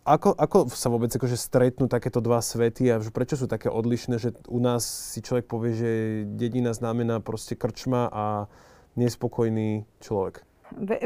ako, 0.08 0.32
ako 0.40 0.58
sa 0.72 0.88
vôbec 0.88 1.12
akože 1.12 1.36
stretnú 1.36 1.84
takéto 1.84 2.24
dva 2.24 2.40
svety 2.40 2.88
a 2.88 2.96
prečo 3.12 3.36
sú 3.36 3.44
také 3.44 3.68
odlišné, 3.68 4.16
že 4.16 4.32
u 4.48 4.56
nás 4.56 4.84
si 4.84 5.20
človek 5.20 5.44
povie, 5.44 5.72
že 5.76 5.90
dedina 6.32 6.72
znamená 6.72 7.20
proste 7.20 7.52
krčma 7.52 8.08
a 8.08 8.24
nespokojný 8.96 9.84
človek? 10.00 10.47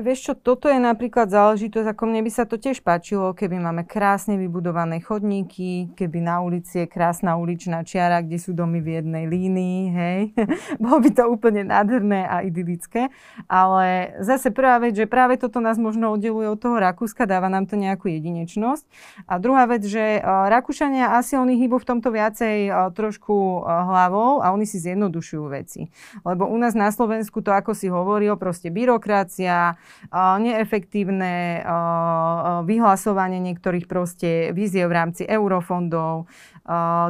Vieš 0.03 0.19
čo, 0.27 0.33
toto 0.35 0.67
je 0.67 0.81
napríklad 0.81 1.31
záležitosť, 1.31 1.95
ako 1.95 2.03
mne 2.11 2.27
by 2.27 2.31
sa 2.33 2.45
to 2.49 2.59
tiež 2.59 2.83
páčilo, 2.83 3.31
keby 3.31 3.63
máme 3.63 3.87
krásne 3.87 4.35
vybudované 4.35 4.99
chodníky, 4.99 5.95
keby 5.95 6.19
na 6.19 6.43
ulici 6.43 6.83
je 6.83 6.87
krásna 6.91 7.39
uličná 7.39 7.87
čiara, 7.87 8.25
kde 8.25 8.39
sú 8.43 8.51
domy 8.57 8.83
v 8.83 8.99
jednej 8.99 9.25
línii, 9.31 9.81
hej. 9.95 10.21
Bolo 10.83 10.99
by 11.05 11.11
to 11.15 11.25
úplne 11.31 11.69
nádherné 11.69 12.27
a 12.27 12.43
idylické. 12.43 13.15
Ale 13.47 14.17
zase 14.25 14.51
prvá 14.51 14.83
vec, 14.83 14.99
že 14.99 15.07
práve 15.07 15.39
toto 15.39 15.63
nás 15.63 15.79
možno 15.79 16.11
oddeluje 16.11 16.51
od 16.51 16.59
toho 16.59 16.83
Rakúska, 16.83 17.29
dáva 17.29 17.47
nám 17.47 17.71
to 17.71 17.79
nejakú 17.79 18.11
jedinečnosť. 18.11 18.85
A 19.31 19.39
druhá 19.39 19.69
vec, 19.71 19.87
že 19.87 20.19
Rakúšania 20.25 21.15
asi 21.15 21.39
oni 21.39 21.55
hýbu 21.61 21.79
v 21.79 21.89
tomto 21.89 22.11
viacej 22.11 22.73
trošku 22.99 23.63
hlavou 23.63 24.43
a 24.43 24.51
oni 24.51 24.67
si 24.67 24.83
zjednodušujú 24.83 25.45
veci. 25.53 25.87
Lebo 26.27 26.51
u 26.51 26.57
nás 26.59 26.75
na 26.75 26.91
Slovensku 26.91 27.45
to, 27.45 27.55
ako 27.55 27.77
si 27.77 27.87
hovoril, 27.87 28.35
proste 28.35 28.73
byrokracia, 28.73 29.52
neefektívne 30.13 31.65
vyhlasovanie 32.65 33.41
niektorých 33.41 33.87
proste 33.91 34.51
víziev 34.53 34.91
v 34.91 34.97
rámci 34.97 35.23
eurofondov, 35.25 36.27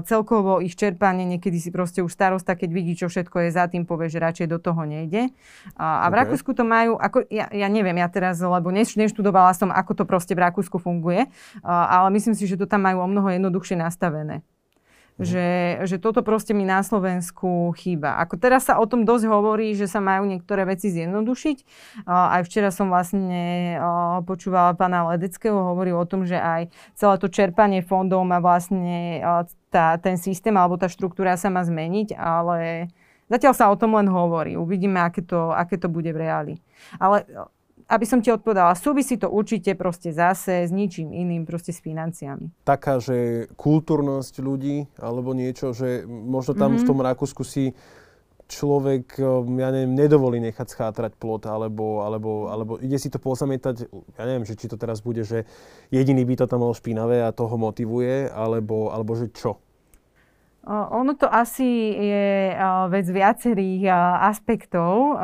celkovo 0.08 0.64
ich 0.64 0.72
čerpanie, 0.72 1.28
niekedy 1.28 1.60
si 1.60 1.68
proste 1.68 2.00
už 2.00 2.08
starosta, 2.08 2.56
keď 2.56 2.70
vidí, 2.72 2.96
čo 2.96 3.12
všetko 3.12 3.44
je 3.44 3.50
za 3.52 3.68
tým, 3.68 3.84
povie, 3.84 4.08
že 4.08 4.16
radšej 4.16 4.48
do 4.48 4.56
toho 4.56 4.88
nejde. 4.88 5.28
A 5.76 6.08
v 6.08 6.14
okay. 6.16 6.20
Rakúsku 6.24 6.50
to 6.56 6.64
majú, 6.64 6.96
ako, 6.96 7.28
ja, 7.28 7.52
ja 7.52 7.68
neviem, 7.68 8.00
ja 8.00 8.08
teraz, 8.08 8.40
lebo 8.40 8.72
neštudovala 8.72 9.52
som, 9.52 9.68
ako 9.68 9.92
to 9.92 10.04
proste 10.08 10.32
v 10.32 10.48
Rakúsku 10.48 10.80
funguje, 10.80 11.28
ale 11.64 12.08
myslím 12.16 12.32
si, 12.32 12.48
že 12.48 12.56
to 12.56 12.64
tam 12.64 12.84
majú 12.88 13.04
o 13.04 13.08
mnoho 13.08 13.28
jednoduchšie 13.28 13.76
nastavené. 13.76 14.40
Mhm. 15.20 15.28
Že, 15.28 15.48
že 15.84 15.96
toto 16.00 16.24
proste 16.24 16.56
mi 16.56 16.64
na 16.64 16.80
Slovensku 16.80 17.76
chýba. 17.76 18.16
Ako 18.24 18.40
teraz 18.40 18.64
sa 18.64 18.80
o 18.80 18.86
tom 18.88 19.04
dosť 19.04 19.28
hovorí, 19.28 19.76
že 19.76 19.84
sa 19.84 20.00
majú 20.00 20.24
niektoré 20.24 20.64
veci 20.64 20.88
zjednodušiť. 20.88 21.58
Aj 22.08 22.40
včera 22.48 22.72
som 22.72 22.88
vlastne 22.88 23.76
počúvala 24.24 24.72
pána 24.72 25.04
Ledeckého, 25.12 25.52
hovoril 25.52 26.00
o 26.00 26.08
tom, 26.08 26.24
že 26.24 26.40
aj 26.40 26.72
celé 26.96 27.14
to 27.20 27.28
čerpanie 27.28 27.84
fondov 27.84 28.24
má 28.24 28.40
vlastne 28.40 29.20
tá, 29.68 30.00
ten 30.00 30.16
systém 30.16 30.56
alebo 30.56 30.80
tá 30.80 30.88
štruktúra 30.88 31.36
sa 31.36 31.52
má 31.52 31.60
zmeniť, 31.60 32.16
ale 32.16 32.88
zatiaľ 33.28 33.52
sa 33.52 33.68
o 33.68 33.76
tom 33.76 33.92
len 34.00 34.08
hovorí. 34.08 34.56
Uvidíme, 34.56 35.00
aké 35.00 35.20
to, 35.20 35.52
aké 35.52 35.76
to 35.76 35.92
bude 35.92 36.08
v 36.08 36.18
reáli. 36.24 36.54
Ale 36.96 37.28
aby 37.92 38.08
som 38.08 38.24
ti 38.24 38.32
odpovedala, 38.32 38.72
súvisí 38.72 39.20
to 39.20 39.28
určite 39.28 39.76
proste 39.76 40.16
zase 40.16 40.64
s 40.64 40.72
ničím 40.72 41.12
iným, 41.12 41.44
proste 41.44 41.76
s 41.76 41.84
financiami. 41.84 42.48
Taká, 42.64 42.96
že 43.04 43.46
kultúrnosť 43.60 44.40
ľudí, 44.40 44.88
alebo 44.96 45.36
niečo, 45.36 45.76
že 45.76 46.08
možno 46.08 46.56
tam 46.56 46.72
mm-hmm. 46.72 46.82
v 46.82 46.88
tom 46.88 46.98
Rakúsku 47.04 47.44
si 47.44 47.76
človek, 48.48 49.16
ja 49.60 49.68
neviem, 49.72 49.96
nedovolí 49.96 50.36
nechať 50.40 50.66
schátrať 50.72 51.16
plot, 51.16 51.48
alebo, 51.48 52.04
alebo, 52.04 52.52
alebo 52.52 52.72
ide 52.80 53.00
si 53.00 53.08
to 53.08 53.16
pozamietať, 53.16 53.88
ja 53.88 54.24
neviem, 54.28 54.44
že 54.44 54.56
či 54.56 54.68
to 54.68 54.76
teraz 54.76 55.00
bude, 55.00 55.24
že 55.24 55.48
jediný 55.88 56.24
by 56.28 56.44
to 56.44 56.44
tam 56.44 56.60
mal 56.60 56.76
špinavé 56.76 57.24
a 57.24 57.32
toho 57.32 57.56
motivuje, 57.56 58.28
alebo, 58.28 58.92
alebo 58.92 59.16
že 59.16 59.32
čo? 59.32 59.56
Ono 60.68 61.18
to 61.18 61.26
asi 61.26 61.66
je 61.90 62.54
vec 62.86 63.06
viacerých 63.10 63.90
aspektov. 64.22 65.18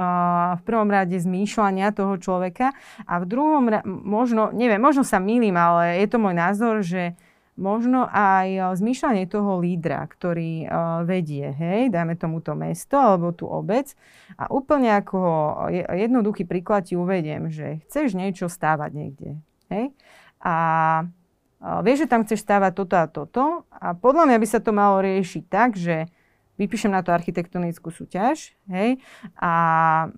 V 0.59 0.62
prvom 0.66 0.91
rade 0.91 1.14
zmýšľania 1.14 1.95
toho 1.95 2.18
človeka 2.18 2.74
a 3.07 3.22
v 3.22 3.24
druhom, 3.30 3.70
možno, 3.86 4.51
neviem, 4.51 4.82
možno 4.82 5.07
sa 5.07 5.22
milím, 5.22 5.55
ale 5.55 6.03
je 6.03 6.07
to 6.11 6.18
môj 6.18 6.34
názor, 6.34 6.82
že 6.82 7.14
možno 7.59 8.07
aj 8.11 8.78
zmýšľanie 8.78 9.26
toho 9.30 9.59
lídra, 9.59 10.07
ktorý 10.11 10.66
vedie, 11.07 11.55
hej, 11.55 11.91
dajme 11.91 12.18
tomu 12.18 12.39
to 12.43 12.59
mesto 12.59 12.99
alebo 12.99 13.30
tú 13.30 13.47
obec. 13.51 13.95
A 14.39 14.51
úplne 14.51 14.95
ako 14.95 15.18
jednoduchý 15.70 16.47
príklad 16.47 16.86
ti 16.86 16.99
uvediem, 16.99 17.51
že 17.51 17.82
chceš 17.86 18.14
niečo 18.18 18.51
stávať 18.51 18.91
niekde, 18.95 19.30
hej, 19.70 19.91
a 20.39 20.55
vieš, 21.82 22.06
že 22.06 22.11
tam 22.11 22.22
chceš 22.22 22.46
stávať 22.46 22.72
toto 22.78 22.94
a 22.94 23.06
toto 23.06 23.44
a 23.70 23.94
podľa 23.94 24.30
mňa 24.30 24.38
by 24.38 24.46
sa 24.46 24.61
to 24.62 24.70
malo 24.70 25.02
riešiť 25.02 25.44
tak, 25.50 25.74
že 25.74 26.06
vypíšem 26.59 26.90
na 26.90 27.06
to 27.06 27.14
architektonickú 27.14 27.94
súťaž, 27.94 28.59
hej, 28.66 28.98
a 29.38 29.52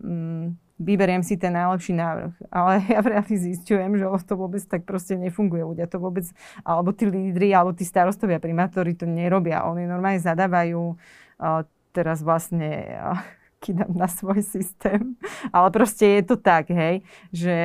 mm, 0.00 0.56
vyberiem 0.80 1.20
si 1.20 1.36
ten 1.36 1.52
najlepší 1.52 1.92
návrh. 1.92 2.32
Ale 2.48 2.80
ja 2.92 2.98
v 3.04 3.06
reáli 3.12 3.36
zistujem, 3.36 4.00
že 4.00 4.08
to 4.24 4.34
vôbec 4.34 4.64
tak 4.64 4.88
proste 4.88 5.20
nefunguje. 5.20 5.60
Ľudia 5.60 5.86
to 5.86 6.00
vôbec, 6.00 6.24
alebo 6.64 6.96
tí 6.96 7.04
lídry, 7.04 7.52
alebo 7.52 7.76
tí 7.76 7.84
starostovia, 7.84 8.40
primátori 8.40 8.96
to 8.96 9.04
nerobia. 9.04 9.68
Oni 9.68 9.84
normálne 9.84 10.18
zadávajú 10.18 10.96
uh, 10.96 11.62
teraz 11.92 12.24
vlastne 12.24 12.96
uh, 12.96 13.20
kidám 13.60 13.92
na 13.92 14.08
svoj 14.08 14.40
systém. 14.40 15.14
Ale 15.54 15.68
proste 15.68 16.18
je 16.18 16.22
to 16.24 16.36
tak, 16.40 16.72
hej, 16.72 17.04
že... 17.28 17.58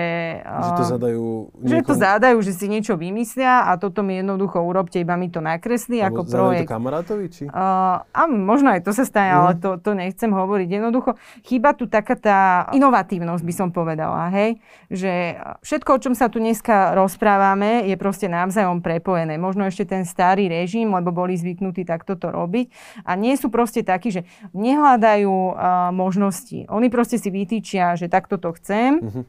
Že 0.43 0.71
to 0.75 0.85
zadajú 0.85 1.25
niekomu... 1.55 1.71
Že 1.71 1.77
to 1.87 1.93
zadajú, 1.95 2.37
že 2.43 2.51
si 2.51 2.65
niečo 2.67 2.93
vymyslia 2.99 3.71
a 3.71 3.79
toto 3.79 4.03
mi 4.03 4.19
jednoducho 4.19 4.59
urobte, 4.59 4.99
iba 4.99 5.15
mi 5.15 5.31
to 5.31 5.39
nakreslí 5.39 6.03
ako 6.03 6.27
projekt. 6.27 6.67
to 6.67 6.75
kamarátovi, 6.75 7.25
či? 7.31 7.43
Uh, 7.47 8.03
a 8.03 8.21
možno 8.27 8.75
aj 8.75 8.83
to 8.83 8.91
sa 8.91 9.07
stane, 9.07 9.31
mm. 9.31 9.39
ale 9.39 9.51
to, 9.55 9.79
to 9.79 9.95
nechcem 9.95 10.29
hovoriť. 10.35 10.67
Jednoducho 10.67 11.15
chýba 11.47 11.71
tu 11.71 11.87
taká 11.87 12.19
tá 12.19 12.39
inovatívnosť, 12.75 13.43
by 13.47 13.53
som 13.55 13.71
povedala, 13.71 14.27
hej, 14.35 14.59
že 14.91 15.39
všetko, 15.63 15.89
o 15.95 16.01
čom 16.03 16.13
sa 16.13 16.27
tu 16.27 16.43
dneska 16.43 16.91
rozprávame, 16.91 17.87
je 17.87 17.95
proste 17.95 18.27
navzájom 18.27 18.83
prepojené. 18.83 19.39
Možno 19.39 19.63
ešte 19.63 19.87
ten 19.87 20.03
starý 20.03 20.51
režim, 20.51 20.91
lebo 20.91 21.15
boli 21.15 21.39
zvyknutí 21.39 21.87
takto 21.87 22.19
to 22.19 22.35
robiť 22.35 22.67
a 23.07 23.15
nie 23.15 23.39
sú 23.39 23.47
proste 23.47 23.79
takí, 23.79 24.11
že 24.11 24.27
nehľadajú 24.51 25.31
uh, 25.55 25.84
možností. 25.89 26.65
Oni 26.69 26.88
proste 26.93 27.17
si 27.17 27.29
vytýčia, 27.29 27.97
že 27.97 28.09
takto 28.09 28.38
to 28.38 28.53
chcem 28.57 29.01
uh-huh. 29.01 29.23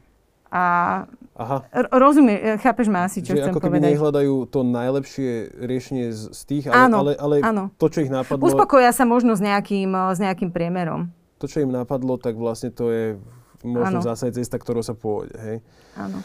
a 0.53 0.63
Aha. 1.37 1.57
rozumie, 1.93 2.57
chápeš 2.57 2.87
ma 2.89 3.05
asi, 3.05 3.21
čo 3.21 3.37
že 3.37 3.45
chcem 3.45 3.53
ako 3.53 3.61
keby 3.61 3.77
nehľadajú 3.83 4.49
to 4.49 4.65
najlepšie 4.65 5.53
riešenie 5.59 6.09
z, 6.09 6.33
z 6.33 6.41
tých, 6.49 6.65
ale, 6.71 6.77
áno, 6.89 6.95
ale, 7.05 7.11
ale 7.19 7.35
áno. 7.45 7.63
to, 7.77 7.87
čo 7.91 8.01
ich 8.01 8.09
napadlo... 8.09 8.41
Uspokoja 8.41 8.89
sa 8.89 9.05
možno 9.05 9.37
s 9.37 9.41
nejakým, 9.41 9.93
s 9.93 10.17
nejakým 10.17 10.49
priemerom. 10.49 11.13
To, 11.37 11.45
čo 11.45 11.61
im 11.61 11.69
napadlo, 11.69 12.17
tak 12.17 12.33
vlastne 12.33 12.73
to 12.73 12.89
je 12.89 13.05
možno 13.61 14.01
zase 14.01 14.33
cesta, 14.33 14.57
ktorou 14.57 14.81
sa 14.81 14.93
pôjde, 14.93 15.37
hej? 15.37 15.57
Áno. 15.97 16.21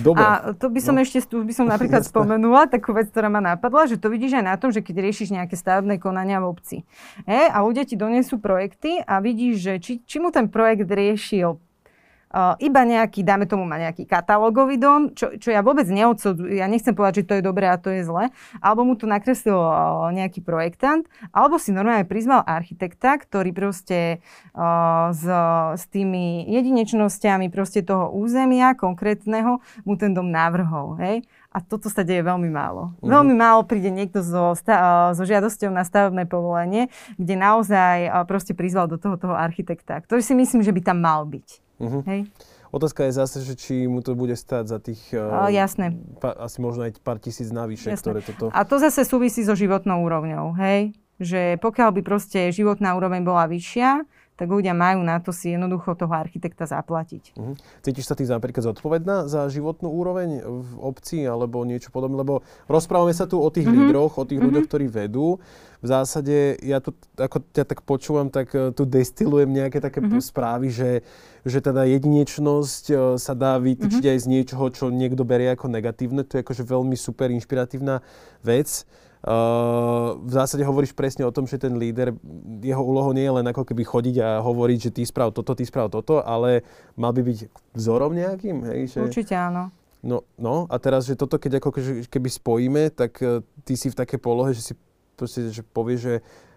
Dobre. 0.00 0.22
A 0.22 0.52
to 0.56 0.68
by 0.68 0.80
som 0.80 0.96
no. 0.96 1.02
ešte, 1.04 1.24
tu 1.24 1.40
by 1.44 1.52
som 1.52 1.66
napríklad 1.68 2.04
spomenula, 2.04 2.68
takú 2.68 2.92
vec, 2.96 3.08
ktorá 3.12 3.28
ma 3.28 3.40
napadla, 3.40 3.88
že 3.88 4.00
to 4.00 4.12
vidíš 4.12 4.40
aj 4.40 4.44
na 4.44 4.56
tom, 4.56 4.72
že 4.72 4.80
keď 4.80 5.04
riešiš 5.04 5.32
nejaké 5.32 5.54
stavebné 5.56 6.00
konania 6.00 6.40
v 6.40 6.48
obci. 6.48 6.76
E, 7.24 7.48
a 7.48 7.58
ľudia 7.64 7.84
ti 7.88 7.96
donesú 7.98 8.40
projekty 8.40 9.00
a 9.02 9.20
vidíš, 9.20 9.54
že 9.60 9.72
či, 9.80 9.92
či 10.04 10.16
mu 10.20 10.32
ten 10.32 10.48
projekt 10.48 10.88
riešil 10.88 11.60
iba 12.58 12.80
nejaký, 12.84 13.22
dáme 13.22 13.46
tomu 13.46 13.64
ma 13.64 13.78
nejaký 13.78 14.04
katalógový 14.04 14.76
dom, 14.76 15.14
čo, 15.14 15.38
čo 15.38 15.54
ja 15.54 15.62
vôbec 15.62 15.86
neodsudzujem, 15.88 16.58
ja 16.58 16.66
nechcem 16.66 16.92
povedať, 16.92 17.22
že 17.22 17.26
to 17.28 17.34
je 17.38 17.46
dobré 17.46 17.70
a 17.70 17.80
to 17.80 17.88
je 17.88 18.04
zle, 18.04 18.28
alebo 18.60 18.82
mu 18.84 18.98
to 18.98 19.08
nakreslil 19.08 19.56
nejaký 20.12 20.42
projektant, 20.42 21.06
alebo 21.30 21.56
si 21.56 21.70
normálne 21.72 22.04
prizval 22.04 22.44
architekta, 22.44 23.16
ktorý 23.16 23.54
proste 23.54 24.20
s, 25.12 25.24
s 25.76 25.84
tými 25.88 26.44
jedinečnosťami 26.50 27.48
proste 27.48 27.86
toho 27.86 28.12
územia 28.12 28.76
konkrétneho 28.76 29.62
mu 29.86 29.94
ten 29.96 30.12
dom 30.12 30.28
navrhol. 30.28 30.98
Hej? 31.00 31.24
A 31.56 31.64
toto 31.64 31.88
sa 31.88 32.04
deje 32.04 32.20
veľmi 32.20 32.52
málo. 32.52 32.92
Uh-huh. 33.00 33.16
Veľmi 33.16 33.32
málo 33.32 33.64
príde 33.64 33.88
niekto 33.88 34.20
so, 34.20 34.52
sta- 34.52 35.16
so 35.16 35.24
žiadosťou 35.24 35.72
na 35.72 35.88
stavebné 35.88 36.28
povolenie, 36.28 36.92
kde 37.16 37.34
naozaj 37.38 38.12
proste 38.28 38.52
prizval 38.52 38.92
do 38.92 39.00
toho 39.00 39.16
toho 39.16 39.32
architekta, 39.32 40.04
ktorý 40.04 40.20
si 40.20 40.36
myslím, 40.36 40.60
že 40.60 40.74
by 40.74 40.80
tam 40.84 41.00
mal 41.00 41.24
byť. 41.24 41.65
Uh-huh. 41.76 42.02
Hej. 42.08 42.28
Otázka 42.74 43.08
je 43.08 43.12
zase, 43.14 43.38
že 43.46 43.54
či 43.56 43.74
mu 43.88 44.02
to 44.02 44.12
bude 44.18 44.36
stáť 44.36 44.64
za 44.66 44.78
tých... 44.82 45.00
Uh, 45.14 45.48
jasné. 45.48 45.96
Pa, 46.18 46.34
asi 46.34 46.60
možno 46.60 46.84
aj 46.84 46.98
pár 47.00 47.16
tisíc 47.22 47.48
navyše, 47.48 47.94
jasné. 47.94 48.02
ktoré 48.02 48.20
toto... 48.20 48.44
A 48.52 48.60
to 48.66 48.76
zase 48.76 49.06
súvisí 49.06 49.46
so 49.46 49.56
životnou 49.56 50.02
úrovňou, 50.04 50.52
hej? 50.60 50.92
Že 51.16 51.56
pokiaľ 51.62 51.96
by 51.96 52.02
proste 52.04 52.52
životná 52.52 52.92
úroveň 52.92 53.24
bola 53.24 53.48
vyššia, 53.48 54.04
tak 54.36 54.52
ľudia 54.52 54.76
majú 54.76 55.00
na 55.00 55.16
to 55.16 55.32
si 55.32 55.56
jednoducho 55.56 55.96
toho 55.96 56.12
architekta 56.12 56.68
zaplatiť. 56.68 57.32
Uh-huh. 57.40 57.56
Cítiš 57.80 58.04
sa 58.04 58.14
ty 58.14 58.28
napríklad 58.28 58.68
zodpovedná 58.68 59.32
za 59.32 59.48
životnú 59.48 59.88
úroveň 59.88 60.44
v 60.44 60.70
obci 60.76 61.24
alebo 61.24 61.64
niečo 61.64 61.88
podobné? 61.88 62.20
Lebo 62.20 62.44
rozprávame 62.68 63.16
sa 63.16 63.24
tu 63.24 63.40
o 63.40 63.48
tých 63.48 63.64
uh-huh. 63.64 63.88
lídroch, 63.88 64.20
o 64.20 64.28
tých 64.28 64.36
uh-huh. 64.36 64.52
ľuďoch, 64.52 64.66
ktorí 64.68 64.86
vedú. 64.92 65.40
V 65.80 65.86
zásade, 65.88 66.56
ja 66.60 66.84
tu, 66.84 66.92
ako 67.16 67.48
ťa 67.52 67.64
tak 67.64 67.80
počúvam, 67.84 68.28
tak 68.28 68.52
uh, 68.52 68.72
tu 68.76 68.84
destilujem 68.84 69.48
nejaké 69.48 69.80
také 69.80 70.04
uh-huh. 70.04 70.20
správy, 70.20 70.68
že, 70.68 71.00
že 71.48 71.64
teda 71.64 71.88
jedinečnosť 71.88 72.84
uh, 72.92 72.96
sa 73.16 73.32
dá 73.32 73.56
vytýčiť 73.56 74.04
uh-huh. 74.04 74.14
aj 74.16 74.18
z 74.20 74.26
niečoho, 74.28 74.64
čo 74.68 74.92
niekto 74.92 75.24
berie 75.24 75.48
ako 75.48 75.72
negatívne. 75.72 76.28
To 76.28 76.36
je 76.36 76.44
akože 76.44 76.60
veľmi 76.60 76.96
super 76.96 77.32
inšpiratívna 77.32 78.04
vec. 78.44 78.84
Uh, 79.24 80.20
v 80.22 80.32
zásade 80.32 80.62
hovoríš 80.62 80.94
presne 80.94 81.26
o 81.26 81.34
tom, 81.34 81.48
že 81.48 81.58
ten 81.58 81.74
líder, 81.74 82.14
jeho 82.62 82.82
úlohou 82.84 83.10
nie 83.10 83.26
je 83.26 83.34
len 83.42 83.46
ako 83.48 83.66
keby 83.66 83.82
chodiť 83.82 84.16
a 84.22 84.28
hovoriť, 84.44 84.78
že 84.78 84.90
ty 84.92 85.02
sprav 85.02 85.32
toto, 85.34 85.56
ty 85.56 85.66
sprav 85.66 85.90
toto, 85.90 86.22
ale 86.22 86.62
mal 86.94 87.10
by 87.10 87.24
byť 87.26 87.38
vzorom 87.74 88.14
nejakým, 88.14 88.62
hej? 88.70 88.80
Že... 88.94 88.98
Určite 89.10 89.34
áno. 89.34 89.74
No, 90.06 90.22
no 90.38 90.70
a 90.70 90.76
teraz, 90.78 91.10
že 91.10 91.18
toto 91.18 91.42
keď 91.42 91.58
ako 91.58 91.74
keby 92.06 92.28
spojíme, 92.28 92.82
tak 92.94 93.18
uh, 93.24 93.42
ty 93.66 93.74
si 93.74 93.90
v 93.90 93.98
takej 93.98 94.20
polohe, 94.22 94.54
že 94.54 94.62
si 94.62 94.72
proste, 95.18 95.50
že 95.50 95.64
povieš, 95.64 96.00
že 96.00 96.14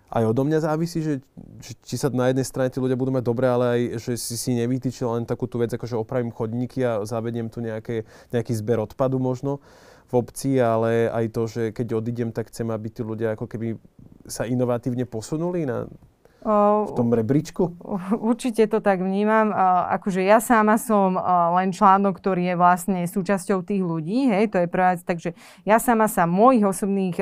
aj 0.09 0.23
odo 0.25 0.41
mňa 0.41 0.65
závisí, 0.65 1.05
že, 1.05 1.21
že 1.61 1.71
či 1.85 1.95
sa 1.95 2.09
na 2.09 2.33
jednej 2.33 2.45
strane 2.45 2.73
tí 2.73 2.81
ľudia 2.81 2.97
budú 2.97 3.13
mať 3.13 3.23
dobre, 3.23 3.45
ale 3.45 3.65
aj, 3.65 3.81
že 4.01 4.13
si 4.17 4.35
si 4.41 4.57
nevytýčil 4.57 5.05
len 5.05 5.23
takú 5.23 5.45
tú 5.45 5.61
vec, 5.61 5.69
ako 5.69 5.85
že 5.85 5.95
opravím 6.01 6.33
chodníky 6.33 6.81
a 6.81 7.05
zavediem 7.05 7.45
tu 7.47 7.61
nejaké, 7.61 8.09
nejaký 8.33 8.53
zber 8.57 8.81
odpadu 8.81 9.21
možno 9.21 9.61
v 10.09 10.13
obci, 10.17 10.57
ale 10.57 11.05
aj 11.05 11.25
to, 11.29 11.45
že 11.45 11.63
keď 11.69 12.01
odídem, 12.01 12.33
tak 12.33 12.49
chcem, 12.49 12.65
aby 12.73 12.89
tí 12.89 13.05
ľudia 13.05 13.37
ako 13.37 13.45
keby 13.45 13.77
sa 14.25 14.49
inovatívne 14.49 15.05
posunuli 15.05 15.69
na, 15.69 15.85
v 16.39 16.91
tom 16.95 17.11
rebríčku? 17.11 17.75
Určite 18.15 18.63
to 18.71 18.79
tak 18.79 19.03
vnímam. 19.03 19.51
Akože 19.91 20.23
ja 20.23 20.39
sama 20.39 20.79
som 20.79 21.19
len 21.51 21.75
článok, 21.75 22.15
ktorý 22.15 22.53
je 22.53 22.55
vlastne 22.55 22.99
súčasťou 23.03 23.59
tých 23.67 23.83
ľudí, 23.83 24.31
hej, 24.31 24.47
to 24.47 24.63
je 24.63 24.71
prvá 24.71 24.95
vec. 24.95 25.03
Takže 25.03 25.35
ja 25.67 25.83
sama 25.83 26.07
sa 26.07 26.23
v 26.23 26.39
mojich 26.39 26.63
osobných 26.63 27.19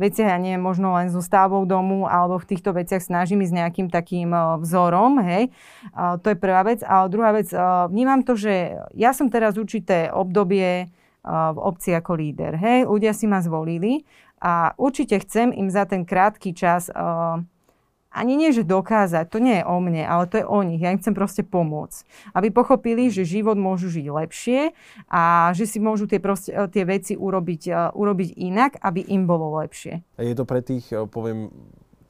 veciach, 0.00 0.32
ja 0.32 0.40
neviem, 0.40 0.64
možno 0.64 0.96
len 0.96 1.12
so 1.12 1.20
stavbou 1.20 1.68
domu 1.68 2.08
alebo 2.08 2.40
v 2.40 2.48
týchto 2.56 2.72
veciach 2.72 3.04
snažím 3.04 3.44
ísť 3.44 3.52
nejakým 3.52 3.88
takým 3.92 4.32
vzorom, 4.64 5.20
hej. 5.20 5.52
To 5.92 6.26
je 6.26 6.36
prvá 6.40 6.64
vec. 6.64 6.80
A 6.88 7.04
druhá 7.04 7.36
vec, 7.36 7.52
vnímam 7.92 8.24
to, 8.24 8.32
že 8.32 8.80
ja 8.96 9.12
som 9.12 9.28
teraz 9.28 9.60
určité 9.60 10.08
obdobie 10.08 10.88
v 11.28 11.58
obci 11.60 11.92
ako 11.92 12.16
líder, 12.16 12.56
hej. 12.56 12.88
Ľudia 12.88 13.12
si 13.12 13.28
ma 13.28 13.44
zvolili 13.44 14.08
a 14.40 14.72
určite 14.80 15.20
chcem 15.20 15.52
im 15.52 15.68
za 15.68 15.84
ten 15.84 16.08
krátky 16.08 16.56
čas 16.56 16.88
ani 18.08 18.34
nie, 18.40 18.50
že 18.50 18.64
dokázať, 18.64 19.28
to 19.28 19.38
nie 19.38 19.60
je 19.60 19.64
o 19.68 19.76
mne, 19.78 20.02
ale 20.08 20.24
to 20.26 20.40
je 20.40 20.46
o 20.48 20.60
nich. 20.64 20.80
Ja 20.80 20.90
im 20.90 21.00
chcem 21.00 21.12
proste 21.12 21.44
pomôcť. 21.44 22.32
Aby 22.32 22.48
pochopili, 22.50 23.12
že 23.12 23.28
život 23.28 23.60
môžu 23.60 23.92
žiť 23.92 24.06
lepšie 24.08 24.72
a 25.12 25.52
že 25.52 25.68
si 25.68 25.78
môžu 25.78 26.08
tie, 26.08 26.18
proste, 26.18 26.50
e, 26.50 26.66
tie 26.72 26.88
veci 26.88 27.14
urobiť, 27.14 27.62
uh, 27.68 27.92
urobiť 27.92 28.34
inak, 28.40 28.80
aby 28.80 29.04
im 29.12 29.28
bolo 29.28 29.60
lepšie. 29.60 30.00
Je 30.16 30.34
to 30.34 30.48
pre 30.48 30.64
tých, 30.64 30.88
e, 30.88 31.04
poviem, 31.04 31.52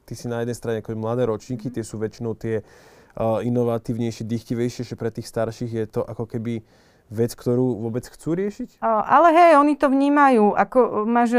ty 0.07 0.15
si 0.15 0.31
na 0.31 0.41
jednej 0.41 0.55
strane 0.55 0.77
ako 0.79 0.95
mladé 0.95 1.27
ročníky, 1.27 1.67
tie 1.67 1.83
sú 1.83 2.01
väčšinou 2.01 2.33
tie 2.33 2.65
uh, 2.65 3.43
inovatívnejšie, 3.45 4.25
dychtivejšie, 4.25 4.81
že 4.81 4.95
pre 4.97 5.13
tých 5.13 5.29
starších 5.29 5.69
je 5.69 5.85
to 5.85 6.01
ako 6.01 6.25
keby 6.25 6.65
vec, 7.09 7.33
ktorú 7.33 7.81
vôbec 7.81 8.05
chcú 8.05 8.37
riešiť? 8.37 8.79
Ale 8.85 9.33
hej, 9.33 9.51
oni 9.57 9.73
to 9.73 9.89
vnímajú. 9.89 10.53
Ako 10.53 11.09
máš, 11.09 11.33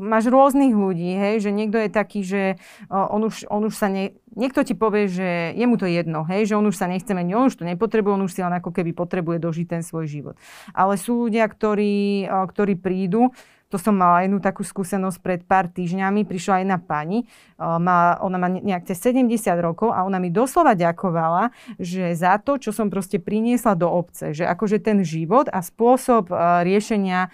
máš 0.00 0.32
rôznych 0.32 0.72
ľudí, 0.72 1.12
hej, 1.14 1.44
že 1.44 1.52
niekto 1.52 1.76
je 1.76 1.90
taký, 1.92 2.20
že 2.24 2.42
on 2.88 3.28
už, 3.28 3.46
on 3.52 3.68
už 3.68 3.74
sa 3.76 3.92
ne... 3.92 4.16
Niekto 4.32 4.64
ti 4.64 4.72
povie, 4.72 5.12
že 5.12 5.52
je 5.52 5.64
mu 5.68 5.76
to 5.76 5.84
jedno, 5.84 6.24
hej, 6.24 6.48
že 6.48 6.56
on 6.56 6.64
už 6.64 6.80
sa 6.80 6.88
nechce 6.88 7.12
meniť, 7.12 7.36
on 7.36 7.52
už 7.52 7.60
to 7.60 7.68
nepotrebuje, 7.68 8.16
on 8.16 8.24
už 8.24 8.32
si 8.32 8.40
len 8.40 8.56
ako 8.56 8.72
keby 8.72 8.96
potrebuje 8.96 9.36
dožiť 9.44 9.66
ten 9.68 9.82
svoj 9.84 10.08
život. 10.08 10.40
Ale 10.72 10.96
sú 10.96 11.28
ľudia, 11.28 11.44
ktorí, 11.44 12.24
ktorí 12.26 12.80
prídu, 12.80 13.36
to 13.72 13.80
som 13.80 13.96
mala 13.96 14.28
jednu 14.28 14.36
takú 14.36 14.60
skúsenosť 14.60 15.18
pred 15.24 15.40
pár 15.40 15.72
týždňami. 15.72 16.28
Prišla 16.28 16.60
jedna 16.60 16.76
pani, 16.76 17.24
má, 17.56 18.20
ona 18.20 18.36
má 18.36 18.52
nejak 18.52 18.92
cez 18.92 19.00
70 19.00 19.32
rokov 19.64 19.88
a 19.96 20.04
ona 20.04 20.20
mi 20.20 20.28
doslova 20.28 20.76
ďakovala, 20.76 21.48
že 21.80 22.12
za 22.12 22.36
to, 22.36 22.60
čo 22.60 22.68
som 22.76 22.92
proste 22.92 23.16
priniesla 23.16 23.72
do 23.72 23.88
obce, 23.88 24.36
že 24.36 24.44
akože 24.44 24.84
ten 24.84 25.00
život 25.00 25.48
a 25.48 25.64
spôsob 25.64 26.28
riešenia 26.68 27.32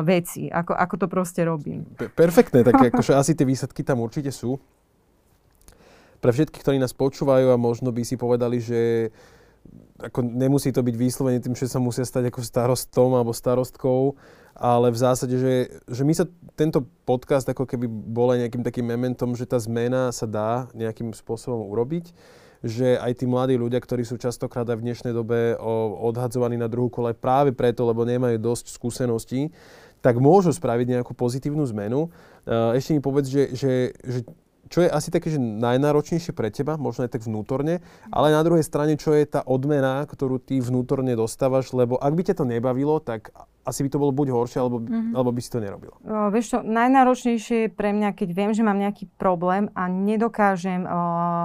vecí, 0.00 0.48
ako, 0.48 0.72
ako 0.72 0.94
to 1.04 1.06
proste 1.12 1.44
robím. 1.44 1.84
Perfektné, 2.16 2.64
tak 2.64 2.80
akože 2.88 3.12
asi 3.12 3.36
tie 3.36 3.44
výsledky 3.44 3.84
tam 3.84 4.00
určite 4.00 4.32
sú. 4.32 4.56
Pre 6.24 6.32
všetkých, 6.32 6.64
ktorí 6.64 6.80
nás 6.80 6.96
počúvajú 6.96 7.52
a 7.52 7.60
možno 7.60 7.92
by 7.92 8.00
si 8.00 8.16
povedali, 8.16 8.56
že 8.56 9.12
ako 9.98 10.26
nemusí 10.26 10.74
to 10.74 10.82
byť 10.82 10.96
vyslovene 10.98 11.38
tým, 11.38 11.54
že 11.54 11.70
sa 11.70 11.78
musia 11.78 12.02
stať 12.02 12.28
ako 12.30 12.40
starostom 12.42 13.14
alebo 13.14 13.30
starostkou, 13.30 14.18
ale 14.54 14.94
v 14.94 14.98
zásade, 14.98 15.34
že, 15.34 15.54
že 15.90 16.02
my 16.06 16.14
sa 16.14 16.30
tento 16.54 16.86
podcast 17.02 17.46
ako 17.50 17.66
keby 17.66 17.90
bol 17.90 18.30
aj 18.30 18.46
nejakým 18.46 18.62
takým 18.62 18.86
mementom, 18.86 19.34
že 19.34 19.50
tá 19.50 19.58
zmena 19.58 20.14
sa 20.14 20.30
dá 20.30 20.70
nejakým 20.74 21.10
spôsobom 21.10 21.66
urobiť, 21.74 22.14
že 22.64 22.96
aj 22.96 23.20
tí 23.20 23.24
mladí 23.26 23.58
ľudia, 23.58 23.82
ktorí 23.82 24.06
sú 24.06 24.16
častokrát 24.16 24.64
aj 24.64 24.78
v 24.78 24.86
dnešnej 24.88 25.12
dobe 25.12 25.58
odhadzovaní 26.00 26.56
na 26.56 26.70
druhú 26.70 26.88
kole 26.88 27.12
práve 27.12 27.52
preto, 27.52 27.84
lebo 27.84 28.06
nemajú 28.06 28.38
dosť 28.40 28.72
skúseností, 28.72 29.52
tak 30.00 30.20
môžu 30.20 30.52
spraviť 30.52 31.00
nejakú 31.00 31.12
pozitívnu 31.16 31.64
zmenu. 31.74 32.12
Ešte 32.46 32.92
mi 32.92 33.00
povedz, 33.00 33.28
že, 33.28 33.56
že, 33.56 33.72
že 34.04 34.20
čo 34.74 34.82
je 34.82 34.90
asi 34.90 35.14
také, 35.14 35.30
že 35.30 35.38
najnáročnejšie 35.38 36.34
pre 36.34 36.50
teba, 36.50 36.74
možno 36.74 37.06
aj 37.06 37.14
tak 37.14 37.22
vnútorne, 37.22 37.78
ale 38.10 38.34
na 38.34 38.42
druhej 38.42 38.66
strane, 38.66 38.98
čo 38.98 39.14
je 39.14 39.22
tá 39.22 39.46
odmena, 39.46 40.02
ktorú 40.02 40.42
ty 40.42 40.58
vnútorne 40.58 41.14
dostávaš, 41.14 41.70
lebo 41.70 41.94
ak 41.94 42.10
by 42.10 42.22
ťa 42.26 42.42
to 42.42 42.44
nebavilo, 42.50 42.98
tak 42.98 43.30
asi 43.64 43.80
by 43.80 43.88
to 43.88 43.96
bolo 43.96 44.12
buď 44.12 44.28
horšie, 44.28 44.60
alebo, 44.60 44.76
mm-hmm. 44.84 45.16
alebo 45.16 45.32
by 45.32 45.40
si 45.40 45.48
to 45.48 45.58
nerobila. 45.58 45.96
O, 46.04 46.28
vieš 46.28 46.52
čo, 46.52 46.58
najnáročnejšie 46.60 47.56
je 47.64 47.68
pre 47.72 47.96
mňa, 47.96 48.12
keď 48.12 48.28
viem, 48.36 48.52
že 48.52 48.60
mám 48.60 48.76
nejaký 48.76 49.08
problém 49.16 49.72
a 49.72 49.88
nedokážem, 49.88 50.84
o, 50.84 50.98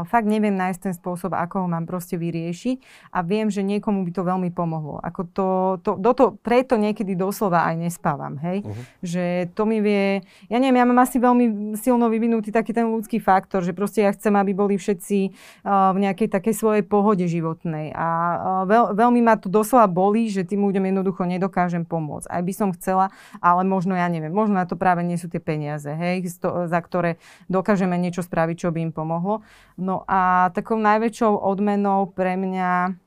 fakt 0.03 0.27
neviem 0.27 0.51
nájsť 0.51 0.79
ten 0.83 0.93
spôsob, 0.93 1.31
ako 1.31 1.63
ho 1.63 1.67
mám 1.71 1.87
proste 1.87 2.19
vyriešiť 2.19 3.07
a 3.15 3.23
viem, 3.23 3.47
že 3.47 3.63
niekomu 3.63 4.03
by 4.03 4.11
to 4.11 4.27
veľmi 4.27 4.49
pomohlo. 4.51 4.99
Ako 4.99 5.31
to, 5.31 5.47
to, 5.79 5.95
do 5.95 6.11
to, 6.11 6.35
preto 6.43 6.75
niekedy 6.75 7.15
doslova 7.15 7.63
aj 7.71 7.75
nespávam, 7.87 8.35
hej. 8.43 8.67
Uh-huh. 8.67 8.83
Že 8.99 9.23
to 9.55 9.63
mi 9.63 9.79
vie, 9.79 10.19
ja 10.51 10.59
neviem, 10.59 10.75
ja 10.75 10.85
mám 10.85 10.99
asi 10.99 11.23
veľmi 11.23 11.79
silno 11.79 12.11
vyvinutý 12.11 12.51
taký 12.51 12.75
ten 12.75 12.91
ľudský 12.91 13.23
faktor, 13.23 13.63
že 13.63 13.71
proste 13.71 14.03
ja 14.03 14.11
chcem, 14.11 14.35
aby 14.35 14.51
boli 14.51 14.75
všetci 14.75 15.19
o, 15.23 15.95
v 15.95 15.97
nejakej 16.03 16.27
takej 16.35 16.51
svojej 16.51 16.83
pohode 16.83 17.23
životnej 17.23 17.95
a 17.95 18.07
o, 18.11 18.67
veľ, 18.67 18.91
veľmi 18.99 19.23
ma 19.23 19.39
to 19.39 19.47
doslova 19.47 19.87
bolí, 19.87 20.27
že 20.27 20.43
tým 20.43 20.67
ľuďom 20.67 20.83
jednoducho 20.83 21.23
nedokážem 21.23 21.87
pomôcť 21.87 22.08
pomôcť. 22.09 22.25
Aj 22.25 22.41
by 22.41 22.53
som 22.57 22.73
chcela, 22.73 23.13
ale 23.37 23.61
možno, 23.61 23.93
ja 23.93 24.09
neviem, 24.09 24.33
možno 24.33 24.57
na 24.57 24.65
to 24.65 24.73
práve 24.73 25.05
nie 25.05 25.21
sú 25.21 25.29
tie 25.29 25.37
peniaze, 25.37 25.93
hej, 25.93 26.25
za 26.41 26.79
ktoré 26.81 27.21
dokážeme 27.45 27.93
niečo 28.01 28.25
spraviť, 28.25 28.65
čo 28.65 28.73
by 28.73 28.89
im 28.89 28.93
pomohlo. 28.95 29.45
No 29.77 30.01
a 30.09 30.49
takou 30.57 30.81
najväčšou 30.81 31.37
odmenou 31.37 32.09
pre 32.09 32.33
mňa 32.33 32.97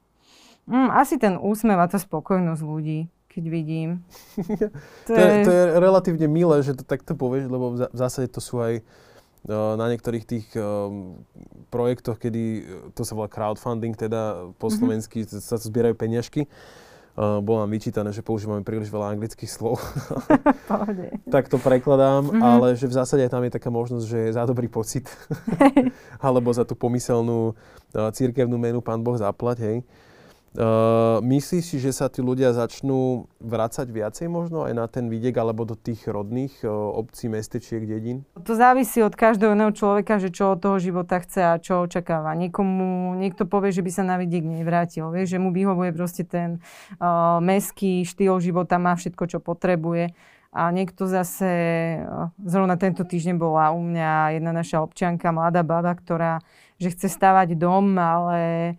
mm, 0.71 0.89
asi 0.95 1.19
ten 1.19 1.35
úsmev 1.35 1.83
a 1.83 1.91
tá 1.91 1.99
spokojnosť 1.99 2.63
ľudí 2.63 3.11
keď 3.33 3.45
vidím. 3.49 3.91
To, 5.09 5.17
to, 5.17 5.19
je, 5.19 5.35
to 5.49 5.51
je 5.51 5.65
relatívne 5.81 6.29
milé, 6.29 6.61
že 6.61 6.77
to 6.79 6.85
takto 6.85 7.17
povieš, 7.17 7.49
lebo 7.49 7.75
v 7.75 7.97
zásade 7.97 8.29
to 8.29 8.45
sú 8.45 8.61
aj 8.61 8.85
uh, 9.49 9.75
na 9.75 9.89
niektorých 9.89 10.25
tých 10.29 10.47
um, 10.55 11.25
projektoch, 11.73 12.21
kedy 12.21 12.63
to 12.93 13.03
sa 13.03 13.17
volá 13.17 13.27
crowdfunding, 13.27 13.97
teda 13.97 14.53
po 14.61 14.69
mhm. 14.69 14.75
slovensky 14.77 15.25
mm-hmm. 15.25 15.43
sa 15.43 15.57
zbierajú 15.57 15.97
peniažky. 15.97 16.45
Uh, 17.13 17.45
bolo 17.45 17.61
nám 17.61 17.69
vyčítané, 17.69 18.09
že 18.09 18.25
používame 18.25 18.65
príliš 18.65 18.89
veľa 18.89 19.13
anglických 19.13 19.53
slov. 19.53 19.77
tak 21.35 21.53
to 21.53 21.61
prekladám, 21.61 22.25
mm-hmm. 22.25 22.41
ale 22.41 22.73
že 22.73 22.89
v 22.89 22.97
zásade 22.97 23.29
tam 23.29 23.45
je 23.45 23.53
taká 23.53 23.69
možnosť, 23.69 24.05
že 24.09 24.33
za 24.33 24.49
dobrý 24.49 24.73
pocit 24.73 25.13
alebo 26.25 26.49
za 26.57 26.65
tú 26.65 26.73
pomyselnú 26.73 27.53
uh, 27.53 28.09
církevnú 28.17 28.57
menu 28.57 28.81
pán 28.81 29.05
Boh 29.05 29.21
zaplať, 29.21 29.59
hej. 29.61 29.77
Uh, 30.53 31.17
myslíš 31.25 31.65
si, 31.65 31.77
že 31.81 31.97
sa 31.97 32.13
tí 32.13 32.21
ľudia 32.21 32.53
začnú 32.53 33.25
vrácať 33.41 33.89
viacej 33.89 34.29
možno 34.29 34.69
aj 34.69 34.77
na 34.77 34.85
ten 34.85 35.09
vidiek 35.09 35.33
alebo 35.33 35.65
do 35.65 35.73
tých 35.73 36.05
rodných 36.05 36.61
uh, 36.61 36.69
obcí, 36.93 37.33
mestečiek, 37.33 37.89
dedín? 37.89 38.29
To 38.37 38.53
závisí 38.53 39.01
od 39.01 39.17
každého 39.17 39.57
iného 39.57 39.73
človeka, 39.73 40.21
že 40.21 40.29
čo 40.29 40.53
od 40.53 40.61
toho 40.61 40.77
života 40.77 41.25
chce 41.25 41.41
a 41.41 41.57
čo 41.57 41.89
očakáva. 41.89 42.37
Niekomu, 42.37 43.17
niekto 43.17 43.49
povie, 43.49 43.73
že 43.73 43.81
by 43.81 43.91
sa 43.97 44.05
na 44.05 44.21
vidiek 44.21 44.45
nevrátil, 44.45 45.09
vie, 45.09 45.25
že 45.25 45.41
mu 45.41 45.57
vyhovuje 45.57 45.89
proste 45.97 46.29
ten 46.29 46.61
uh, 47.01 47.41
meský 47.41 48.05
štýl 48.05 48.37
života, 48.45 48.77
má 48.77 48.93
všetko, 48.93 49.25
čo 49.33 49.39
potrebuje. 49.41 50.13
A 50.53 50.69
niekto 50.69 51.09
zase, 51.09 51.49
zrovna 52.45 52.77
tento 52.77 53.09
týždeň 53.09 53.41
bola 53.41 53.73
u 53.73 53.81
mňa 53.81 54.37
jedna 54.37 54.53
naša 54.53 54.85
občianka, 54.85 55.33
mladá 55.33 55.65
baba, 55.65 55.97
ktorá, 55.97 56.45
že 56.77 56.93
chce 56.93 57.09
stavať 57.09 57.57
dom, 57.57 57.97
ale 57.97 58.77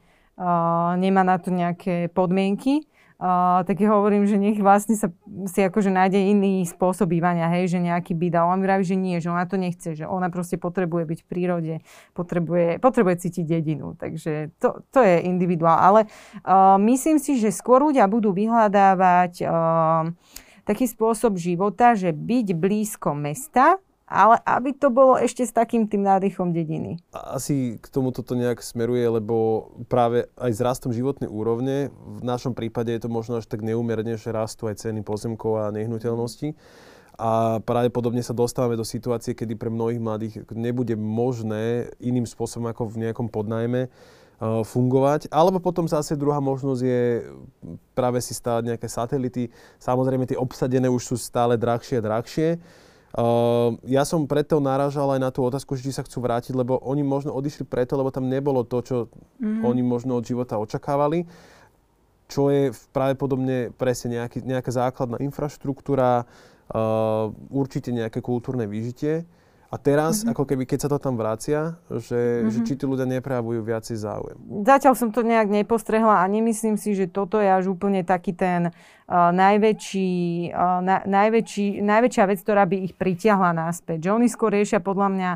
nemá 0.98 1.22
na 1.22 1.38
to 1.38 1.54
nejaké 1.54 2.10
podmienky, 2.12 2.88
Uh, 3.24 3.64
tak 3.64 3.80
ja 3.80 3.88
hovorím, 3.96 4.28
že 4.28 4.36
nech 4.36 4.60
vlastne 4.60 5.00
sa 5.00 5.08
si 5.48 5.64
akože 5.64 5.88
nájde 5.88 6.20
iný 6.34 6.68
spôsob 6.68 7.08
bývania, 7.08 7.48
hej, 7.56 7.72
že 7.72 7.80
nejaký 7.80 8.12
byt. 8.20 8.36
A 8.36 8.44
on 8.44 8.60
mi 8.60 8.68
vraví, 8.68 8.84
že 8.84 9.00
nie, 9.00 9.16
že 9.24 9.32
ona 9.32 9.48
to 9.48 9.56
nechce, 9.56 9.96
že 9.96 10.04
ona 10.04 10.28
proste 10.28 10.60
potrebuje 10.60 11.08
byť 11.08 11.20
v 11.24 11.28
prírode, 11.32 11.76
potrebuje, 12.18 12.84
potrebuje 12.84 13.16
cítiť 13.24 13.46
dedinu. 13.48 13.96
Takže 13.96 14.52
to, 14.60 14.84
to 14.92 15.00
je 15.00 15.24
individuál. 15.24 15.80
Ale 15.80 16.02
uh, 16.44 16.76
myslím 16.84 17.16
si, 17.16 17.40
že 17.40 17.56
skôr 17.56 17.80
ľudia 17.80 18.12
budú 18.12 18.36
vyhľadávať 18.36 19.48
uh, 19.48 20.12
taký 20.68 20.84
spôsob 20.92 21.40
života, 21.40 21.96
že 21.96 22.12
byť 22.12 22.48
blízko 22.60 23.16
mesta, 23.16 23.80
ale 24.14 24.38
aby 24.46 24.78
to 24.78 24.94
bolo 24.94 25.18
ešte 25.18 25.42
s 25.42 25.50
takým 25.50 25.90
tým 25.90 26.06
nádychom 26.06 26.54
dediny. 26.54 27.02
Asi 27.10 27.82
k 27.82 27.88
tomu 27.90 28.14
toto 28.14 28.38
nejak 28.38 28.62
smeruje, 28.62 29.02
lebo 29.10 29.68
práve 29.90 30.30
aj 30.38 30.52
s 30.54 30.62
rastom 30.62 30.94
životnej 30.94 31.26
úrovne, 31.26 31.90
v 31.90 32.22
našom 32.22 32.54
prípade 32.54 32.94
je 32.94 33.02
to 33.02 33.10
možno 33.10 33.42
až 33.42 33.50
tak 33.50 33.66
neumerne, 33.66 34.14
že 34.14 34.30
rastú 34.30 34.70
aj 34.70 34.86
ceny 34.86 35.02
pozemkov 35.02 35.66
a 35.66 35.74
nehnuteľností. 35.74 36.54
A 37.18 37.62
pravdepodobne 37.62 38.22
sa 38.22 38.38
dostávame 38.38 38.78
do 38.78 38.86
situácie, 38.86 39.38
kedy 39.38 39.54
pre 39.58 39.70
mnohých 39.74 40.02
mladých 40.02 40.34
nebude 40.54 40.94
možné 40.98 41.94
iným 41.98 42.26
spôsobom 42.26 42.70
ako 42.70 42.90
v 42.90 43.06
nejakom 43.06 43.30
podnajme 43.30 43.90
fungovať. 44.42 45.30
Alebo 45.30 45.62
potom 45.62 45.86
zase 45.86 46.18
druhá 46.18 46.42
možnosť 46.42 46.82
je 46.82 47.02
práve 47.94 48.18
si 48.18 48.34
stavať 48.34 48.76
nejaké 48.76 48.88
satelity. 48.90 49.54
Samozrejme 49.78 50.26
tie 50.26 50.42
obsadené 50.42 50.90
už 50.90 51.14
sú 51.14 51.16
stále 51.22 51.54
drahšie 51.54 52.02
a 52.02 52.06
drahšie 52.06 52.50
Uh, 53.14 53.78
ja 53.86 54.10
som 54.10 54.26
preto 54.26 54.58
narážal 54.58 55.06
aj 55.14 55.22
na 55.22 55.30
tú 55.30 55.46
otázku, 55.46 55.78
že 55.78 55.86
či 55.86 55.94
sa 55.94 56.02
chcú 56.02 56.26
vrátiť, 56.26 56.58
lebo 56.58 56.82
oni 56.82 57.06
možno 57.06 57.30
odišli 57.30 57.62
preto, 57.62 57.94
lebo 57.94 58.10
tam 58.10 58.26
nebolo 58.26 58.66
to, 58.66 58.82
čo 58.82 58.98
mm-hmm. 59.38 59.62
oni 59.62 59.86
možno 59.86 60.18
od 60.18 60.26
života 60.26 60.58
očakávali, 60.58 61.30
čo 62.26 62.50
je 62.50 62.74
práve 62.90 63.14
podobne 63.14 63.70
presne 63.78 64.18
nejaký, 64.18 64.42
nejaká 64.42 64.74
základná 64.74 65.22
infraštruktúra, 65.22 66.26
uh, 66.26 67.30
určite 67.54 67.94
nejaké 67.94 68.18
kultúrne 68.18 68.66
výžitie. 68.66 69.30
A 69.70 69.78
teraz, 69.78 70.22
mm-hmm. 70.22 70.34
ako 70.34 70.44
keby, 70.50 70.64
keď 70.70 70.80
sa 70.86 70.90
to 70.90 70.98
tam 70.98 71.14
vracia, 71.14 71.78
že, 71.90 72.18
mm-hmm. 72.18 72.50
že 72.50 72.60
či 72.66 72.74
tí 72.78 72.86
ľudia 72.90 73.06
neprejavujú 73.10 73.62
viacej 73.62 73.98
záujem. 74.06 74.38
Zatiaľ 74.66 74.94
som 74.98 75.10
to 75.14 75.22
nejak 75.22 75.54
nepostrehla 75.54 76.22
a 76.22 76.26
nemyslím 76.30 76.82
si, 76.82 76.98
že 76.98 77.10
toto 77.10 77.38
je 77.38 77.50
až 77.50 77.70
úplne 77.70 78.02
taký 78.02 78.34
ten 78.38 78.74
najväčší, 79.12 80.12
na, 80.84 81.04
najväčší, 81.04 81.84
najväčšia 81.84 82.24
vec, 82.30 82.40
ktorá 82.40 82.64
by 82.64 82.78
ich 82.88 82.94
pritiahla 82.96 83.52
náspäť. 83.52 84.08
Že 84.08 84.10
oni 84.16 84.28
skôr 84.32 84.56
riešia 84.56 84.80
podľa 84.80 85.08
mňa 85.12 85.32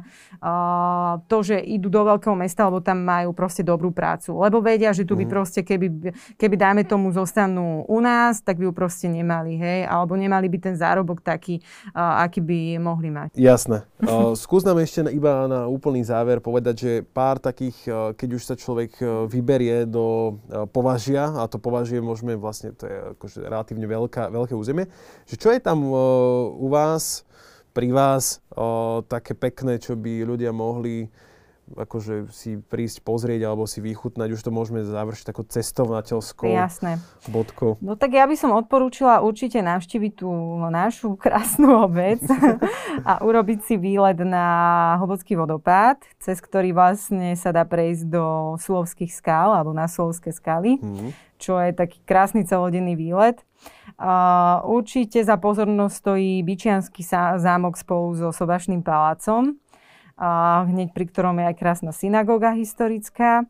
to, 1.28 1.38
že 1.43 1.57
idú 1.59 1.91
do 1.91 2.07
veľkého 2.07 2.36
mesta, 2.38 2.68
lebo 2.68 2.80
tam 2.80 3.03
majú 3.03 3.36
proste 3.36 3.61
dobrú 3.61 3.91
prácu. 3.91 4.38
Lebo 4.39 4.63
vedia, 4.63 4.95
že 4.95 5.03
tu 5.03 5.20
by 5.20 5.26
mm. 5.28 5.32
proste, 5.32 5.61
keby, 5.68 6.13
keby 6.39 6.55
dajme 6.55 6.84
tomu 6.88 7.11
zostanú 7.11 7.84
u 7.88 7.99
nás, 7.99 8.39
tak 8.39 8.61
by 8.61 8.70
ju 8.70 8.74
proste 8.74 9.11
nemali, 9.11 9.59
hej? 9.59 9.80
Alebo 9.88 10.15
nemali 10.15 10.47
by 10.47 10.57
ten 10.72 10.76
zárobok 10.80 11.20
taký, 11.20 11.59
aký 11.93 12.39
by 12.39 12.59
mohli 12.80 13.11
mať. 13.11 13.36
Jasné. 13.36 13.84
Skús 14.43 14.63
nám 14.63 14.80
ešte 14.80 15.03
iba 15.11 15.47
na 15.49 15.68
úplný 15.68 16.03
záver 16.05 16.39
povedať, 16.39 16.76
že 16.78 16.91
pár 17.03 17.41
takých, 17.41 17.88
keď 18.15 18.30
už 18.32 18.43
sa 18.43 18.55
človek 18.55 18.99
vyberie 19.28 19.84
do 19.89 20.38
považia, 20.72 21.30
a 21.36 21.49
to 21.49 21.59
považie 21.59 21.99
môžeme 21.99 22.38
vlastne, 22.39 22.72
to 22.72 22.88
je 22.88 22.97
akože 23.18 23.39
relatívne 23.58 23.89
veľká, 23.89 24.30
veľké 24.30 24.53
územie. 24.53 24.86
Že 25.26 25.36
čo 25.41 25.49
je 25.49 25.60
tam 25.60 25.89
u 26.53 26.68
vás, 26.70 27.26
pri 27.74 27.89
vás 27.89 28.38
také 29.10 29.34
pekné, 29.34 29.82
čo 29.82 29.97
by 29.97 30.22
ľudia 30.30 30.53
mohli 30.53 31.10
akože 31.76 32.32
si 32.32 32.55
prísť 32.55 33.03
pozrieť 33.03 33.43
alebo 33.43 33.68
si 33.68 33.84
vychutnať, 33.84 34.32
už 34.32 34.41
to 34.47 34.51
môžeme 34.55 34.88
završiť 34.88 35.26
takou 35.28 35.43
cestovateľskou 35.43 36.47
Jasné. 36.47 37.03
bodkou. 37.28 37.76
No 37.84 37.99
tak 37.99 38.16
ja 38.16 38.24
by 38.24 38.36
som 38.39 38.55
odporúčila 38.55 39.20
určite 39.20 39.60
navštíviť 39.60 40.14
tú 40.24 40.32
našu 40.72 41.20
krásnu 41.20 41.84
obec 41.84 42.24
a 43.10 43.20
urobiť 43.20 43.68
si 43.68 43.76
výlet 43.76 44.16
na 44.24 44.95
Hlbocký 45.03 45.36
vodopád, 45.36 45.99
cez 46.24 46.39
ktorý 46.39 46.72
vlastne 46.72 47.36
sa 47.36 47.51
dá 47.51 47.68
prejsť 47.68 48.08
do 48.08 48.55
Slovských 48.64 49.12
skál 49.12 49.51
alebo 49.51 49.76
na 49.76 49.91
Slovské 49.91 50.32
skaly, 50.32 50.80
mm. 50.80 51.26
Čo 51.38 51.57
je 51.61 51.71
taký 51.73 52.01
krásny 52.03 52.45
celodenný 52.45 52.97
výlet. 52.97 53.41
Uh, 53.97 54.61
určite 54.69 55.21
za 55.25 55.38
pozornosť 55.41 55.95
stojí 55.95 56.45
Byčianský 56.45 57.01
zámok 57.41 57.77
spolu 57.77 58.13
so 58.13 58.29
Sobašným 58.29 58.85
palácom 58.85 59.57
a 60.17 60.65
hneď 60.65 60.97
pri 60.97 61.05
ktorom 61.13 61.38
je 61.38 61.45
aj 61.53 61.55
krásna 61.57 61.93
synagóga 61.93 62.53
historická. 62.57 63.45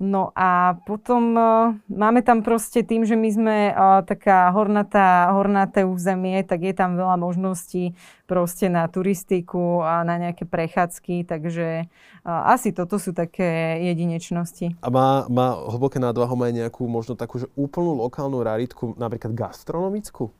No 0.00 0.32
a 0.32 0.80
potom 0.88 1.36
uh, 1.36 1.76
máme 1.92 2.24
tam 2.24 2.40
proste 2.40 2.80
tým, 2.80 3.04
že 3.04 3.20
my 3.20 3.28
sme 3.28 3.56
uh, 3.68 4.00
taká 4.00 4.48
hornatá, 4.48 5.28
hornaté 5.36 5.84
územie, 5.84 6.40
tak 6.40 6.64
je 6.64 6.72
tam 6.72 6.96
veľa 6.96 7.20
možností 7.20 7.92
proste 8.24 8.72
na 8.72 8.88
turistiku 8.88 9.84
a 9.84 10.00
na 10.00 10.16
nejaké 10.16 10.48
prechádzky, 10.48 11.28
takže 11.28 11.84
uh, 11.84 12.48
asi 12.48 12.72
toto 12.72 12.96
sú 12.96 13.12
také 13.12 13.76
jedinečnosti. 13.92 14.72
A 14.80 14.88
má, 14.88 15.28
má 15.28 15.52
hlboké 15.68 16.00
nadvahom 16.00 16.48
aj 16.48 16.52
nejakú 16.64 16.88
možno 16.88 17.12
takú 17.12 17.36
že 17.36 17.52
úplnú 17.52 18.00
lokálnu 18.00 18.40
raritku, 18.40 18.96
napríklad 18.96 19.36
gastronomickú? 19.36 20.32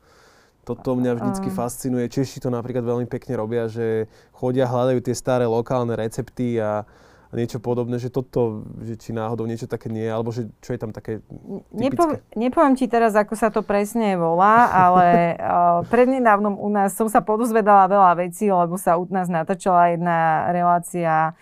Toto 0.64 0.96
mňa 0.96 1.20
vždycky 1.20 1.52
fascinuje. 1.52 2.08
Češi 2.08 2.40
to 2.40 2.48
napríklad 2.48 2.84
veľmi 2.84 3.04
pekne 3.04 3.36
robia, 3.36 3.68
že 3.68 4.08
chodia, 4.32 4.64
hľadajú 4.64 5.04
tie 5.04 5.12
staré 5.12 5.44
lokálne 5.44 5.92
recepty 5.96 6.56
a, 6.56 6.88
a 7.30 7.38
niečo 7.38 7.62
podobné, 7.62 8.02
že 8.02 8.10
toto, 8.10 8.66
že 8.82 8.98
či 8.98 9.14
náhodou 9.14 9.46
niečo 9.46 9.70
také 9.70 9.86
nie, 9.86 10.02
alebo 10.02 10.34
že 10.34 10.50
čo 10.58 10.74
je 10.74 10.80
tam 10.82 10.90
také 10.90 11.22
typické. 11.22 11.78
Nepo, 11.78 12.04
nepoviem 12.34 12.74
ti 12.74 12.90
teraz, 12.90 13.14
ako 13.14 13.38
sa 13.38 13.54
to 13.54 13.62
presne 13.62 14.18
volá, 14.18 14.66
ale 14.66 15.38
uh, 15.38 15.80
prednedávnom 15.94 16.58
u 16.58 16.66
nás 16.66 16.98
som 16.98 17.06
sa 17.06 17.22
podozvedala 17.22 17.86
veľa 17.86 18.12
vecí, 18.18 18.50
lebo 18.50 18.74
sa 18.74 18.98
u 18.98 19.06
nás 19.06 19.30
natáčala 19.30 19.94
jedna 19.94 20.18
relácia 20.50 21.38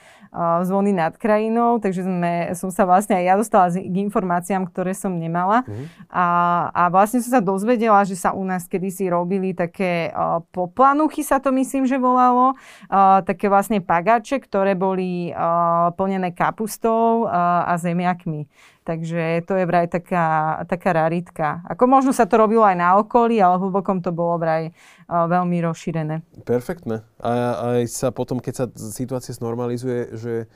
zvony 0.63 0.93
nad 0.93 1.17
krajinou, 1.17 1.81
takže 1.81 2.05
sme, 2.05 2.53
som 2.53 2.69
sa 2.69 2.85
vlastne 2.85 3.17
aj 3.17 3.25
ja 3.25 3.35
dostala 3.35 3.67
k 3.73 3.97
informáciám, 4.05 4.69
ktoré 4.69 4.93
som 4.93 5.17
nemala. 5.17 5.65
Uh-huh. 5.65 5.85
A, 6.13 6.27
a 6.73 6.83
vlastne 6.93 7.25
som 7.25 7.33
sa 7.35 7.43
dozvedela, 7.43 8.05
že 8.05 8.15
sa 8.15 8.37
u 8.37 8.45
nás 8.45 8.69
kedysi 8.69 9.09
robili 9.09 9.57
také 9.57 10.13
uh, 10.13 10.45
poplanuchy, 10.53 11.25
sa 11.25 11.41
to 11.41 11.49
myslím, 11.57 11.89
že 11.89 11.97
volalo, 11.97 12.55
uh, 12.55 13.25
také 13.25 13.49
vlastne 13.49 13.81
pagače, 13.81 14.41
ktoré 14.45 14.77
boli 14.77 15.33
uh, 15.33 15.91
plnené 15.97 16.37
kapustou 16.37 17.25
uh, 17.25 17.65
a 17.65 17.75
zemiakmi. 17.81 18.47
Takže 18.89 19.45
to 19.45 19.53
je 19.53 19.69
vraj 19.69 19.85
taká, 19.85 20.57
taká 20.65 20.97
raritka. 20.97 21.61
Ako 21.69 21.85
možno 21.85 22.17
sa 22.17 22.25
to 22.25 22.41
robilo 22.41 22.65
aj 22.65 22.73
na 22.73 22.97
okolí, 22.97 23.37
ale 23.37 23.61
hlbokom 23.61 24.01
to 24.01 24.17
bolo 24.17 24.41
vraj 24.41 24.73
uh, 24.73 25.29
veľmi 25.29 25.61
rozšírené. 25.61 26.25
Perfektné. 26.49 27.05
A 27.21 27.31
aj 27.77 27.85
sa 27.93 28.09
potom, 28.09 28.41
keď 28.41 28.55
sa 28.57 28.65
situácia 28.73 29.37
znormalizuje, 29.37 30.17
že 30.17 30.49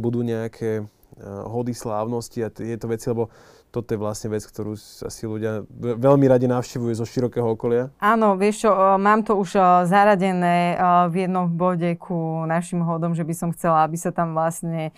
budú 0.00 0.24
nejaké 0.24 0.80
uh, 0.80 1.44
hody 1.44 1.76
slávnosti 1.76 2.40
a 2.40 2.48
tieto 2.48 2.88
veci, 2.88 3.12
lebo 3.12 3.28
toto 3.74 3.90
je 3.90 3.98
vlastne 3.98 4.30
vec, 4.30 4.46
ktorú 4.46 4.78
asi 4.78 5.26
ľudia 5.26 5.66
veľmi 5.74 6.30
radi 6.30 6.46
navštevujú 6.46 6.94
zo 6.94 7.02
širokého 7.02 7.58
okolia. 7.58 7.90
Áno, 7.98 8.38
vieš 8.38 8.62
čo, 8.62 8.70
mám 9.02 9.26
to 9.26 9.34
už 9.34 9.58
zaradené 9.90 10.78
v 11.10 11.26
jednom 11.26 11.50
bode 11.50 11.98
ku 11.98 12.46
našim 12.46 12.86
hodom, 12.86 13.18
že 13.18 13.26
by 13.26 13.34
som 13.34 13.50
chcela, 13.50 13.82
aby 13.82 13.98
sa 13.98 14.14
tam 14.14 14.38
vlastne 14.38 14.94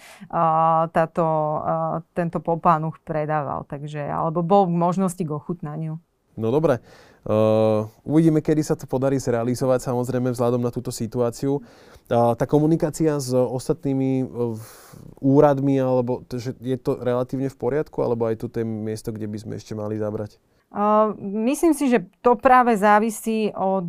táto, 0.93 1.25
tento 2.13 2.45
popánuch 2.45 3.01
predával. 3.01 3.65
Takže, 3.65 4.05
alebo 4.05 4.45
bol 4.45 4.69
možnosti 4.69 5.25
k 5.25 5.33
ochutnaniu. 5.33 5.97
No 6.37 6.53
dobre. 6.53 6.85
Uh, 7.27 7.91
uvidíme, 8.07 8.39
kedy 8.39 8.63
sa 8.63 8.79
to 8.79 8.87
podarí 8.87 9.19
zrealizovať, 9.19 9.91
samozrejme 9.91 10.31
vzhľadom 10.31 10.63
na 10.63 10.71
túto 10.71 10.95
situáciu. 10.95 11.59
Uh, 12.07 12.39
tá 12.39 12.47
komunikácia 12.47 13.19
s 13.19 13.35
ostatnými 13.35 14.23
uh, 14.23 14.55
úradmi, 15.19 15.75
alebo 15.83 16.23
že 16.31 16.55
je 16.63 16.79
to 16.79 17.03
relatívne 17.03 17.51
v 17.51 17.59
poriadku, 17.59 17.99
alebo 17.99 18.31
aj 18.31 18.39
tu 18.39 18.47
je 18.47 18.63
miesto, 18.63 19.11
kde 19.11 19.27
by 19.27 19.39
sme 19.43 19.53
ešte 19.59 19.75
mali 19.75 19.99
zabrať? 19.99 20.39
Myslím 21.23 21.79
si, 21.79 21.87
že 21.87 22.11
to 22.27 22.35
práve 22.35 22.75
závisí 22.75 23.55
od, 23.55 23.87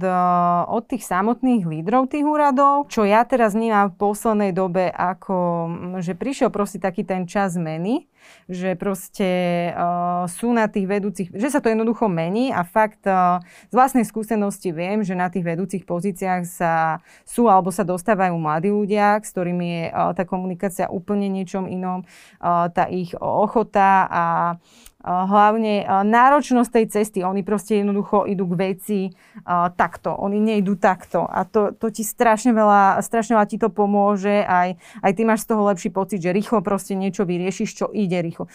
od 0.70 0.84
tých 0.86 1.10
samotných 1.10 1.66
lídrov 1.66 2.06
tých 2.06 2.22
úradov, 2.22 2.86
čo 2.94 3.02
ja 3.02 3.26
teraz 3.26 3.58
vnímam 3.58 3.90
v 3.90 3.98
poslednej 3.98 4.54
dobe 4.54 4.94
ako, 4.94 5.36
že 6.06 6.14
prišiel 6.14 6.54
proste 6.54 6.78
taký 6.78 7.02
ten 7.02 7.26
čas 7.26 7.58
zmeny, 7.58 8.06
že 8.46 8.78
proste 8.78 9.30
uh, 9.74 10.30
sú 10.30 10.54
na 10.54 10.70
tých 10.70 10.88
vedúcich, 10.88 11.28
že 11.34 11.50
sa 11.52 11.60
to 11.60 11.72
jednoducho 11.72 12.08
mení 12.08 12.54
a 12.54 12.64
fakt 12.64 13.04
uh, 13.10 13.42
z 13.68 13.74
vlastnej 13.74 14.06
skúsenosti 14.08 14.72
viem, 14.72 15.04
že 15.04 15.18
na 15.18 15.28
tých 15.28 15.44
vedúcich 15.44 15.84
pozíciách 15.84 16.44
sa 16.48 17.02
sú 17.28 17.52
alebo 17.52 17.72
sa 17.74 17.84
dostávajú 17.84 18.36
mladí 18.38 18.72
ľudia, 18.72 19.20
s 19.20 19.32
ktorými 19.34 19.66
je 19.66 19.84
uh, 19.92 20.12
tá 20.16 20.24
komunikácia 20.24 20.92
úplne 20.92 21.28
niečom 21.28 21.68
inom, 21.68 22.08
uh, 22.40 22.70
tá 22.72 22.88
ich 22.88 23.16
ochota 23.18 24.08
a 24.08 24.24
hlavne 25.08 25.88
náročnosť 26.03 26.70
tej 26.70 26.86
cesty. 26.91 27.20
Oni 27.24 27.41
proste 27.41 27.80
jednoducho 27.80 28.28
idú 28.28 28.43
k 28.51 28.55
veci 28.60 28.99
takto. 29.80 30.12
Oni 30.12 30.43
nejdú 30.43 30.76
takto. 30.76 31.24
A 31.24 31.47
to, 31.47 31.72
to 31.72 31.88
ti 31.88 32.03
strašne 32.03 32.51
veľa, 32.51 32.99
strašne 32.99 33.39
veľa 33.39 33.47
ti 33.47 33.58
to 33.58 33.72
pomôže. 33.72 34.43
Aj, 34.43 34.76
aj 34.76 35.12
ty 35.16 35.22
máš 35.24 35.47
z 35.47 35.55
toho 35.55 35.64
lepší 35.72 35.89
pocit, 35.93 36.20
že 36.20 36.36
rýchlo 36.36 36.60
proste 36.60 36.93
niečo 36.93 37.24
vyriešiš, 37.24 37.70
čo 37.72 37.86
ide 37.95 38.20
rýchlo. 38.20 38.51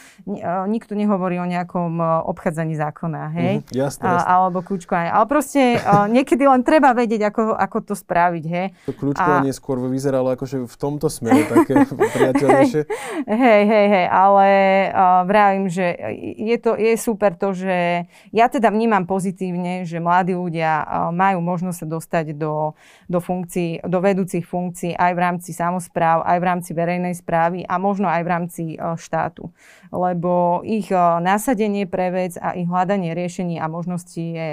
Nikto 0.69 0.93
nehovorí 0.93 1.41
o 1.41 1.47
nejakom 1.49 1.99
obchádzaní 2.29 2.77
zákona, 2.77 3.23
hej? 3.33 3.53
Mm, 3.65 3.73
jasne, 3.73 4.05
jasne. 4.13 4.29
A, 4.29 4.37
alebo 4.37 4.61
kľúčkovanie. 4.61 5.11
Ale 5.11 5.27
proste 5.31 5.81
niekedy 6.13 6.45
len 6.45 6.61
treba 6.67 6.93
vedieť, 6.93 7.33
ako, 7.33 7.43
ako 7.57 7.79
to 7.93 7.95
spraviť, 7.97 8.45
hej? 8.45 8.67
To 8.91 8.93
kľúčkovanie 8.93 9.53
a... 9.53 9.57
skôr 9.57 9.81
vyzeralo 9.81 10.35
akože 10.35 10.69
v 10.69 10.77
tomto 10.77 11.09
smere 11.09 11.49
také 11.49 11.87
priateľnejšie. 12.17 12.83
Hej, 13.23 13.63
hej, 13.65 13.87
hej, 13.89 14.07
ale 14.11 14.47
uh, 14.91 15.23
vravím, 15.25 15.71
že 15.71 15.95
je, 16.43 16.57
to, 16.59 16.75
je 16.75 16.99
super 16.99 17.39
to, 17.39 17.55
že 17.55 18.11
ja 18.35 18.47
teda 18.51 18.75
vnímam 18.75 19.07
pozitívne, 19.07 19.87
že 19.87 20.03
mladí 20.03 20.35
ľudia 20.35 20.83
majú 21.15 21.39
možnosť 21.39 21.79
sa 21.79 21.87
dostať 21.87 22.27
do, 22.35 22.75
do, 23.07 23.19
funkcií, 23.23 23.87
do 23.87 23.99
vedúcich 24.03 24.43
funkcií 24.43 24.99
aj 24.99 25.13
v 25.15 25.23
rámci 25.23 25.51
samozpráv, 25.55 26.27
aj 26.27 26.39
v 26.43 26.49
rámci 26.51 26.71
verejnej 26.75 27.15
správy 27.15 27.63
a 27.63 27.79
možno 27.79 28.11
aj 28.11 28.23
v 28.27 28.29
rámci 28.29 28.63
štátu. 28.99 29.55
Lebo 29.95 30.67
ich 30.67 30.91
nasadenie 31.23 31.87
pre 31.87 32.11
vec 32.11 32.35
a 32.43 32.59
ich 32.59 32.67
hľadanie 32.67 33.15
riešení 33.15 33.63
a 33.63 33.71
možností 33.71 34.35
je 34.35 34.51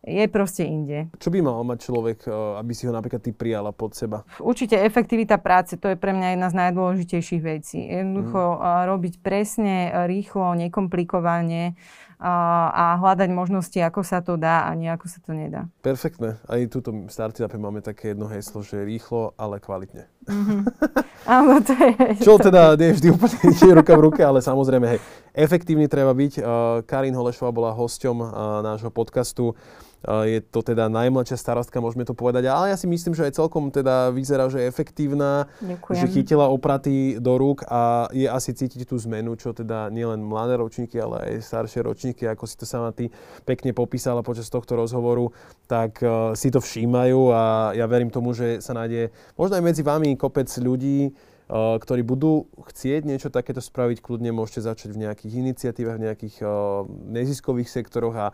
je 0.00 0.24
proste 0.32 0.64
inde. 0.64 1.12
Čo 1.20 1.28
by 1.28 1.44
mal 1.44 1.60
mať 1.64 1.78
človek, 1.84 2.18
eh, 2.24 2.32
aby 2.60 2.72
si 2.72 2.88
ho 2.88 2.92
napríklad 2.92 3.20
ty 3.20 3.30
prijala 3.36 3.72
pod 3.72 3.92
seba? 3.92 4.24
Určite 4.40 4.80
efektivita 4.80 5.36
práce, 5.36 5.76
to 5.76 5.92
je 5.92 5.96
pre 6.00 6.16
mňa 6.16 6.36
jedna 6.36 6.48
z 6.48 6.54
najdôležitejších 6.56 7.42
vecí. 7.44 7.78
Jednoducho 7.84 8.40
mm. 8.56 8.62
robiť 8.88 9.14
presne, 9.20 9.92
rýchlo, 10.08 10.56
nekomplikovane, 10.56 11.76
a 12.20 13.00
hľadať 13.00 13.32
možnosti, 13.32 13.80
ako 13.80 14.04
sa 14.04 14.20
to 14.20 14.36
dá 14.36 14.68
a 14.68 14.76
nie 14.76 14.92
ako 14.92 15.08
sa 15.08 15.24
to 15.24 15.32
nedá. 15.32 15.72
Perfektné. 15.80 16.36
Aj 16.44 16.60
tuto 16.68 16.92
v 16.92 17.08
Startup 17.08 17.48
máme 17.48 17.80
také 17.80 18.12
jedno 18.12 18.28
heslo, 18.28 18.60
že 18.60 18.84
rýchlo, 18.84 19.32
ale 19.40 19.56
kvalitne. 19.56 20.04
Mm-hmm. 20.28 20.60
Áno, 21.40 21.64
to 21.64 21.72
je... 21.72 22.20
Čo 22.20 22.36
teda 22.36 22.76
nie 22.76 22.92
vždy 22.92 23.08
úplne 23.16 23.40
nie 23.56 23.72
ruka 23.72 23.96
v 23.96 24.04
ruke, 24.04 24.20
ale 24.20 24.44
samozrejme, 24.44 24.84
hej, 24.84 25.00
efektívny 25.32 25.88
treba 25.88 26.12
byť. 26.12 26.44
Karin 26.84 27.16
Holešová 27.16 27.56
bola 27.56 27.72
hosťom 27.72 28.20
nášho 28.68 28.92
podcastu. 28.92 29.56
Je 30.00 30.40
to 30.40 30.64
teda 30.64 30.88
najmladšia 30.88 31.36
starostka, 31.36 31.84
môžeme 31.84 32.08
to 32.08 32.16
povedať, 32.16 32.48
ale 32.48 32.72
ja 32.72 32.76
si 32.80 32.88
myslím, 32.88 33.12
že 33.12 33.28
aj 33.28 33.36
celkom 33.36 33.68
teda 33.68 34.08
vyzerá, 34.08 34.48
že 34.48 34.64
je 34.64 34.70
efektívna, 34.72 35.44
Ďakujem. 35.60 35.98
že 36.00 36.06
chytila 36.08 36.48
opraty 36.48 37.20
do 37.20 37.36
rúk 37.36 37.68
a 37.68 38.08
je 38.08 38.24
asi 38.24 38.56
cítiť 38.56 38.88
tú 38.88 38.96
zmenu, 38.96 39.36
čo 39.36 39.52
teda 39.52 39.92
nielen 39.92 40.24
mladé 40.24 40.56
ročníky, 40.56 40.96
ale 40.96 41.36
aj 41.36 41.44
staršie 41.44 41.84
ročníky, 41.84 42.24
ako 42.24 42.48
si 42.48 42.56
to 42.56 42.64
sama 42.64 42.96
ty 42.96 43.12
pekne 43.44 43.76
popísala 43.76 44.24
počas 44.24 44.48
tohto 44.48 44.72
rozhovoru, 44.80 45.36
tak 45.68 46.00
uh, 46.00 46.32
si 46.32 46.48
to 46.48 46.64
všímajú 46.64 47.20
a 47.36 47.42
ja 47.76 47.84
verím 47.84 48.08
tomu, 48.08 48.32
že 48.32 48.64
sa 48.64 48.72
nájde 48.72 49.12
možno 49.36 49.60
aj 49.60 49.64
medzi 49.68 49.84
vami 49.84 50.16
kopec 50.16 50.48
ľudí, 50.48 51.12
uh, 51.12 51.76
ktorí 51.76 52.00
budú 52.08 52.48
chcieť 52.56 53.04
niečo 53.04 53.28
takéto 53.28 53.60
spraviť, 53.60 54.00
kľudne 54.00 54.32
môžete 54.32 54.64
začať 54.64 54.96
v 54.96 55.04
nejakých 55.04 55.32
iniciatívach, 55.44 56.00
v 56.00 56.04
nejakých 56.08 56.36
uh, 56.40 56.88
neziskových 56.88 57.68
sektoroch 57.68 58.16
a 58.16 58.26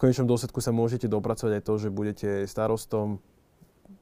konečnom 0.00 0.24
dôsledku 0.24 0.64
sa 0.64 0.72
môžete 0.72 1.04
dopracovať 1.04 1.60
aj 1.60 1.62
to, 1.68 1.74
že 1.76 1.88
budete 1.92 2.28
starostom 2.48 3.20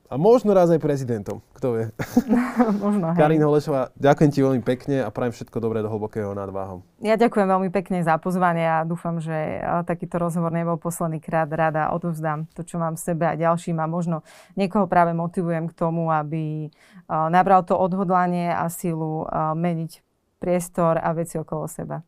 a 0.08 0.16
možno 0.16 0.56
raz 0.56 0.72
aj 0.72 0.80
prezidentom, 0.80 1.44
kto 1.52 1.66
vie. 1.76 1.86
možno, 2.84 3.12
hej. 3.12 3.20
Karin 3.20 3.44
Holešová, 3.44 3.92
ďakujem 3.92 4.30
ti 4.32 4.40
veľmi 4.40 4.62
pekne 4.64 5.04
a 5.04 5.12
prajem 5.12 5.36
všetko 5.36 5.60
dobré 5.60 5.84
do 5.84 5.92
hlbokého 5.92 6.32
nadváhom. 6.32 6.80
Ja 7.04 7.20
ďakujem 7.20 7.44
veľmi 7.44 7.68
pekne 7.68 8.00
za 8.00 8.16
pozvanie 8.16 8.64
a 8.64 8.88
dúfam, 8.88 9.20
že 9.20 9.60
takýto 9.84 10.16
rozhovor 10.16 10.48
nebol 10.48 10.80
posledný 10.80 11.20
krát. 11.20 11.52
Rada 11.52 11.92
odovzdám 11.92 12.48
to, 12.56 12.64
čo 12.64 12.80
mám 12.80 12.96
v 12.96 13.04
sebe 13.04 13.28
a 13.28 13.36
ďalším 13.36 13.84
a 13.84 13.86
možno 13.86 14.24
niekoho 14.56 14.88
práve 14.88 15.12
motivujem 15.12 15.68
k 15.68 15.76
tomu, 15.76 16.08
aby 16.08 16.72
nabral 17.08 17.68
to 17.68 17.76
odhodlanie 17.76 18.48
a 18.48 18.64
sílu 18.72 19.28
meniť 19.60 20.00
priestor 20.40 20.96
a 21.04 21.12
veci 21.12 21.36
okolo 21.36 21.68
seba. 21.68 22.00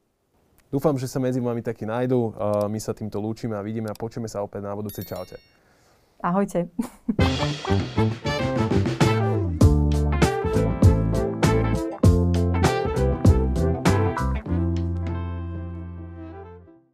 Dúfam, 0.71 0.95
že 0.95 1.11
sa 1.11 1.19
medzi 1.19 1.43
vami 1.43 1.67
takí 1.67 1.83
nájdú. 1.83 2.31
My 2.71 2.79
sa 2.79 2.95
týmto 2.95 3.19
lúčime 3.19 3.59
a 3.59 3.63
vidíme 3.63 3.91
a 3.91 3.99
počujeme 3.99 4.31
sa 4.31 4.47
opäť 4.47 4.63
na 4.63 4.73
budúcej. 4.79 5.03
Čaute. 5.03 5.35
Ahojte. 6.23 6.71